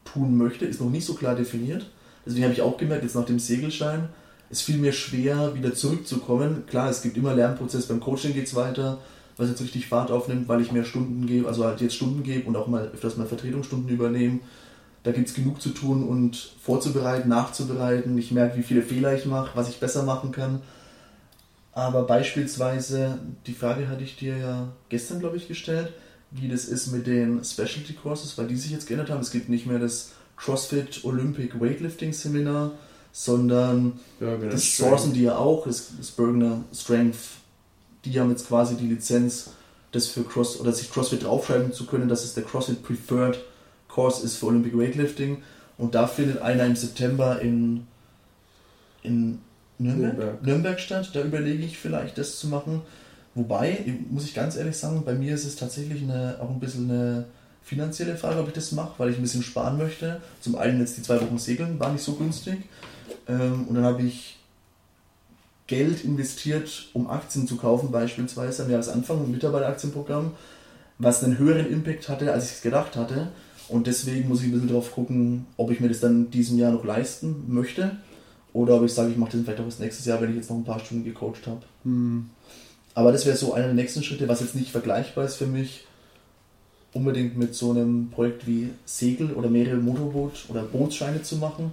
[0.04, 1.86] tun möchte, ist noch nicht so klar definiert.
[2.26, 4.08] Deswegen habe ich auch gemerkt, jetzt nach dem Segelschein,
[4.50, 6.64] es fiel mir schwer, wieder zurückzukommen.
[6.66, 8.98] Klar, es gibt immer Lernprozess, beim Coaching geht es weiter,
[9.36, 12.48] was jetzt richtig Fahrt aufnimmt, weil ich mehr Stunden gebe, also halt jetzt Stunden gebe
[12.48, 14.40] und auch mal öfters mal Vertretungsstunden übernehme.
[15.02, 18.18] Da gibt es genug zu tun und vorzubereiten, nachzubereiten.
[18.18, 20.60] Ich merke, wie viele Fehler ich mache, was ich besser machen kann.
[21.72, 25.92] Aber beispielsweise, die Frage hatte ich dir ja gestern, glaube ich, gestellt,
[26.30, 29.20] wie das ist mit den Specialty Courses, weil die sich jetzt geändert haben.
[29.20, 32.72] Es gibt nicht mehr das CrossFit Olympic Weightlifting Seminar,
[33.12, 34.50] sondern genau.
[34.50, 37.18] das sourcen die ja auch, das, das Bergener Strength.
[38.04, 39.50] Die haben jetzt quasi die Lizenz,
[39.92, 43.40] das für Cross oder sich CrossFit draufschreiben zu können, dass es der CrossFit Preferred
[43.92, 45.42] Course ist für Olympic Weightlifting.
[45.78, 47.86] Und da findet einer im September in,
[49.02, 49.38] in
[49.78, 50.42] Nürnberg, Nürnberg.
[50.42, 51.10] Nürnberg statt.
[51.14, 52.82] Da überlege ich vielleicht, das zu machen.
[53.34, 56.90] Wobei, muss ich ganz ehrlich sagen, bei mir ist es tatsächlich eine, auch ein bisschen
[56.90, 57.26] eine
[57.62, 60.20] finanzielle Frage, ob ich das mache, weil ich ein bisschen sparen möchte.
[60.40, 62.58] Zum einen jetzt die zwei Wochen Segeln war nicht so günstig.
[63.28, 64.38] Ähm, und dann habe ich
[65.66, 70.32] Geld investiert, um Aktien zu kaufen, beispielsweise am Jahresanfang im Mitarbeiteraktienprogramm,
[70.98, 73.28] was einen höheren Impact hatte, als ich es gedacht hatte.
[73.70, 76.58] Und deswegen muss ich ein bisschen drauf gucken, ob ich mir das dann in diesem
[76.58, 77.96] Jahr noch leisten möchte
[78.52, 80.50] oder ob ich sage, ich mache das vielleicht auch das nächstes Jahr, wenn ich jetzt
[80.50, 81.60] noch ein paar Stunden gecoacht habe.
[81.84, 82.30] Hm.
[82.94, 85.86] Aber das wäre so einer der nächsten Schritte, was jetzt nicht vergleichbar ist für mich,
[86.92, 91.70] unbedingt mit so einem Projekt wie Segel oder mehrere Motorboot- oder Bootsscheine zu machen.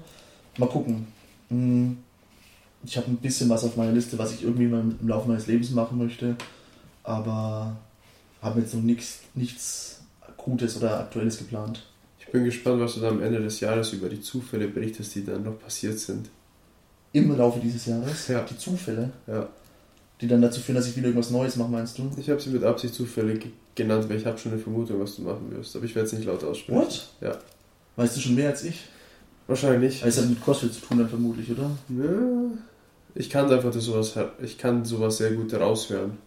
[0.57, 1.07] Mal gucken.
[1.49, 1.97] Hm,
[2.85, 5.71] Ich habe ein bisschen was auf meiner Liste, was ich irgendwie im Laufe meines Lebens
[5.71, 6.35] machen möchte,
[7.03, 7.75] aber
[8.39, 9.96] habe jetzt noch nichts, nichts
[10.47, 11.83] Gutes oder Aktuelles geplant.
[12.19, 15.25] Ich bin gespannt, was du dann am Ende des Jahres über die Zufälle berichtest, die
[15.25, 16.29] dann noch passiert sind.
[17.11, 18.41] Im Laufe dieses Jahres, Ja.
[18.43, 19.47] die Zufälle, Ja.
[20.21, 22.09] die dann dazu führen, dass ich wieder irgendwas Neues mache, meinst du?
[22.17, 25.15] Ich habe sie mit Absicht Zufälle ge- genannt, weil ich habe schon eine Vermutung, was
[25.17, 25.75] du machen wirst.
[25.75, 26.79] Aber ich werde es nicht laut aussprechen.
[26.79, 27.07] What?
[27.21, 27.37] Ja.
[27.97, 28.85] Weißt du schon mehr als ich?
[29.47, 30.01] Wahrscheinlich.
[30.01, 31.69] Weil es hat mit CrossFit zu tun dann vermutlich, oder?
[31.89, 32.51] Ja.
[33.15, 36.17] Ich kann einfach sowas, ich kann sowas sehr gut raushören.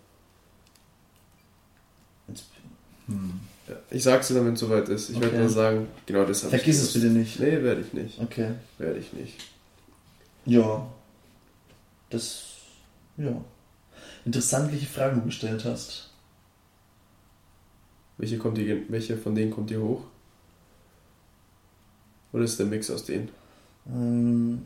[3.68, 3.74] Ja.
[3.90, 5.10] Ich sag's dir dann, wenn es soweit ist.
[5.10, 5.38] Ich werde Okay.
[5.38, 7.40] dann sagen, genau das habe ich Vergiss es bitte nicht.
[7.40, 8.20] Nee, werde ich nicht.
[8.20, 8.52] Okay.
[8.78, 9.34] Werde ich nicht.
[10.46, 10.86] Ja.
[12.08, 12.42] Das.
[13.16, 13.32] Ja.
[14.24, 16.10] Interessant, welche Fragen du gestellt hast.
[18.18, 20.02] Welche, kommt die, welche von denen kommt dir hoch?
[22.32, 23.28] Oder ist der Mix aus denen?
[23.88, 24.62] Ähm,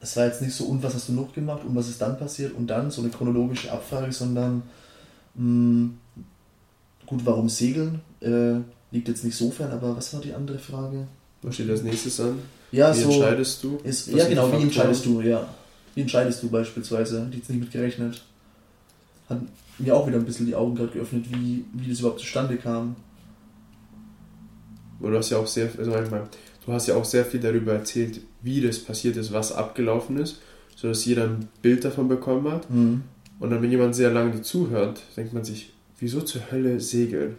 [0.00, 2.18] es war jetzt nicht so, und was hast du noch gemacht und was ist dann
[2.18, 4.62] passiert und dann so eine chronologische Abfrage, sondern
[5.34, 5.90] mh,
[7.12, 8.00] gut, warum segeln?
[8.20, 8.60] Äh,
[8.90, 11.06] liegt jetzt nicht so fern, aber was war die andere Frage?
[11.42, 12.38] Was steht als nächstes an?
[12.70, 13.10] Ja, Wie so.
[13.10, 13.78] entscheidest du?
[13.84, 15.46] Ist, ja, genau, die wie entscheidest du, ja.
[15.94, 17.26] Wie entscheidest du beispielsweise?
[17.30, 18.22] Ich jetzt nicht mit gerechnet.
[19.28, 19.40] Hat
[19.78, 22.96] mir auch wieder ein bisschen die Augen gerade geöffnet, wie, wie das überhaupt zustande kam.
[25.00, 26.28] Du hast ja auch sehr, also manchmal,
[26.64, 30.40] du hast ja auch sehr viel darüber erzählt, wie das passiert ist, was abgelaufen ist,
[30.76, 32.70] sodass jeder ein Bild davon bekommen hat.
[32.70, 33.02] Mhm.
[33.38, 35.71] Und dann, wenn jemand sehr lange zuhört, denkt man sich,
[36.02, 37.38] wieso zur Hölle segeln?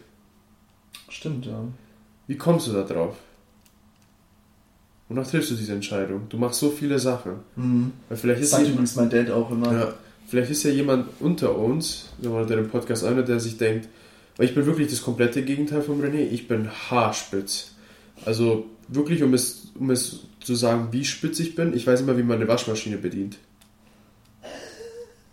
[1.10, 1.66] Stimmt, ja.
[2.28, 3.18] Wie kommst du da drauf?
[5.10, 6.28] Wonach triffst du diese Entscheidung?
[6.30, 7.34] Du machst so viele Sachen.
[7.58, 7.92] Mhm.
[8.08, 9.74] Weil vielleicht ist sagt jemand, übrigens mein Dad auch immer.
[9.74, 9.94] ja,
[10.28, 13.90] vielleicht ist ja jemand unter uns, wenn man den Podcast anhört, der sich denkt,
[14.38, 17.72] weil ich bin wirklich das komplette Gegenteil von René, ich bin haarspitz.
[18.26, 22.18] Also wirklich, um es, um es zu sagen, wie spitz ich bin, ich weiß immer,
[22.18, 23.38] wie man eine Waschmaschine bedient.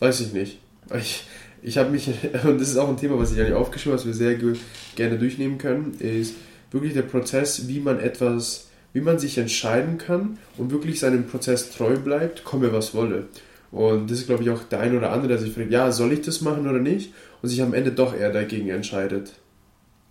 [0.00, 0.58] Weiß ich nicht.
[0.98, 1.24] Ich,
[1.62, 2.08] ich habe mich,
[2.44, 4.56] und das ist auch ein Thema, was ich eigentlich aufgeschrieben habe, was wir sehr ge-
[4.96, 6.34] gerne durchnehmen können, ist
[6.70, 11.70] wirklich der Prozess, wie man etwas, wie man sich entscheiden kann und wirklich seinem Prozess
[11.70, 13.26] treu bleibt, komme was wolle.
[13.72, 16.12] Und das ist, glaube ich, auch der ein oder andere, der sich fragt, ja, soll
[16.12, 17.12] ich das machen oder nicht?
[17.40, 19.32] Und sich am Ende doch eher dagegen entscheidet.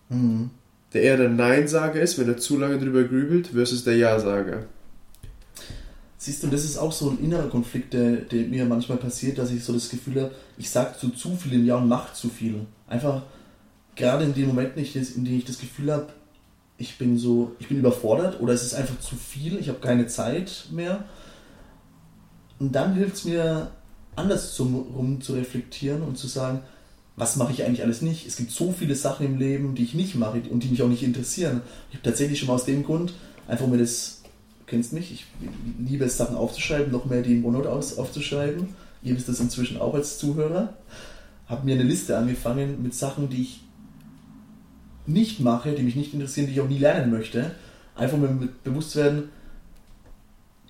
[0.10, 0.50] Mhm.
[0.94, 4.64] Der eher der Nein-Sager ist, wenn er zu lange drüber grübelt, versus der Ja-Sager.
[6.22, 9.52] Siehst du, das ist auch so ein innerer Konflikt, der, der mir manchmal passiert, dass
[9.52, 12.28] ich so das Gefühl habe, ich sage zu zu viel im Ja und mache zu
[12.28, 12.66] viel.
[12.88, 13.24] Einfach
[13.96, 16.08] gerade in den Momenten, in denen ich das Gefühl habe,
[16.78, 20.08] ich bin so, ich bin überfordert oder es ist einfach zu viel, ich habe keine
[20.08, 21.06] Zeit mehr.
[22.60, 23.72] Und dann hilft es mir,
[24.18, 26.60] anders zum, rum zu reflektieren und zu sagen,
[27.16, 28.28] was mache ich eigentlich alles nicht?
[28.28, 30.90] Es gibt so viele Sachen im Leben, die ich nicht mache und die mich auch
[30.90, 31.62] nicht interessieren.
[31.90, 33.14] Ich habe tatsächlich schon mal aus dem Grund,
[33.48, 34.19] einfach mir das,
[34.70, 35.26] kennst mich, ich
[35.80, 38.70] liebe es, Sachen aufzuschreiben, noch mehr die im OneNote aufzuschreiben.
[39.04, 40.74] Ihr wisst das inzwischen auch als Zuhörer.
[41.48, 43.62] Habe mir eine Liste angefangen mit Sachen, die ich
[45.06, 47.52] nicht mache, die mich nicht interessieren, die ich auch nie lernen möchte.
[47.96, 49.30] Einfach mir bewusst werden,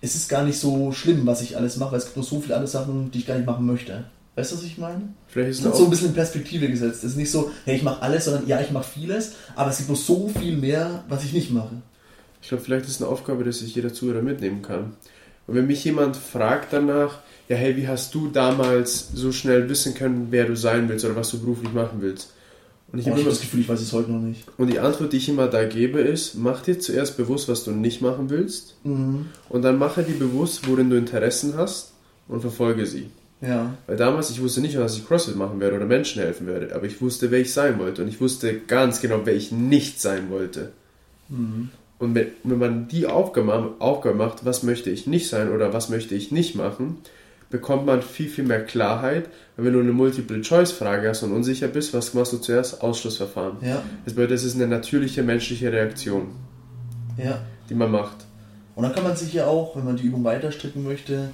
[0.01, 2.39] es ist gar nicht so schlimm, was ich alles mache, weil es gibt noch so
[2.39, 4.05] viele andere Sachen, die ich gar nicht machen möchte.
[4.35, 5.09] Weißt du, was ich meine?
[5.27, 7.03] Vielleicht ist ist so ein bisschen in Perspektive gesetzt.
[7.03, 9.77] Es ist nicht so, hey, ich mache alles, sondern ja, ich mache vieles, aber es
[9.77, 11.81] gibt noch so viel mehr, was ich nicht mache.
[12.41, 14.93] Ich glaube, vielleicht ist eine Aufgabe, dass sich jeder Zuhörer mitnehmen kann.
[15.47, 19.95] Und wenn mich jemand fragt danach, ja, hey, wie hast du damals so schnell wissen
[19.95, 22.33] können, wer du sein willst oder was du beruflich machen willst?
[22.91, 24.43] Und ich habe habe immer das Gefühl, ich weiß es heute noch nicht.
[24.57, 27.71] Und die Antwort, die ich immer da gebe, ist, mach dir zuerst bewusst, was du
[27.71, 29.27] nicht machen willst Mhm.
[29.49, 31.93] und dann mache dir bewusst, worin du Interessen hast
[32.27, 33.09] und verfolge sie.
[33.41, 33.73] Ja.
[33.87, 36.85] Weil damals, ich wusste nicht, dass ich CrossFit machen werde oder Menschen helfen werde, aber
[36.85, 38.01] ich wusste, wer ich sein wollte.
[38.03, 40.71] Und ich wusste ganz genau, wer ich nicht sein wollte.
[41.29, 41.69] Mhm.
[41.99, 42.27] Und wenn,
[42.57, 46.55] man die Aufgabe, Aufgabe macht, was möchte ich nicht sein oder was möchte ich nicht
[46.55, 46.97] machen,
[47.49, 49.29] bekommt man viel, viel mehr Klarheit.
[49.57, 52.81] Weil wenn du eine Multiple-Choice-Frage hast und unsicher bist, was machst du zuerst?
[52.81, 53.57] Ausschlussverfahren.
[53.61, 53.81] Ja.
[54.05, 56.27] Das bedeutet, das ist eine natürliche menschliche Reaktion,
[57.17, 57.41] Ja.
[57.69, 58.25] die man macht.
[58.75, 61.31] Und dann kann man sich ja auch, wenn man die Übung weiter stricken möchte,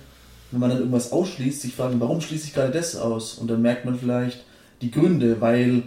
[0.49, 3.35] wenn man dann irgendwas ausschließt, sich fragen, warum schließe ich gerade das aus?
[3.35, 4.43] Und dann merkt man vielleicht
[4.81, 5.83] die Gründe, weil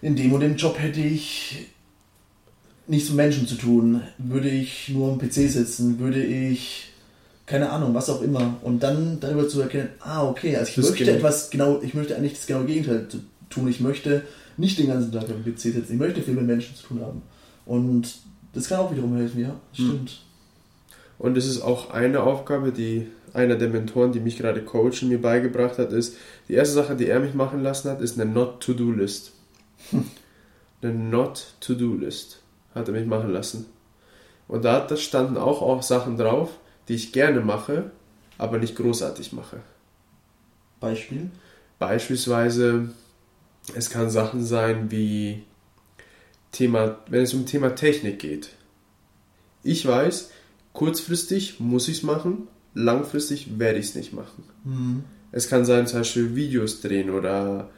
[0.00, 1.71] in dem und dem Job hätte ich
[2.86, 6.92] nichts mit Menschen zu tun, würde ich nur am PC sitzen, würde ich
[7.46, 8.56] keine Ahnung, was auch immer.
[8.62, 12.16] Und dann darüber zu erkennen, ah, okay, also ich Das möchte etwas genau, ich möchte
[12.16, 13.06] eigentlich das genaue Gegenteil
[13.50, 13.68] tun.
[13.68, 14.22] Ich möchte
[14.56, 17.22] nicht den ganzen Tag am PC sitzen, ich möchte viel mit Menschen zu tun haben.
[17.66, 18.16] Und
[18.52, 20.22] das kann auch wiederum helfen, ja, stimmt.
[21.18, 25.20] Und es ist auch eine Aufgabe, die einer der Mentoren, die mich gerade coachen, mir
[25.20, 26.16] beigebracht hat, ist,
[26.48, 29.32] die erste Sache, die er mich machen lassen hat, ist eine Not-to-Do-List.
[30.82, 32.41] Eine Not-to-Do-List
[32.74, 33.66] hat er mich machen lassen.
[34.48, 36.50] Und da, standen auch, auch Sachen drauf,
[36.88, 37.90] die ich gerne mache,
[38.38, 39.60] aber nicht großartig mache.
[40.80, 41.30] Beispiel?
[41.78, 42.90] Beispielsweise,
[43.74, 45.44] es kann Sachen sein wie
[46.50, 48.50] Thema, wenn es um Thema Technik geht.
[49.62, 50.30] Ich weiß,
[50.72, 54.44] kurzfristig muss ich es machen, langfristig werde ich es nicht machen.
[54.64, 55.04] Hm.
[55.30, 57.70] Es kann sein, zum Beispiel Videos drehen oder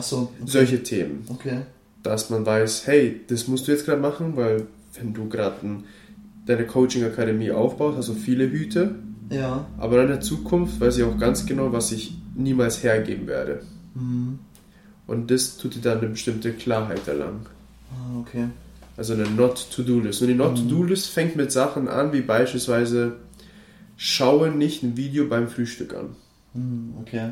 [0.00, 0.32] so.
[0.40, 0.42] Okay.
[0.44, 1.62] solche Themen, Okay.
[2.02, 5.56] Dass man weiß, hey, das musst du jetzt gerade machen, weil wenn du gerade
[6.46, 8.96] deine Coaching-Akademie aufbaust, hast du viele Hüte,
[9.30, 9.66] Ja.
[9.78, 13.62] aber in der Zukunft weiß ich auch ganz genau, was ich niemals hergeben werde.
[13.94, 14.38] Hm.
[15.06, 17.46] Und das tut dir dann eine bestimmte Klarheit erlangen.
[17.92, 18.46] Ah, okay.
[18.96, 20.22] Also eine Not-to-Do-List.
[20.22, 23.16] Und die Not-to-Do-List fängt mit Sachen an, wie beispielsweise
[23.96, 26.16] schaue nicht ein Video beim Frühstück an.
[26.54, 27.30] Hm, okay.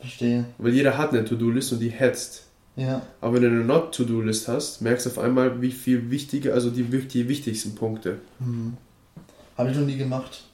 [0.00, 0.44] Verstehe.
[0.58, 2.46] Weil jeder hat eine To-Do-List und die hetzt.
[2.78, 3.02] Ja.
[3.20, 6.84] Aber wenn du eine Not-to-Do-List hast, merkst du auf einmal, wie viel wichtige, also die,
[6.84, 8.18] die wichtigsten Punkte.
[8.38, 8.76] Hm.
[9.56, 10.44] Habe ich noch nie gemacht.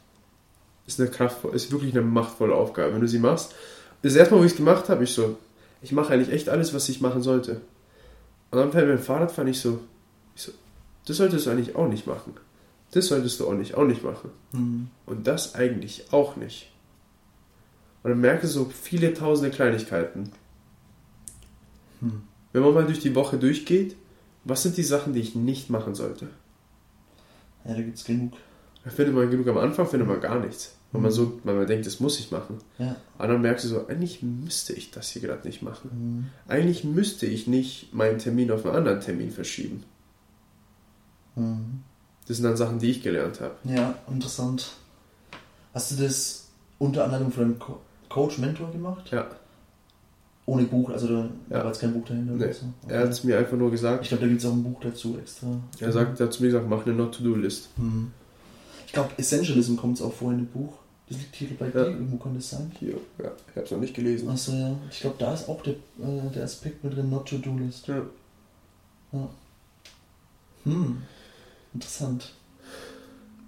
[0.86, 2.94] Ist eine kraftvoll, ist wirklich eine machtvolle Aufgabe.
[2.94, 3.54] Wenn du sie machst,
[4.00, 5.36] das erste Mal, wo ich es gemacht habe, ich so,
[5.82, 7.60] ich mache eigentlich echt alles, was ich machen sollte.
[8.50, 9.80] Und dann fällt mir ein Fahrradfahren, ich so,
[10.34, 10.52] ich so,
[11.06, 12.32] das solltest du eigentlich auch nicht machen.
[12.92, 14.30] Das solltest du auch nicht, auch nicht machen.
[14.52, 14.88] Hm.
[15.04, 16.70] Und das eigentlich auch nicht.
[18.02, 20.32] Und dann merke so viele tausende Kleinigkeiten.
[22.04, 22.22] Hm.
[22.52, 23.96] Wenn man mal durch die Woche durchgeht,
[24.44, 26.28] was sind die Sachen, die ich nicht machen sollte?
[27.64, 28.34] Ja, da gibt es genug.
[28.84, 30.76] Da findet man genug am Anfang, findet man gar nichts.
[30.92, 31.10] Man Mhm.
[31.10, 32.58] so, weil man denkt, das muss ich machen.
[32.78, 32.94] Ja.
[33.18, 35.90] Aber dann merkst du so, eigentlich müsste ich das hier gerade nicht machen.
[35.90, 36.26] Hm.
[36.46, 39.82] Eigentlich müsste ich nicht meinen Termin auf einen anderen Termin verschieben.
[41.34, 41.82] Hm.
[42.28, 43.54] Das sind dann Sachen, die ich gelernt habe.
[43.64, 44.72] Ja, interessant.
[45.72, 46.48] Hast du das
[46.78, 49.10] unter Anleitung von einem Co Coach, Mentor gemacht?
[49.10, 49.26] Ja,
[50.46, 51.58] Ohne Buch, also da Ja.
[51.60, 52.52] war jetzt kein Buch dahinter Nee.
[52.52, 52.66] so.
[52.88, 54.02] er hat es mir einfach nur gesagt.
[54.02, 55.46] Ich glaube, da gibt es auch ein Buch dazu extra.
[55.80, 57.68] Er sagt, er hat zu mir gesagt, mach eine Not-to-Do-List.
[57.76, 58.10] Hm.
[58.86, 60.74] Ich glaube, Essentialism kommt auch vor in dem Buch.
[61.08, 61.70] Das liegt hier bei Ja.
[61.72, 62.70] dir, irgendwo kann das sein.
[62.78, 64.28] Hier, ja, ich habe es noch nicht gelesen.
[64.28, 64.76] Achso, ja.
[64.90, 67.86] Ich glaube, da ist auch der, äh, der Aspekt mit drin, not to do list.
[67.88, 68.02] Ja.
[70.64, 71.02] Hm.
[71.74, 72.32] Interessant.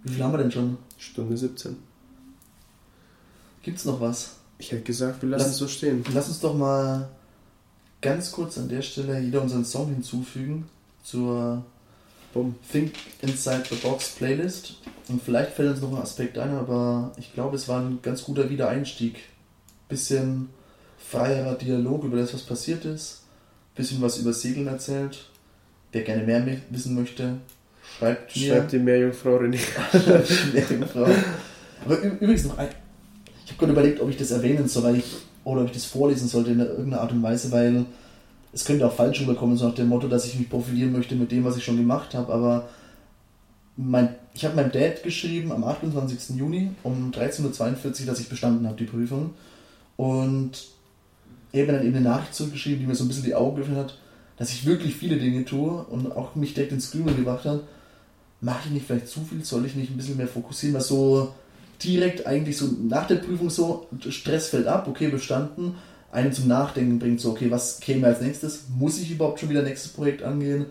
[0.05, 0.77] Wie viel haben wir denn schon?
[0.99, 1.77] Stunde 17.
[3.63, 4.37] Gibt's noch was?
[4.59, 6.05] Ich hätte gesagt, wir lassen Lass- es so stehen.
[6.15, 7.09] Lass uns doch mal
[8.01, 10.67] ganz kurz an der Stelle jeder unseren Song hinzufügen
[11.03, 11.65] zur
[12.33, 12.55] Bumm.
[12.71, 12.93] Think
[13.23, 14.75] Inside the Box Playlist.
[15.09, 18.25] Und vielleicht fällt uns noch ein Aspekt ein, aber ich glaube, es war ein ganz
[18.25, 19.17] guter Wiedereinstieg.
[19.89, 20.49] Bisschen
[20.99, 23.23] freierer Dialog über das, was passiert ist.
[23.75, 25.27] Bisschen was über Segeln erzählt.
[25.93, 27.37] Wer gerne mehr wissen möchte,
[27.99, 28.49] schreibt mir.
[28.55, 29.61] Schreibt die Meerjungfrau René.
[30.53, 31.07] Meerjungfrau.
[31.85, 32.69] Aber übrigens noch ein.
[33.57, 35.87] Ich habe gerade überlegt, ob ich das erwähnen soll, weil ich, oder ob ich das
[35.87, 37.87] vorlesen sollte in irgendeiner Art und Weise, weil
[38.53, 41.33] es könnte auch falsch rüberkommen, so nach dem Motto, dass ich mich profilieren möchte mit
[41.33, 42.35] dem, was ich schon gemacht habe.
[42.35, 42.69] Aber
[43.79, 46.37] mein, ich habe meinem Dad geschrieben am 28.
[46.37, 49.31] Juni um 13.42 Uhr, dass ich bestanden habe, die Prüfung.
[49.97, 50.69] Und
[51.53, 53.57] er hat mir dann eben eine Nachricht zurückgeschrieben, die mir so ein bisschen die Augen
[53.57, 53.99] geöffnet hat,
[54.37, 57.63] dass ich wirklich viele Dinge tue und auch mich direkt ins Grübeln gebracht hat.
[58.43, 59.43] Mache ich nicht vielleicht zu viel?
[59.47, 60.77] Soll ich nicht ein bisschen mehr fokussieren?
[60.77, 61.33] Was so
[61.83, 65.75] direkt eigentlich so nach der Prüfung so, Stress fällt ab, okay, bestanden,
[66.13, 68.65] einen zum Nachdenken bringt, so, okay, was käme als nächstes?
[68.79, 70.67] Muss ich überhaupt schon wieder nächstes Projekt angehen?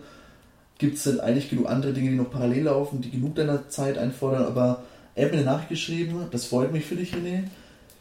[0.78, 3.96] Gibt es denn eigentlich genug andere Dinge, die noch parallel laufen, die genug deiner Zeit
[3.96, 4.44] einfordern?
[4.44, 4.82] Aber
[5.14, 7.44] er hat mir eine Nachricht geschrieben, das freut mich für dich, René.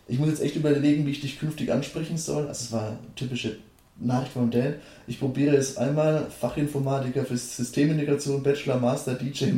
[0.08, 2.48] Ich muss jetzt echt überlegen, wie ich dich künftig ansprechen soll.
[2.48, 3.58] Also es war eine typische
[3.98, 4.76] Nachricht von Dad.
[5.08, 9.54] Ich probiere es einmal, Fachinformatiker für Systemintegration, Bachelor, Master, DJ,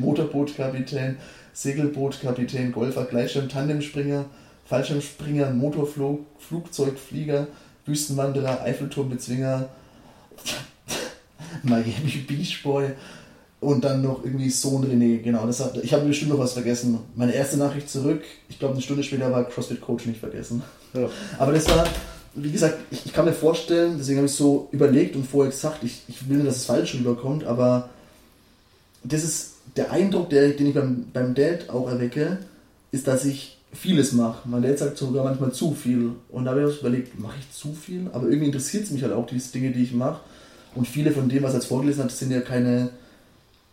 [1.58, 4.26] Motorbootkapitän, Segelbootkapitän, Golfer, Gleitschirm, Tandemspringer,
[4.66, 7.48] Fallschirmspringer, Motorflug, Flugzeugflieger,
[7.86, 9.70] Wüstenwanderer, Eiffelturmbezwinger,
[11.64, 12.90] Miami Beach Boy
[13.60, 15.20] und dann noch irgendwie Sohn René.
[15.20, 17.00] Genau, das hat, ich habe bestimmt noch was vergessen.
[17.16, 20.62] Meine erste Nachricht zurück, ich glaube eine Stunde später war CrossFit Coach nicht vergessen.
[20.94, 21.10] Ja.
[21.40, 21.88] Aber das war,
[22.36, 25.84] wie gesagt, ich, ich kann mir vorstellen, deswegen habe ich so überlegt und vorher gesagt,
[25.84, 27.90] ich, ich will, dass es falsch rüberkommt, aber
[29.04, 32.40] das ist der Eindruck, der, den ich beim, beim Dad auch erwecke,
[32.92, 34.48] ist, dass ich vieles mache.
[34.48, 36.12] Mein Dad sagt sogar manchmal zu viel.
[36.30, 38.08] Und da habe ich überlegt, mache ich zu viel?
[38.14, 40.22] Aber irgendwie interessiert es mich halt auch, diese Dinge, die ich mache.
[40.76, 42.90] Und viele von dem, was er jetzt vorgelesen hat, sind ja keine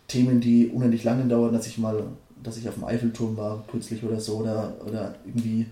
[0.07, 2.03] Themen, die unendlich lange dauern, dass ich mal,
[2.43, 5.65] dass ich auf dem Eiffelturm war, kürzlich oder so, oder, oder irgendwie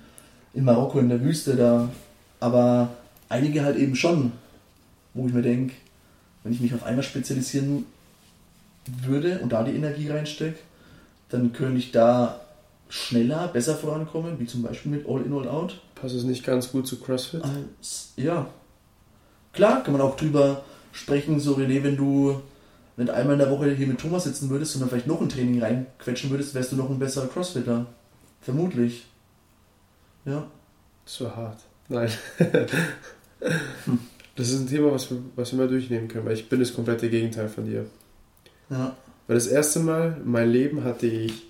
[0.53, 1.89] in Marokko in der Wüste da.
[2.39, 2.89] Aber
[3.30, 4.31] einige halt eben schon,
[5.14, 5.73] wo ich mir denke,
[6.43, 7.85] wenn ich mich auf einmal spezialisieren
[9.03, 10.60] würde und da die Energie reinstecke,
[11.30, 12.41] dann könnte ich da
[12.89, 15.80] schneller, besser vorankommen, wie zum Beispiel mit All In, All Out.
[15.95, 17.41] Passt es nicht ganz gut zu CrossFit?
[18.18, 18.47] ja.
[19.51, 22.41] Klar, kann man auch drüber sprechen, so René, wenn du
[22.95, 25.19] wenn du einmal in der Woche hier mit Thomas sitzen würdest und dann vielleicht noch
[25.19, 27.88] ein Training reinquetschen würdest, wärst du noch ein besserer Crossfitter.
[28.41, 29.07] Vermutlich.
[30.26, 30.45] Ja.
[31.19, 31.60] War hart.
[31.89, 32.10] Nein.
[34.35, 36.73] das ist ein Thema, was wir, was wir mal durchnehmen können, weil ich bin das
[36.73, 37.88] komplette Gegenteil von dir.
[38.69, 38.95] Ja.
[39.27, 41.44] Weil das erste Mal in meinem Leben hatte ich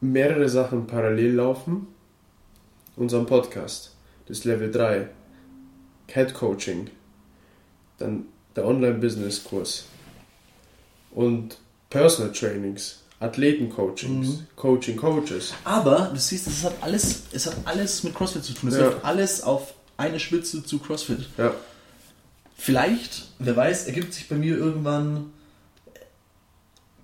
[0.00, 1.86] mehrere Sachen parallel laufen.
[2.96, 3.94] Unseren Podcast,
[4.26, 5.08] das Level 3,
[6.06, 6.90] Cat Coaching,
[7.98, 9.86] dann der Online-Business-Kurs
[11.12, 11.58] und
[11.88, 14.46] Personal Trainings, Athletencoachings, mhm.
[14.56, 15.54] Coaching Coaches.
[15.64, 18.70] Aber du siehst, es hat alles, es hat alles mit CrossFit zu tun.
[18.70, 18.86] Es ja.
[18.86, 21.28] läuft alles auf eine Spitze zu CrossFit.
[21.38, 21.54] Ja.
[22.56, 25.32] Vielleicht, wer weiß, ergibt sich bei mir irgendwann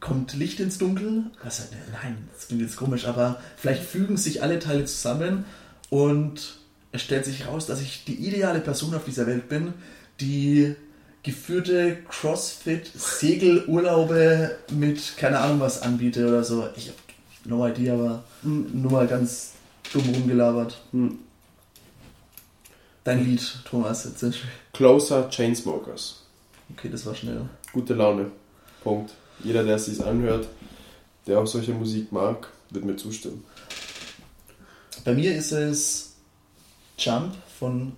[0.07, 1.25] kommt Licht ins Dunkel.
[1.43, 5.45] Also, nein, das klingt jetzt komisch, aber vielleicht fügen sich alle Teile zusammen
[5.91, 6.59] und
[6.93, 9.75] es stellt sich raus, dass ich die ideale Person auf dieser Welt bin,
[10.21, 10.77] die
[11.25, 16.69] geführte Crossfit-Segelurlaube mit keine Ahnung was anbiete oder so.
[16.77, 16.99] Ich habe
[17.45, 19.55] no idea, aber nur mal ganz
[19.93, 20.81] dumm rumgelabert.
[20.93, 21.19] Hm.
[23.03, 24.37] Dein Lied, Thomas, jetzt sind
[24.73, 26.23] Closer Chainsmokers.
[26.73, 27.49] Okay, das war schnell.
[27.73, 28.31] Gute Laune.
[28.85, 29.11] Punkt.
[29.43, 30.49] Jeder, der es sich anhört,
[31.27, 33.45] der auch solche Musik mag, wird mir zustimmen.
[35.05, 36.15] Bei mir ist es
[36.99, 37.93] Jump von,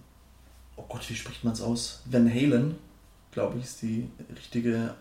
[0.77, 2.03] oh Gott, wie spricht man es aus?
[2.07, 2.77] Van Halen
[3.39, 4.95] glaube ich, ist die richtige,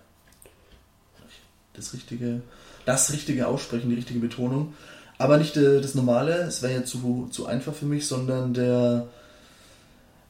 [1.74, 2.42] das richtige,
[2.86, 4.76] das richtige Aussprechen, die richtige Betonung.
[5.18, 9.08] Aber nicht äh, das normale, es wäre ja zu, zu einfach für mich, sondern der,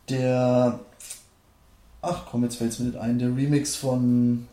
[0.08, 0.80] der,
[2.02, 4.48] ach komm, jetzt fällt es mir nicht ein, der Remix von,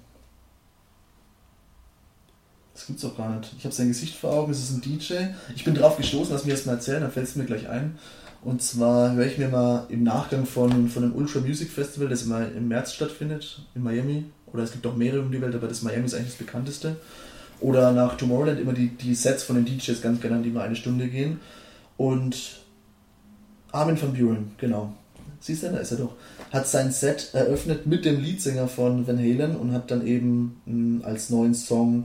[2.75, 3.55] das gibt's doch gar nicht.
[3.57, 5.15] Ich habe sein Gesicht vor Augen, es ist ein DJ.
[5.55, 7.99] Ich bin drauf gestoßen, lass mich erst mal erzählen, dann fällt es mir gleich ein.
[8.43, 12.25] Und zwar höre ich mir mal im Nachgang von, von einem Ultra Music Festival, das
[12.25, 14.25] immer im März stattfindet, in Miami.
[14.53, 16.97] Oder es gibt auch mehrere um die Welt, aber das Miami ist eigentlich das bekannteste.
[17.61, 20.77] Oder nach Tomorrowland immer die, die Sets von den DJs ganz gerne, die mal eine
[20.77, 21.41] Stunde gehen.
[21.97, 22.37] Und
[23.73, 24.93] Armin van Buren, genau.
[25.41, 26.13] Siehst du, da ist er doch.
[26.53, 31.07] Hat sein Set eröffnet mit dem Leadsänger von Van Halen und hat dann eben mh,
[31.07, 32.05] als neuen Song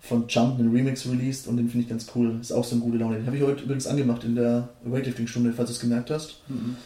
[0.00, 2.38] von Jump einen Remix released und den finde ich ganz cool.
[2.40, 3.16] Ist auch so eine gute Laune.
[3.16, 6.40] Den habe ich heute übrigens angemacht in der Weightlifting-Stunde, falls du es gemerkt hast.
[6.48, 6.76] Mhm.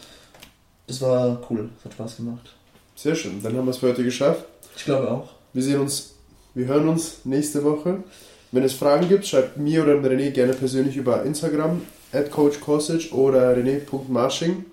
[0.87, 2.53] Das war cool, das hat Spaß gemacht.
[2.95, 4.45] Sehr schön, dann haben wir es für heute geschafft.
[4.75, 5.29] Ich glaube auch.
[5.53, 6.15] Wir sehen uns,
[6.53, 8.03] wir hören uns nächste Woche.
[8.51, 11.81] Wenn es Fragen gibt, schreibt mir oder René gerne persönlich über Instagram,
[12.11, 14.65] at coachkostic oder rené.marsching.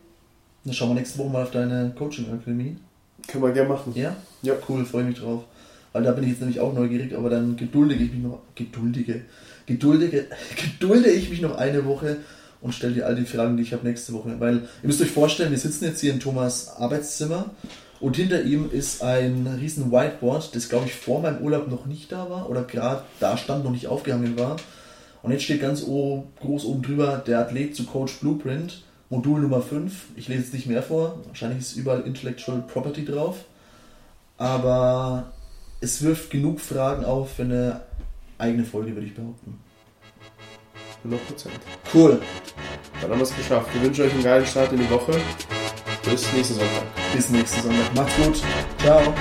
[0.65, 2.77] Dann schauen wir nächste Woche mal auf deine Coaching-Akademie.
[3.27, 3.93] Können wir gerne machen.
[3.95, 4.17] Ja?
[4.43, 4.55] Ja.
[4.69, 5.45] Cool, freue mich drauf.
[5.93, 9.23] Weil da bin ich jetzt nämlich auch neugierig, aber dann geduldige ich mich noch, geduldige,
[9.67, 10.27] geduldige,
[10.57, 12.19] gedulde ich mich noch eine Woche
[12.61, 14.39] und stelle dir all die Fragen, die ich habe nächste Woche.
[14.39, 17.51] Weil ihr müsst euch vorstellen, wir sitzen jetzt hier in Thomas Arbeitszimmer
[18.01, 22.13] und hinter ihm ist ein riesen Whiteboard, das glaube ich vor meinem Urlaub noch nicht
[22.13, 24.57] da war oder gerade da stand, noch nicht aufgehangen war.
[25.23, 29.93] Und jetzt steht ganz groß oben drüber der Athlet zu Coach Blueprint, Modul Nummer 5.
[30.17, 33.45] Ich lese es nicht mehr vor, wahrscheinlich ist überall Intellectual Property drauf.
[34.39, 35.31] Aber
[35.81, 37.81] es wirft genug Fragen auf für eine
[38.39, 39.59] eigene Folge, würde ich behaupten.
[40.99, 41.55] 100 Prozent.
[41.95, 42.21] Cool.
[43.01, 43.73] Dann haben wir es geschafft.
[43.75, 45.13] Wir wünschen euch einen geilen Start in die Woche.
[46.05, 46.85] Bis nächsten Sonntag.
[47.15, 47.95] Bis nächsten Sonntag.
[47.95, 48.43] Macht's gut.
[48.79, 49.15] Ciao.